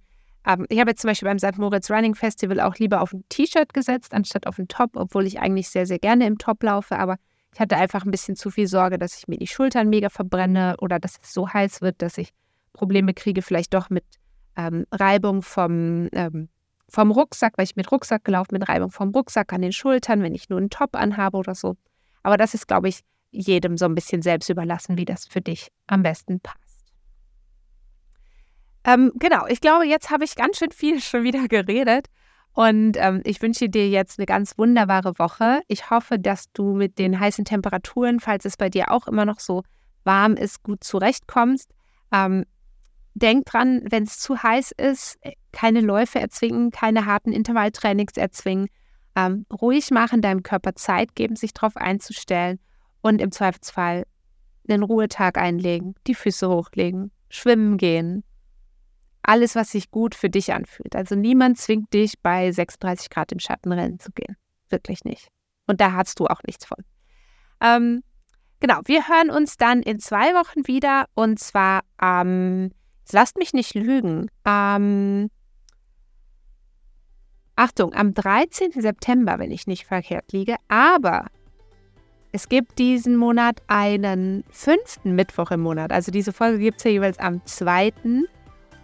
Ähm, 0.47 0.65
ich 0.69 0.79
habe 0.79 0.91
jetzt 0.91 1.01
zum 1.01 1.09
Beispiel 1.09 1.27
beim 1.27 1.39
St. 1.39 1.57
Moritz 1.57 1.91
Running 1.91 2.15
Festival 2.15 2.59
auch 2.61 2.75
lieber 2.75 3.01
auf 3.01 3.13
ein 3.13 3.23
T-Shirt 3.29 3.73
gesetzt, 3.73 4.13
anstatt 4.13 4.47
auf 4.47 4.57
ein 4.57 4.67
Top, 4.67 4.91
obwohl 4.95 5.25
ich 5.25 5.39
eigentlich 5.39 5.69
sehr, 5.69 5.85
sehr 5.85 5.99
gerne 5.99 6.25
im 6.25 6.37
Top 6.37 6.63
laufe. 6.63 6.97
Aber 6.97 7.17
ich 7.55 7.61
hatte 7.61 7.77
einfach 7.77 8.03
ein 8.03 8.11
bisschen 8.11 8.35
zu 8.35 8.51
viel 8.51 8.67
Sorge, 8.67 8.99
dass 8.99 9.17
ich 9.17 9.29
mir 9.29 9.37
die 9.37 9.47
Schultern 9.47 9.87
mega 9.87 10.09
verbrenne 10.09 10.75
oder 10.81 10.99
dass 10.99 11.17
es 11.23 11.33
so 11.33 11.47
heiß 11.47 11.79
wird, 11.79 12.01
dass 12.01 12.17
ich 12.17 12.33
Probleme 12.73 13.13
kriege, 13.13 13.41
vielleicht 13.41 13.73
doch 13.73 13.89
mit 13.89 14.03
ähm, 14.57 14.85
Reibung 14.91 15.41
vom, 15.41 16.09
ähm, 16.11 16.49
vom 16.89 17.11
Rucksack, 17.11 17.53
weil 17.55 17.63
ich 17.63 17.77
mit 17.77 17.89
Rucksack 17.89 18.25
gelaufen 18.25 18.49
bin, 18.51 18.61
Reibung 18.61 18.91
vom 18.91 19.11
Rucksack 19.11 19.53
an 19.53 19.61
den 19.61 19.71
Schultern, 19.71 20.21
wenn 20.21 20.35
ich 20.35 20.49
nur 20.49 20.59
einen 20.59 20.69
Top 20.69 20.97
anhabe 20.97 21.37
oder 21.37 21.55
so. 21.55 21.77
Aber 22.23 22.35
das 22.35 22.55
ist, 22.55 22.67
glaube 22.67 22.89
ich, 22.89 22.99
jedem 23.31 23.77
so 23.77 23.85
ein 23.85 23.95
bisschen 23.95 24.21
selbst 24.21 24.49
überlassen, 24.49 24.97
wie 24.97 25.05
das 25.05 25.25
für 25.25 25.39
dich 25.39 25.69
am 25.87 26.03
besten 26.03 26.41
passt. 26.41 26.59
Ähm, 28.83 29.13
genau, 29.15 29.47
ich 29.47 29.61
glaube, 29.61 29.85
jetzt 29.85 30.09
habe 30.09 30.25
ich 30.25 30.35
ganz 30.35 30.57
schön 30.57 30.71
viel 30.71 30.99
schon 30.99 31.23
wieder 31.23 31.47
geredet. 31.47 32.07
Und 32.55 32.95
ähm, 32.97 33.21
ich 33.25 33.41
wünsche 33.41 33.67
dir 33.67 33.89
jetzt 33.89 34.17
eine 34.17 34.25
ganz 34.25 34.57
wunderbare 34.57 35.19
Woche. 35.19 35.59
Ich 35.67 35.89
hoffe, 35.89 36.17
dass 36.17 36.51
du 36.53 36.73
mit 36.73 36.97
den 36.99 37.19
heißen 37.19 37.43
Temperaturen, 37.43 38.21
falls 38.21 38.45
es 38.45 38.55
bei 38.55 38.69
dir 38.69 38.91
auch 38.91 39.07
immer 39.07 39.25
noch 39.25 39.41
so 39.41 39.63
warm 40.05 40.35
ist, 40.35 40.63
gut 40.63 40.81
zurechtkommst. 40.81 41.69
Ähm, 42.13 42.45
denk 43.13 43.45
dran, 43.45 43.81
wenn 43.89 44.03
es 44.03 44.19
zu 44.19 44.41
heiß 44.41 44.71
ist, 44.71 45.17
keine 45.51 45.81
Läufe 45.81 46.19
erzwingen, 46.19 46.71
keine 46.71 47.05
harten 47.05 47.33
Intervalltrainings 47.33 48.15
erzwingen. 48.15 48.67
Ähm, 49.17 49.45
ruhig 49.51 49.91
machen, 49.91 50.21
deinem 50.21 50.41
Körper 50.41 50.75
Zeit 50.75 51.13
geben, 51.13 51.35
sich 51.35 51.53
darauf 51.53 51.75
einzustellen 51.75 52.59
und 53.01 53.21
im 53.21 53.33
Zweifelsfall 53.33 54.05
einen 54.67 54.83
Ruhetag 54.83 55.37
einlegen, 55.37 55.95
die 56.07 56.15
Füße 56.15 56.47
hochlegen, 56.47 57.11
schwimmen 57.29 57.77
gehen, 57.77 58.23
alles, 59.27 59.55
was 59.55 59.71
sich 59.71 59.91
gut 59.91 60.15
für 60.15 60.29
dich 60.29 60.53
anfühlt. 60.53 60.95
Also 60.95 61.15
niemand 61.15 61.57
zwingt 61.57 61.93
dich, 61.93 62.19
bei 62.21 62.51
36 62.51 63.09
Grad 63.09 63.31
im 63.31 63.39
Schatten 63.39 63.71
rennen 63.71 63.99
zu 63.99 64.11
gehen. 64.11 64.35
Wirklich 64.69 65.03
nicht. 65.03 65.29
Und 65.67 65.81
da 65.81 65.93
hast 65.93 66.19
du 66.19 66.27
auch 66.27 66.41
nichts 66.45 66.65
von. 66.65 66.77
Ähm, 67.61 68.03
genau, 68.59 68.81
wir 68.85 69.07
hören 69.07 69.29
uns 69.29 69.57
dann 69.57 69.81
in 69.81 69.99
zwei 69.99 70.33
Wochen 70.33 70.67
wieder 70.67 71.05
und 71.13 71.39
zwar 71.39 71.81
am, 71.97 72.27
ähm, 72.27 72.71
lasst 73.11 73.37
mich 73.37 73.53
nicht 73.53 73.73
lügen, 73.75 74.29
ähm, 74.45 75.29
Achtung, 77.55 77.93
am 77.93 78.13
13. 78.13 78.81
September, 78.81 79.39
wenn 79.39 79.51
ich 79.51 79.65
nicht 79.65 79.85
verkehrt 79.85 80.31
liege, 80.33 80.57
aber 80.67 81.27
Es 82.35 82.49
gibt 82.49 82.79
diesen 82.79 83.15
Monat 83.15 83.61
einen 83.67 84.43
fünften 84.49 85.15
Mittwoch 85.15 85.51
im 85.51 85.61
Monat. 85.61 85.93
Also 85.93 86.11
diese 86.11 86.33
Folge 86.33 86.59
gibt 86.59 86.79
es 86.79 86.83
ja 86.83 86.91
jeweils 86.91 87.17
am 87.17 87.45
zweiten 87.45 88.25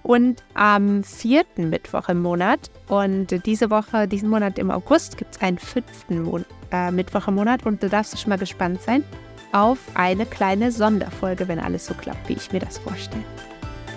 und 0.04 0.44
am 0.54 1.04
vierten 1.04 1.70
Mittwoch 1.70 2.10
im 2.10 2.22
Monat. 2.22 2.72
Und 2.88 3.46
diese 3.46 3.70
Woche, 3.70 4.08
diesen 4.08 4.30
Monat 4.30 4.58
im 4.60 4.72
August, 4.72 5.18
gibt 5.18 5.36
es 5.36 5.42
einen 5.42 5.58
fünften 5.58 6.24
Mon 6.24 6.46
äh, 6.72 6.92
Mittwoch 6.92 7.28
im 7.28 7.36
Monat. 7.36 7.66
Und 7.66 7.82
du 7.84 7.90
darfst 7.90 8.20
schon 8.20 8.30
mal 8.30 8.40
gespannt 8.40 8.82
sein 8.82 9.04
auf 9.52 9.80
eine 9.96 10.26
kleine 10.26 10.72
Sonderfolge, 10.72 11.48
wenn 11.48 11.60
alles 11.60 11.86
so 11.86 11.94
klappt, 11.94 12.30
wie 12.30 12.34
ich 12.34 12.52
mir 12.52 12.60
das 12.60 12.78
vorstelle. 12.78 13.24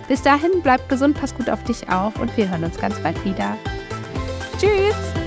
Bis 0.08 0.22
dahin, 0.22 0.50
bleib 0.62 0.88
gesund, 0.88 1.18
pass 1.18 1.34
gut 1.34 1.48
auf 1.48 1.62
dich 1.64 1.88
auf 1.88 2.18
und 2.20 2.36
wir 2.36 2.50
hören 2.50 2.64
uns 2.64 2.76
ganz 2.78 2.98
bald 3.00 3.24
wieder. 3.24 3.56
Tschüss! 4.58 5.23